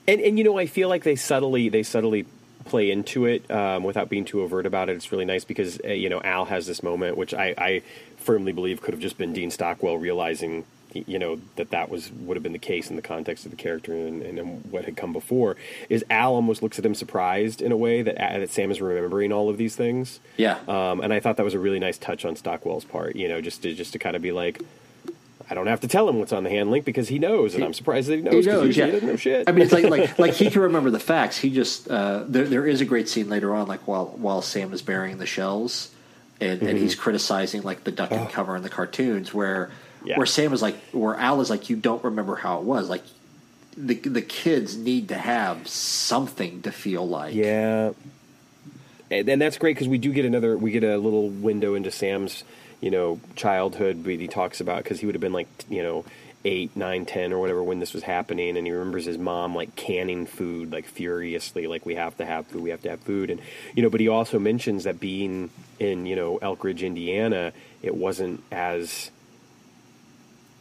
[0.09, 2.25] and and you know I feel like they subtly they subtly
[2.70, 4.97] play into it um, without being too overt about it.
[4.97, 7.82] It's really nice because uh, you know Al has this moment which I, I
[8.16, 10.64] firmly believe could have just been Dean Stockwell realizing
[10.94, 13.56] you know that that was would have been the case in the context of the
[13.56, 15.56] character and, and what had come before.
[15.88, 18.80] Is Al almost looks at him surprised in a way that uh, that Sam is
[18.80, 20.20] remembering all of these things.
[20.36, 20.59] yeah.
[20.68, 23.16] Um, and I thought that was a really nice touch on Stockwell's part.
[23.16, 24.62] You know, just to just to kind of be like.
[25.51, 27.64] I don't have to tell him what's on the hand link because he knows, and
[27.64, 28.86] I'm surprised that he knows He because knows, yeah.
[28.86, 29.48] he doesn't know shit.
[29.48, 31.36] I mean, it's like like like he can remember the facts.
[31.39, 34.72] He just uh, there there is a great scene later on, like while while Sam
[34.72, 35.90] is burying the shells,
[36.40, 39.70] and, and he's criticizing like the duck and cover in the cartoons, where
[40.05, 40.16] Yeah.
[40.16, 42.89] where Sam is like, where Al is like, you don't remember how it was.
[42.89, 43.02] Like
[43.77, 47.35] the the kids need to have something to feel like.
[47.35, 47.90] Yeah,
[49.10, 50.56] and, and that's great because we do get another.
[50.56, 52.44] We get a little window into Sam's,
[52.81, 54.02] you know, childhood.
[54.02, 56.05] But he talks about because he would have been like, you know,
[56.44, 59.77] eight, nine, ten, or whatever when this was happening, and he remembers his mom like
[59.77, 63.31] canning food like furiously, like we have to have food, we have to have food,
[63.31, 63.40] and
[63.74, 63.90] you know.
[63.90, 67.52] But he also mentions that being in you know Elk Ridge, Indiana,
[67.82, 69.11] it wasn't as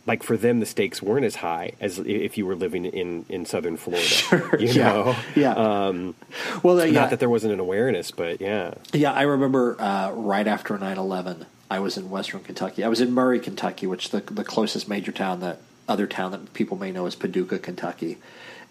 [0.10, 3.46] like for them the stakes weren't as high as if you were living in in
[3.46, 4.58] southern Florida.
[4.60, 5.16] you yeah, know.
[5.36, 5.54] yeah.
[5.54, 6.16] Um,
[6.64, 8.74] well, uh, yeah, not that there wasn't an awareness, but yeah.
[8.91, 12.84] Yeah, I remember uh, right after 9-11, I was in Western Kentucky.
[12.84, 16.54] I was in Murray, Kentucky, which the the closest major town that other town that
[16.54, 18.18] people may know is Paducah, Kentucky.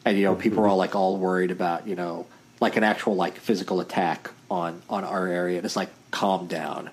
[0.05, 0.43] And you know, mm-hmm.
[0.43, 2.27] people were all like all worried about you know
[2.61, 5.59] like an actual like physical attack on on our area.
[5.59, 6.91] And it's like calm down.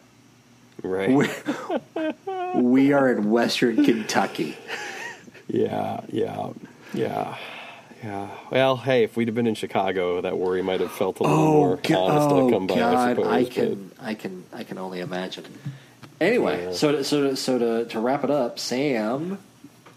[0.84, 1.10] Right.
[1.10, 1.30] We,
[2.62, 4.58] we are in Western Kentucky.
[5.48, 6.52] yeah, yeah,
[6.94, 7.38] yeah,
[8.04, 8.30] yeah.
[8.52, 11.38] Well, hey, if we'd have been in Chicago, that worry might have felt a little
[11.38, 12.76] oh, more Go- honest oh, to come by.
[12.76, 13.28] I God, suppose.
[13.28, 15.46] I but- can, I can, I can only imagine.
[16.22, 16.72] Anyway, Yeah.
[16.72, 19.38] so to, so to, so to, to wrap it up, Sam.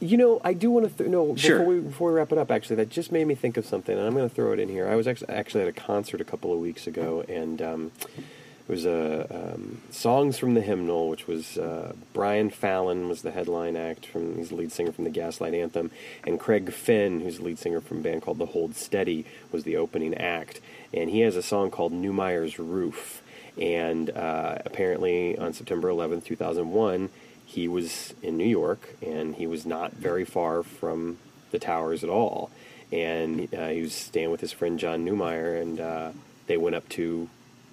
[0.01, 1.59] You know, I do want to th- no Sure.
[1.59, 2.51] before we before we wrap it up.
[2.53, 4.69] Actually, that just made me think of something, and I'm going to throw it in
[4.69, 4.89] here.
[4.89, 8.71] I was actually actually at a concert a couple of weeks ago, and um, it
[8.71, 13.75] was a um, songs from the hymnal, which was uh, Brian Fallon was the headline
[13.75, 15.91] act from he's the lead singer from the Gaslight Anthem,
[16.25, 19.65] and Craig Finn, who's the lead singer from a band called the Hold Steady, was
[19.65, 20.61] the opening act,
[20.95, 23.21] and he has a song called Newmyer's Roof,
[23.61, 27.09] and uh, apparently on September 11th, 2001
[27.47, 31.19] he was in New York and he was not very far from
[31.51, 32.51] the towers at all.
[32.93, 36.11] And uh, he was staying with his friend John Newmyer, and uh,
[36.47, 37.29] they went up to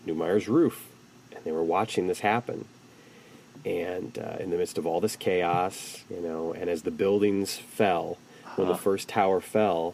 [0.07, 0.88] Newmyer's roof
[1.36, 2.66] and they were watching this happen.
[3.66, 7.57] And uh, in the midst of all this chaos, you know, and as the buildings
[7.57, 8.18] fell,
[8.56, 8.82] when the Uh-huh.
[8.82, 9.94] first tower fell,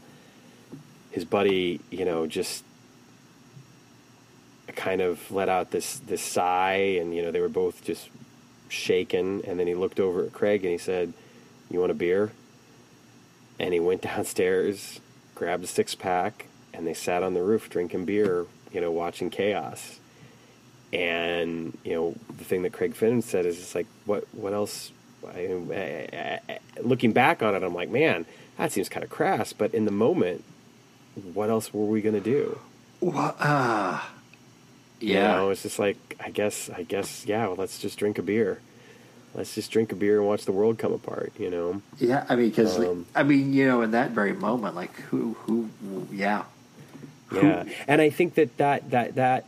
[1.10, 2.64] his buddy, you know, just
[4.72, 8.10] kind of let out this this sigh, and you know, they were both just
[8.70, 9.42] shaken.
[9.46, 11.14] And then he looked over at Craig and he said,
[11.70, 12.32] "You want a beer?"
[13.60, 15.00] And he went downstairs,
[15.36, 19.30] grabbed a six pack, and they sat on the roof drinking beer, you know, watching
[19.30, 20.00] chaos.
[20.94, 24.26] And you know, the thing that Craig Finn said is, "It's like, what?
[24.34, 24.92] What else?"
[25.24, 28.26] I, I, I, looking back on it, I'm like, man,
[28.58, 29.54] that seems kind of crass.
[29.54, 30.44] But in the moment,
[31.34, 32.60] what else were we going to do?
[33.00, 33.36] What?
[33.40, 34.00] Uh,
[35.02, 35.32] You yeah.
[35.36, 38.60] know, it's just like I guess I guess yeah, well, let's just drink a beer.
[39.34, 41.82] Let's just drink a beer and watch the world come apart, you know.
[42.00, 45.36] Yeah, I mean, because Um, I mean, you know, in that very moment, like who,
[45.46, 45.70] who,
[46.12, 46.44] yeah,
[47.28, 47.64] Who- Yeah.
[47.88, 49.46] And I think that that that that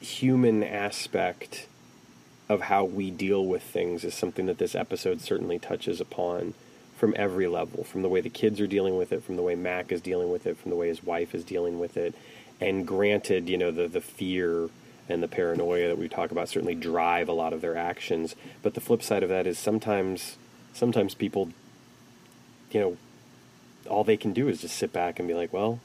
[0.00, 1.66] human aspect
[2.48, 6.54] of how we deal with things is something that this episode certainly touches upon
[6.96, 9.54] from every level, from the way the kids are dealing with it, from the way
[9.54, 12.14] Mac is dealing with it, from the way his wife is dealing with it.
[12.60, 14.68] And granted, you know, the the fear
[15.08, 18.74] and the paranoia that we talk about certainly drive a lot of their actions, but
[18.74, 20.36] the flip side of that is sometimes
[20.72, 21.50] sometimes people
[22.70, 22.96] you know
[23.88, 25.80] all they can do is just sit back and be like, well,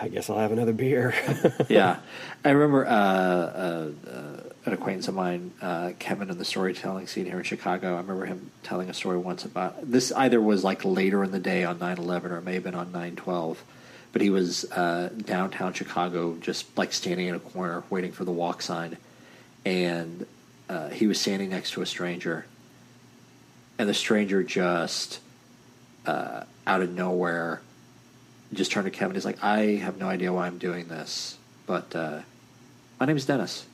[0.00, 1.14] I guess I'll have another beer.
[1.68, 1.98] yeah.
[2.44, 7.26] I remember uh, uh, uh, an acquaintance of mine, uh, Kevin, in the storytelling scene
[7.26, 7.94] here in Chicago.
[7.94, 10.12] I remember him telling a story once about this.
[10.12, 12.92] Either was like later in the day on 9-11 or it may have been on
[12.92, 13.62] nine twelve,
[14.12, 18.32] but he was uh, downtown Chicago, just like standing in a corner waiting for the
[18.32, 18.96] walk sign,
[19.64, 20.26] and
[20.68, 22.46] uh, he was standing next to a stranger,
[23.78, 25.20] and the stranger just
[26.06, 27.60] uh, out of nowhere
[28.52, 29.14] just turned to Kevin.
[29.14, 31.36] He's like, I have no idea why I'm doing this,
[31.66, 32.20] but uh,
[32.98, 33.66] my name is Dennis.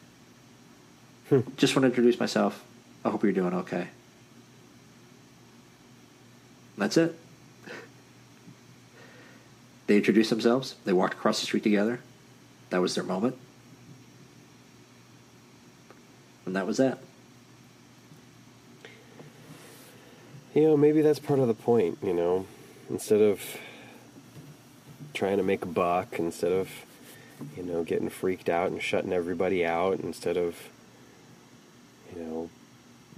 [1.57, 2.63] just want to introduce myself.
[3.05, 3.89] I hope you're doing okay.
[6.77, 7.19] That's it.
[9.87, 10.77] They introduced themselves.
[10.85, 12.01] They walked across the street together.
[12.71, 13.37] That was their moment.
[16.47, 16.99] And that was that.
[20.55, 22.47] You know, maybe that's part of the point, you know.
[22.89, 23.41] Instead of
[25.13, 26.69] trying to make a buck, instead of,
[27.57, 30.57] you know, getting freaked out and shutting everybody out, instead of,
[32.15, 32.51] you know,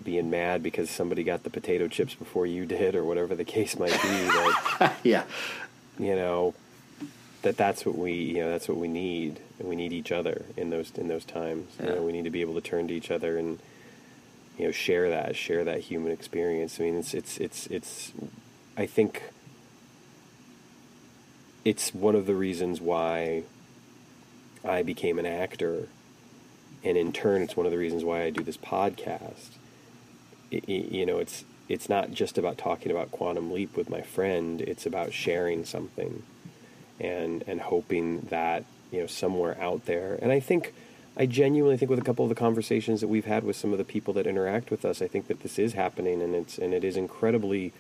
[0.02, 3.76] being mad because somebody got the potato chips before you did or whatever the case
[3.78, 5.24] might be that yeah.
[5.98, 6.54] You know
[7.42, 9.40] that that's what we you know that's what we need.
[9.58, 11.68] And we need each other in those in those times.
[11.80, 13.58] You know we need to be able to turn to each other and
[14.58, 16.78] you know share that share that human experience.
[16.78, 18.12] I mean it's it's it's it's
[18.76, 19.22] i think
[21.64, 23.42] it's one of the reasons why
[24.64, 25.88] i became an actor.
[26.84, 29.48] And in turn it's one of the reasons why i do this podcast.
[30.52, 34.00] I- I- you know it's it's not just about talking about quantum leap with my
[34.00, 36.22] friend it's about sharing something
[37.00, 40.72] and and hoping that you know somewhere out there and i think
[41.16, 43.78] i genuinely think with a couple of the conversations that we've had with some of
[43.78, 46.72] the people that interact with us i think that this is happening and it's and
[46.72, 47.72] it is incredibly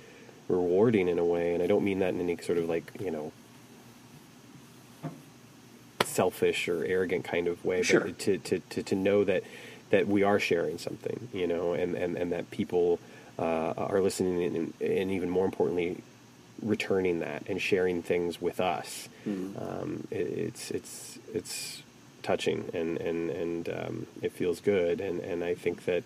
[0.48, 3.10] rewarding in a way and i don't mean that in any sort of like you
[3.10, 3.32] know
[6.04, 8.00] selfish or arrogant kind of way Sure.
[8.00, 9.42] but to, to, to, to know that
[9.90, 12.98] that we are sharing something you know and and, and that people
[13.38, 16.02] uh, are listening and, and even more importantly
[16.62, 21.82] returning that and sharing things with us um, it, it's it's it's
[22.22, 26.02] touching and and and um, it feels good and and I think that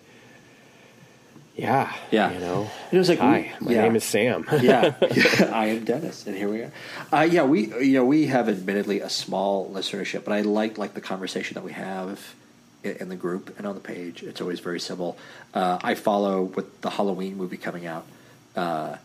[1.55, 2.31] yeah Yeah.
[2.33, 3.81] you know It was like, hi we- my yeah.
[3.83, 4.93] name is Sam yeah,
[5.53, 6.71] I am Dennis, and here we are.
[7.11, 10.93] Uh, yeah, we you know we have admittedly a small listenership, but I like like
[10.93, 12.19] the conversation that we have
[12.83, 14.23] in, the group and on the page.
[14.23, 15.17] It's always very civil.
[15.53, 18.05] Uh, I follow with the Halloween movie coming out.
[18.55, 18.97] Uh,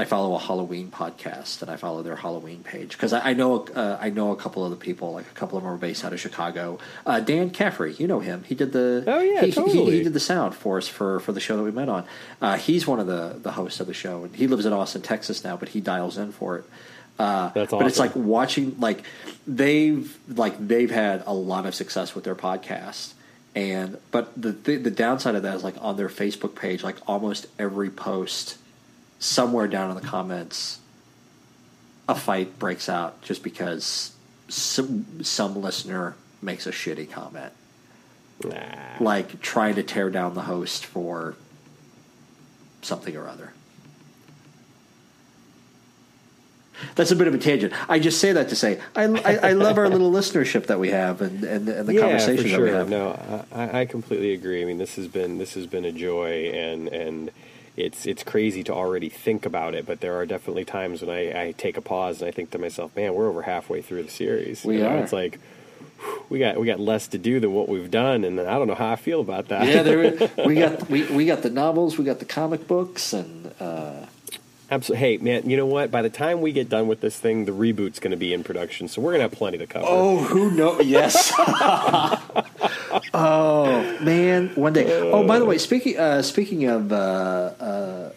[0.00, 3.66] I follow a Halloween podcast, and I follow their Halloween page because I, I know
[3.74, 5.12] uh, I know a couple of the people.
[5.12, 6.78] Like a couple of them are based out of Chicago.
[7.04, 8.44] Uh, Dan Caffrey, you know him.
[8.44, 9.90] He did the Oh, yeah, he, he- totally.
[9.98, 12.04] he did the sound for us for, for the show that we met on.
[12.40, 15.02] Uh, he's one of the, the hosts of the show, and he lives in Austin,
[15.02, 16.64] Texas now, but he dials in for it.
[17.18, 19.02] Uh, That's But it's like watching like
[19.48, 23.14] they've like they've had a lot of success with their podcast,
[23.58, 26.96] and but the the, the downside of that is like on their Facebook page, like
[27.08, 28.56] almost every post,
[29.18, 30.78] somewhere down in the comments,
[32.08, 34.12] a fight breaks out just because
[34.46, 37.52] some some listener makes a shitty comment
[38.44, 38.54] Nah.
[39.00, 41.34] like trying to tear down the host for
[42.82, 43.52] something or other.
[46.94, 47.72] That's a bit of a tangent.
[47.88, 50.90] I just say that to say I, I, I love our little listenership that we
[50.90, 52.76] have and, and, and the yeah, conversation for that we sure.
[52.76, 52.88] have.
[52.88, 54.62] No, I, I completely agree.
[54.62, 57.30] I mean, this has been this has been a joy, and and
[57.76, 59.86] it's it's crazy to already think about it.
[59.86, 62.58] But there are definitely times when I, I take a pause and I think to
[62.58, 64.64] myself, man, we're over halfway through the series.
[64.64, 64.98] We You know, are.
[64.98, 65.38] It's like
[66.28, 68.74] we got we got less to do than what we've done, and I don't know
[68.74, 69.66] how I feel about that.
[69.66, 73.52] Yeah, there, we got we, we got the novels, we got the comic books, and
[73.60, 74.06] uh,
[74.70, 75.06] Absolutely.
[75.06, 75.90] Hey, man, you know what?
[75.90, 78.44] By the time we get done with this thing, the reboot's going to be in
[78.44, 79.86] production, so we're going to have plenty to cover.
[79.88, 80.84] oh, who knows?
[80.84, 81.32] Yes.
[83.14, 85.10] oh man, one day.
[85.10, 88.12] Oh, by the way, speaking uh, speaking of uh, uh,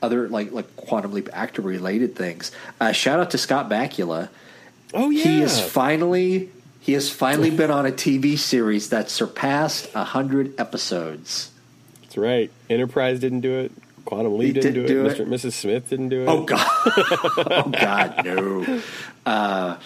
[0.00, 4.28] other like like quantum leap actor related things, uh, shout out to Scott Bakula.
[4.94, 5.24] Oh, yeah.
[5.24, 11.50] He is finally he has finally been on a TV series that surpassed hundred episodes.
[12.02, 12.52] That's right.
[12.70, 13.72] Enterprise didn't do it.
[14.08, 15.12] Quantum Leap didn't do, didn't do it.
[15.12, 15.18] it.
[15.18, 15.22] Mr.
[15.24, 15.52] and Mrs.
[15.52, 16.28] Smith didn't do it.
[16.28, 16.66] Oh God!
[16.86, 18.82] oh God, no.
[19.26, 19.76] Uh,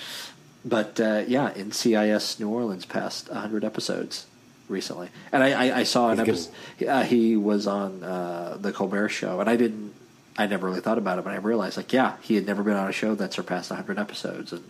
[0.64, 4.26] but uh, yeah, NCIS New Orleans passed hundred episodes
[4.68, 6.52] recently, and I, I, I saw an episode.
[6.86, 9.92] Uh, he was on uh, the Colbert Show, and I didn't.
[10.38, 12.76] I never really thought about it, but I realized, like, yeah, he had never been
[12.76, 14.62] on a show that surpassed hundred episodes, and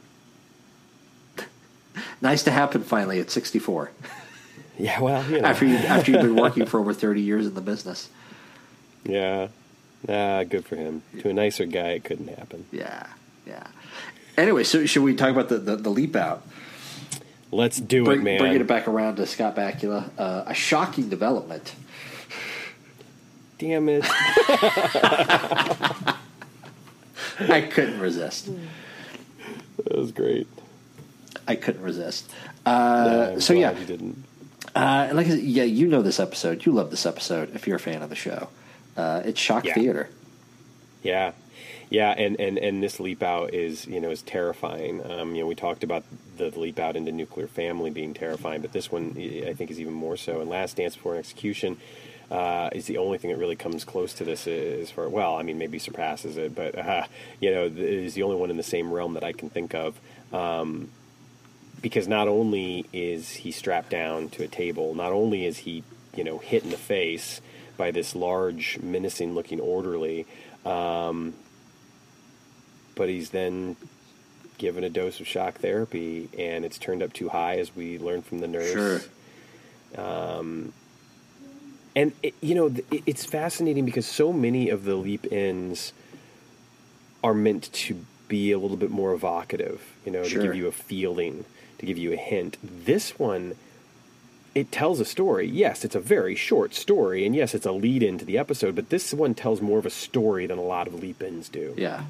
[2.22, 3.90] nice to happen finally at sixty four
[4.78, 5.46] Yeah, well, you know.
[5.48, 8.08] after you after you've been working for over thirty years in the business.
[9.04, 9.48] Yeah.
[10.08, 11.02] Ah, good for him.
[11.20, 12.64] To a nicer guy, it couldn't happen.
[12.72, 13.06] Yeah,
[13.46, 13.66] yeah.
[14.36, 16.46] Anyway, so should we talk about the, the, the leap out?
[17.50, 18.38] Let's do Bring, it, man.
[18.38, 20.10] bringing it back around to Scott Bakula.
[20.18, 21.74] Uh, a shocking development.
[23.58, 24.04] Damn it.
[27.38, 28.48] I couldn't resist.
[29.84, 30.46] that was great.
[31.46, 32.30] I couldn't resist.
[32.64, 34.24] Uh, I'm so yeah, you didn't.
[34.74, 36.64] uh, like I said, yeah, you know this episode.
[36.64, 38.48] You love this episode if you're a fan of the show.
[38.96, 39.74] Uh, it's shock Yeah.
[39.74, 40.08] theater.
[41.02, 41.32] Yeah.
[41.90, 45.02] Yeah, and, and, and this leap out is you know is terrifying.
[45.10, 46.04] Um, you know, we talked about
[46.38, 49.14] the leap out into nuclear family being terrifying, but this one
[49.46, 50.40] I think is even more so.
[50.40, 51.76] And Last Dance Before an Execution
[52.30, 54.46] uh, is the only thing that really comes close to this.
[54.46, 57.04] As far well, I mean, maybe surpasses it, but uh,
[57.40, 60.00] you know, is the only one in the same realm that I can think of.
[60.32, 60.88] Um,
[61.82, 65.84] because not only is he strapped down to a table, not only is he
[66.16, 67.42] you know hit in the face
[67.76, 70.26] by this large, menacing-looking orderly.
[70.64, 71.34] Um,
[72.94, 73.76] but he's then
[74.58, 78.24] given a dose of shock therapy, and it's turned up too high, as we learned
[78.26, 78.72] from the nurse.
[78.72, 79.00] Sure.
[79.96, 80.72] Um,
[81.96, 85.92] and it, you know, it, it's fascinating because so many of the leap ins
[87.24, 89.82] are meant to be a little bit more evocative.
[90.06, 90.40] You know, Sure.
[90.40, 91.44] to give you a feeling,
[91.78, 92.56] to give you a hint.
[92.62, 93.56] This one.
[94.54, 95.46] It tells a story.
[95.46, 98.74] Yes, it's a very short story, and yes, it's a lead into the episode.
[98.74, 101.74] But this one tells more of a story than a lot of leap-ins do.
[101.76, 102.04] Yeah,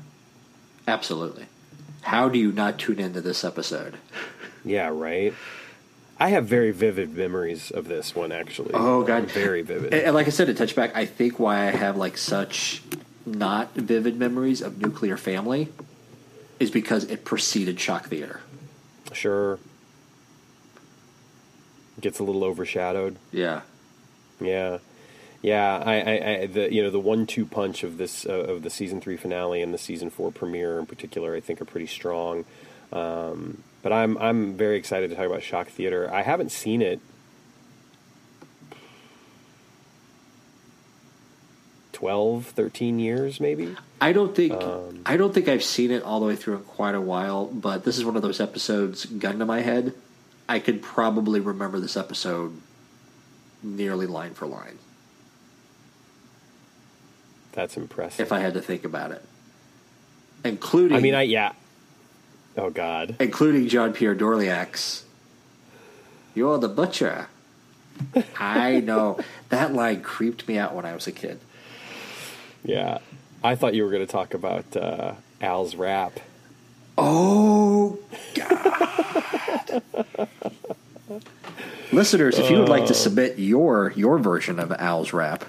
[0.89, 1.47] absolutely.
[2.03, 3.97] How do you not tune into this episode?
[4.65, 5.35] Yeah, right.
[6.21, 8.71] I have very vivid memories of this one, actually.
[8.75, 9.25] Oh, God.
[9.25, 9.93] very vivid.
[9.93, 12.81] And, and like I said, to touch back, I think why I have like such
[13.27, 15.69] not vivid memories of Nuclear Family
[16.61, 18.41] is because it preceded Shock Theater.
[19.13, 19.59] Sure.
[22.03, 23.17] Gets a little overshadowed.
[23.33, 23.63] Yeah,
[24.41, 24.79] Yeah,
[25.41, 25.83] yeah.
[25.85, 29.01] I, I, I the you know the one-two punch of this uh, of the season
[29.01, 32.45] three finale and the season four premiere in particular, I think are pretty strong.
[32.93, 36.13] Um, but I'm I'm very excited to talk about Shock Theater.
[36.13, 37.01] I haven't seen it.
[41.93, 43.77] 12, 13 years maybe.
[44.01, 46.63] I don't think Um, I don't think I've seen it all the way through in
[46.65, 47.47] quite a while.
[47.47, 49.95] But this is one of those episodes, gun to my head.
[50.53, 52.61] I could probably remember this episode
[53.63, 54.79] nearly line for line
[57.53, 58.21] That's impressive.
[58.21, 59.25] if I had to think about it,
[60.45, 61.53] including I mean, I yeah.
[62.59, 63.17] Oh God.
[63.19, 65.05] including John Pierre Dorléac's
[66.35, 67.29] "You're the butcher."
[68.39, 71.41] I know that line creeped me out when I was a kid.
[72.63, 72.99] Yeah,
[73.43, 76.21] I thought you were going to talk about uh, Al's rap.
[76.99, 77.99] Oh
[78.35, 79.19] God!
[81.93, 85.45] Listeners, if you would like to submit your your version of Al's rap,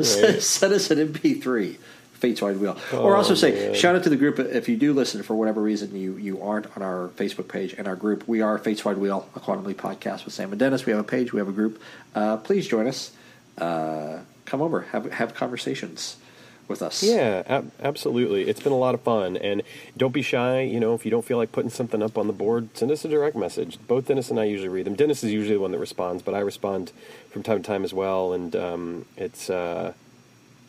[0.00, 1.76] send, send us an MP3.
[2.12, 2.76] Fate's Wide Wheel.
[2.92, 3.74] or also say, man.
[3.74, 6.66] shout out to the group if you do listen for whatever reason you, you aren't
[6.76, 8.26] on our Facebook page and our group.
[8.26, 10.84] We are Fate's Wide Wheel, a Quantum Leap podcast with Sam and Dennis.
[10.84, 11.80] We have a page, we have a group.
[12.16, 13.12] Uh, please join us.
[13.56, 16.16] Uh, come over, have have conversations
[16.68, 17.02] with us.
[17.02, 18.48] Yeah, ab- absolutely.
[18.48, 19.62] It's been a lot of fun, and
[19.96, 20.60] don't be shy.
[20.60, 23.04] You know, if you don't feel like putting something up on the board, send us
[23.04, 23.78] a direct message.
[23.86, 24.94] Both Dennis and I usually read them.
[24.94, 26.92] Dennis is usually the one that responds, but I respond
[27.30, 28.32] from time to time as well.
[28.32, 29.92] And um, it's uh,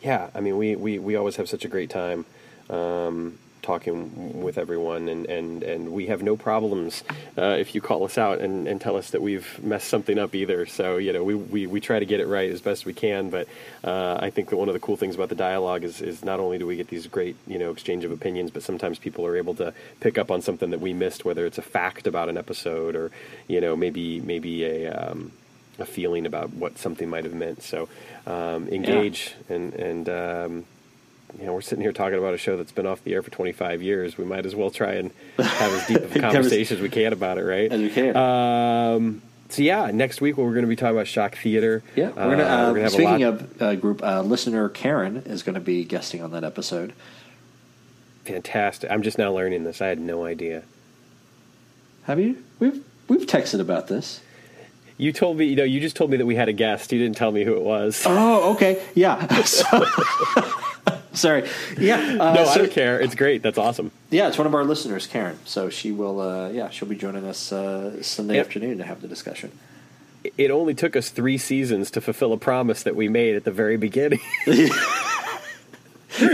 [0.02, 0.30] yeah.
[0.34, 2.24] I mean, we, we we always have such a great time.
[2.68, 7.02] Um, talking with everyone and, and, and we have no problems
[7.38, 10.34] uh, if you call us out and, and tell us that we've messed something up
[10.34, 10.66] either.
[10.66, 13.30] So you know we, we, we try to get it right as best we can
[13.30, 13.48] but
[13.84, 16.40] uh, I think that one of the cool things about the dialogue is, is not
[16.40, 19.36] only do we get these great you know exchange of opinions but sometimes people are
[19.36, 22.36] able to pick up on something that we missed whether it's a fact about an
[22.36, 23.10] episode or
[23.48, 25.32] you know maybe maybe a um,
[25.80, 27.62] a feeling about what something might have meant.
[27.62, 27.88] So
[28.26, 30.64] um, engage and and um,
[31.38, 33.30] you know, we're sitting here talking about a show that's been off the air for
[33.30, 34.18] 25 years.
[34.18, 37.12] We might as well try and have as deep of a conversation as we can
[37.12, 37.70] about it, right?
[37.70, 38.16] As we can.
[38.16, 41.82] Um, so yeah, next week we're going to be talking about shock theater.
[41.96, 42.42] Yeah, we're gonna.
[42.44, 45.54] Uh, Uh, we're gonna have a speaking of uh, group, uh, listener Karen is going
[45.54, 46.92] to be guesting on that episode.
[48.24, 48.90] fantastic.
[48.90, 49.80] I'm just now learning this.
[49.80, 50.62] I had no idea.
[52.04, 52.42] Have you?
[52.58, 54.20] We've we've texted about this.
[54.98, 56.92] You told me, you know, you just told me that we had a guest.
[56.92, 58.02] You didn't tell me who it was.
[58.06, 59.26] Oh, okay, yeah.
[61.12, 62.16] So- Sorry, yeah.
[62.20, 63.00] Uh, no, I don't care.
[63.00, 63.42] It's great.
[63.42, 63.90] That's awesome.
[64.10, 65.38] Yeah, it's one of our listeners, Karen.
[65.44, 66.20] So she will.
[66.20, 68.46] Uh, yeah, she'll be joining us uh, Sunday Yep.
[68.46, 69.50] afternoon to have the discussion.
[70.36, 73.50] It only took us three seasons to fulfill a promise that we made at the
[73.50, 74.20] very beginning,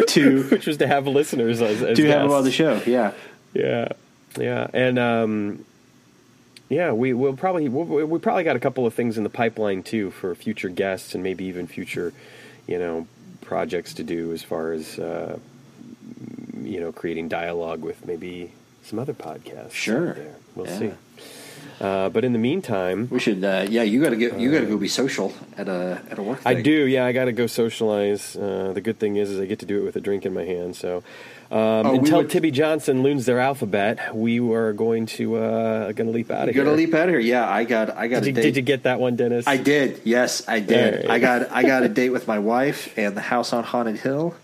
[0.09, 2.35] to which was to have listeners as, as to have him guests.
[2.35, 2.83] on the show.
[2.87, 3.13] Yeah.
[3.55, 3.89] Yeah,
[4.39, 5.65] yeah, and um,
[6.69, 10.11] yeah, we will probably we probably got a couple of things in the pipeline too
[10.11, 12.13] for future guests and maybe even future,
[12.67, 13.07] you know,
[13.47, 15.39] projects to do as far as uh,
[16.63, 18.53] you know creating dialogue with maybe
[18.83, 19.73] some other podcasts.
[19.73, 20.15] Sure.
[20.15, 20.35] there.
[20.55, 20.79] we'll Yeah.
[20.79, 20.93] see.
[21.81, 23.45] Uh, but in the meantime, We should.
[23.45, 24.39] Uh, yeah, you got to get.
[24.41, 26.41] You got to go be social at a at a work.
[26.47, 26.87] I do.
[26.87, 28.35] Yeah, I got to go socialize.
[28.35, 30.33] Uh, the good thing is, is I get to do it with a drink in
[30.33, 30.75] my hand.
[30.77, 31.03] So
[31.51, 35.93] um, Oh, we until would- Tibby Johnson learns their alphabet, we are going to uh,
[35.93, 36.65] going to leap out of here.
[36.65, 37.19] got to leap out of here.
[37.21, 37.97] Yeah, I got.
[37.97, 38.43] I got Did a you, date.
[38.43, 39.47] did you get that one, Dennis?
[39.47, 40.01] I did.
[40.05, 41.05] Yes, I did.
[41.05, 41.11] Right.
[41.11, 44.35] I got I got a date with my wife and the house on Haunted Hill.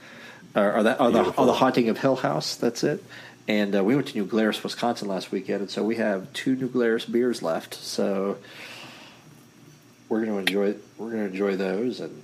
[0.54, 2.56] or, or that, or the, or the Haunting of Hill House.
[2.56, 3.02] That's it.
[3.48, 6.54] And uh, we went to New Glarus, Wisconsin last weekend, and so we have two
[6.54, 7.74] New Glarus beers left.
[7.74, 8.36] So
[10.08, 12.00] we're going to enjoy we're going to enjoy those.
[12.00, 12.22] And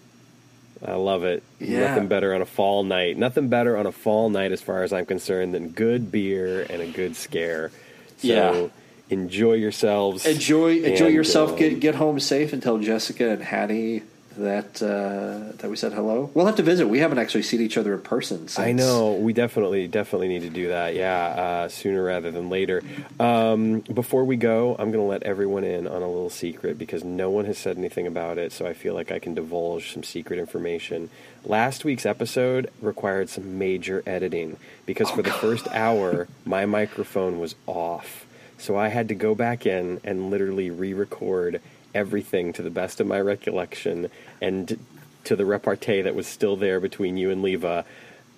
[0.84, 1.42] I love it.
[1.59, 1.88] Yeah.
[1.88, 3.16] Nothing better on a fall night.
[3.16, 6.80] Nothing better on a fall night, as far as I'm concerned, than good beer and
[6.80, 7.70] a good scare.
[8.18, 8.66] So Yeah.
[9.10, 10.24] enjoy yourselves.
[10.26, 11.50] enjoy enjoy And, yourself.
[11.52, 14.02] um, get get home safe, and tell Jessica and Hattie
[14.39, 16.31] that uh, that we said hello.
[16.35, 16.89] We'll have to visit.
[16.89, 18.48] We haven't actually seen each other in person.
[18.48, 18.59] Since.
[18.59, 20.94] I know we definitely definitely need to do that.
[20.94, 22.82] Yeah, uh, sooner rather than later.
[23.20, 27.05] Um, before we go, I'm going to let everyone in on a little secret because
[27.05, 28.52] no one has said anything about it.
[28.52, 31.10] So I feel like I can divulge some secret information.
[31.44, 34.56] Last week's episode required some major editing
[34.86, 38.27] because for the first hour my microphone was off.
[38.59, 41.60] So I had to go back in and literally re-record
[41.94, 44.10] everything to the best of my recollection
[44.40, 44.78] and
[45.24, 47.85] to the repartee that was still there between you and Leva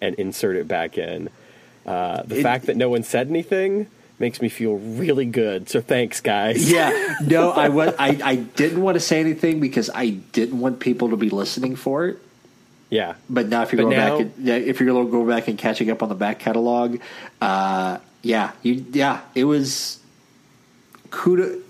[0.00, 1.28] and insert it back in.
[1.86, 3.86] Uh, the It- fact that no one said anything
[4.18, 5.68] makes me feel really good.
[5.68, 6.70] So thanks, guys.
[6.70, 7.94] Yeah, no, I was.
[7.98, 11.76] I, I didn't want to say anything because I didn't want people to be listening
[11.76, 12.18] for it.
[12.90, 13.14] Yeah.
[13.30, 15.48] But now, if you're But going now- back, and, if you're going to go back
[15.48, 16.98] and catching up on the back catalog,
[17.40, 20.00] uh, yeah, you, yeah, it was
[21.10, 21.62] kudos,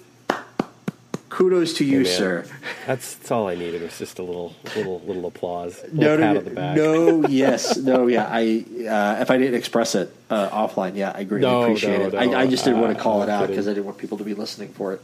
[1.30, 2.06] kudos to you, man.
[2.06, 2.44] sir.
[2.86, 3.80] That's, that's all I needed.
[3.80, 6.76] It was just a little, little, little applause, little No, no, on the back.
[6.76, 8.28] no, yes, no, yeah.
[8.30, 12.06] I uh, if I didn't express it uh, offline, yeah, I greatly No, appreciate no,
[12.08, 12.14] it.
[12.14, 14.18] I, I just didn't want uh, to call it out because I didn't want people
[14.18, 15.02] to be listening for it.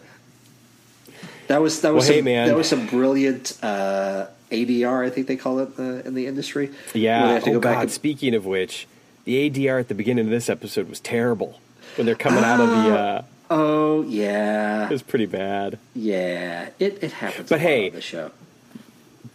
[1.48, 2.48] That was that was Well, hey, man.
[2.48, 6.70] that was some brilliant uh, ADR, I think they call it uh, in the industry.
[6.92, 7.28] Yeah.
[7.34, 7.82] have to Oh go back God.
[7.82, 8.86] and Speaking of which,
[9.24, 11.60] the ADR at the beginning of this episode was terrible.
[11.96, 15.78] When they're coming out of the, uh, Oh yeah, it was pretty bad.
[15.94, 16.70] yeah.
[16.78, 17.48] It it happens.
[17.48, 18.30] But hey, the show.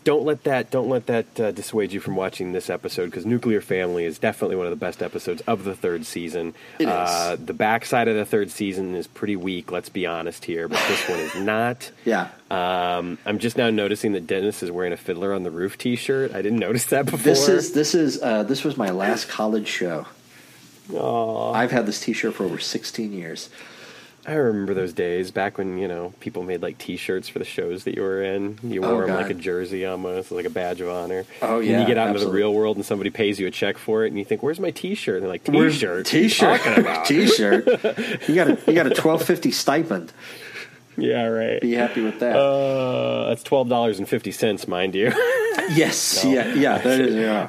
[0.03, 3.61] don't let that don't let that uh, dissuade you from watching this episode because Nuclear
[3.61, 6.53] Family is definitely one of the best episodes of the third season.
[6.79, 6.89] It is.
[6.89, 9.71] Uh, the backside of the third season is pretty weak.
[9.71, 11.91] Let's be honest here, but this one is not.
[12.03, 12.29] Yeah.
[12.49, 16.33] Um, I'm just now noticing that Dennis is wearing a Fiddler on the Roof T-shirt.
[16.35, 17.19] I didn't notice that before.
[17.19, 20.05] This is this is uh, this was my last college show.
[20.93, 21.53] Aw.
[21.53, 23.49] I've had this T-shirt for over 16 years.
[24.27, 27.85] I remember those days back when you know people made like T-shirts for the shows
[27.85, 28.59] that you were in.
[28.61, 31.25] You Oh, wore them like a jersey almost, like a badge of honor.
[31.41, 31.71] Oh, yeah.
[31.73, 34.03] And you get out into the real world and somebody pays you a check for
[34.05, 37.05] it, and you think, "Where's my T-shirt?" And they're like, "T-shirt, T-shirt, about?
[37.05, 37.65] T-shirt.
[38.27, 40.13] You got a you got a 12.50 stipend.
[40.97, 41.59] yeah, right.
[41.61, 42.35] Be happy with that.
[42.35, 45.11] Uh, that's twelve dollars and fifty cents, mind you.
[45.71, 46.23] yes.
[46.25, 46.53] Yeah.
[46.53, 46.77] Yeah.
[46.77, 47.15] That is.
[47.15, 47.47] Yeah.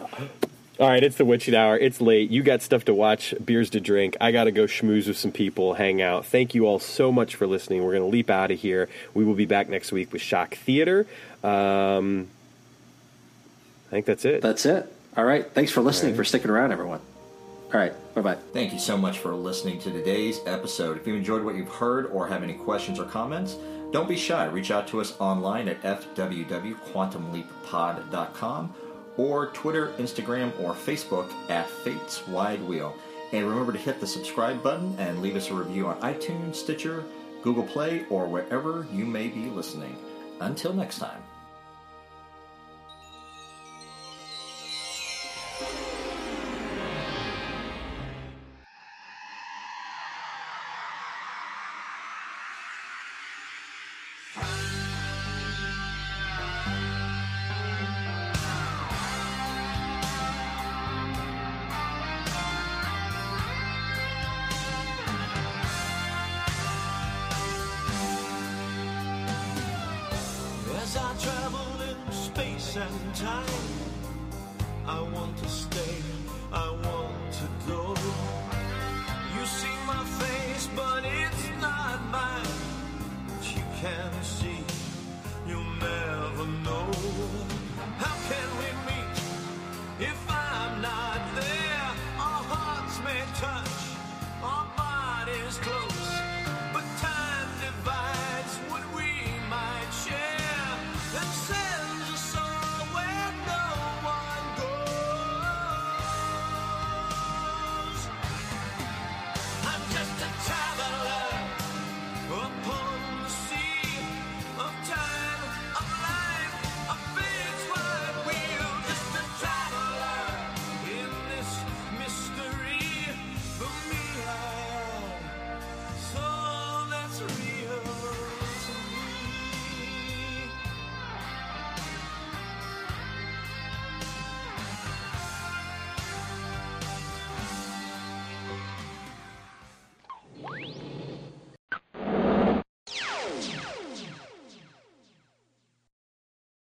[0.82, 1.78] All right, it's the Witchet Hour.
[1.78, 2.32] It's late.
[2.32, 4.16] You got stuff to watch, beers to drink.
[4.20, 6.26] I got to go schmooze with some people, hang out.
[6.26, 7.84] Thank you all so much for listening.
[7.84, 8.88] We're going to leap out of here.
[9.14, 11.06] We will be back next week with Shock Theater.
[11.44, 12.26] Um,
[13.86, 14.42] I think that's it.
[14.42, 14.92] That's it.
[15.16, 15.48] All right.
[15.54, 16.14] Thanks for listening.
[16.14, 16.16] All right.
[16.16, 16.98] For sticking around, everyone.
[17.72, 17.92] All right.
[18.16, 18.38] Bye bye.
[18.52, 20.96] Thank you so much for listening to today's episode.
[20.96, 23.56] If you enjoyed what you've heard or have any questions or comments,
[23.92, 24.46] don't be shy.
[24.46, 28.74] Reach out to us online at fwwquantumleappod.com
[29.16, 32.96] or Twitter, Instagram, or Facebook at Fates Wide Wheel.
[33.32, 37.04] And remember to hit the subscribe button and leave us a review on iTunes, Stitcher,
[37.42, 39.96] Google Play, or wherever you may be listening.
[40.40, 41.22] Until next time.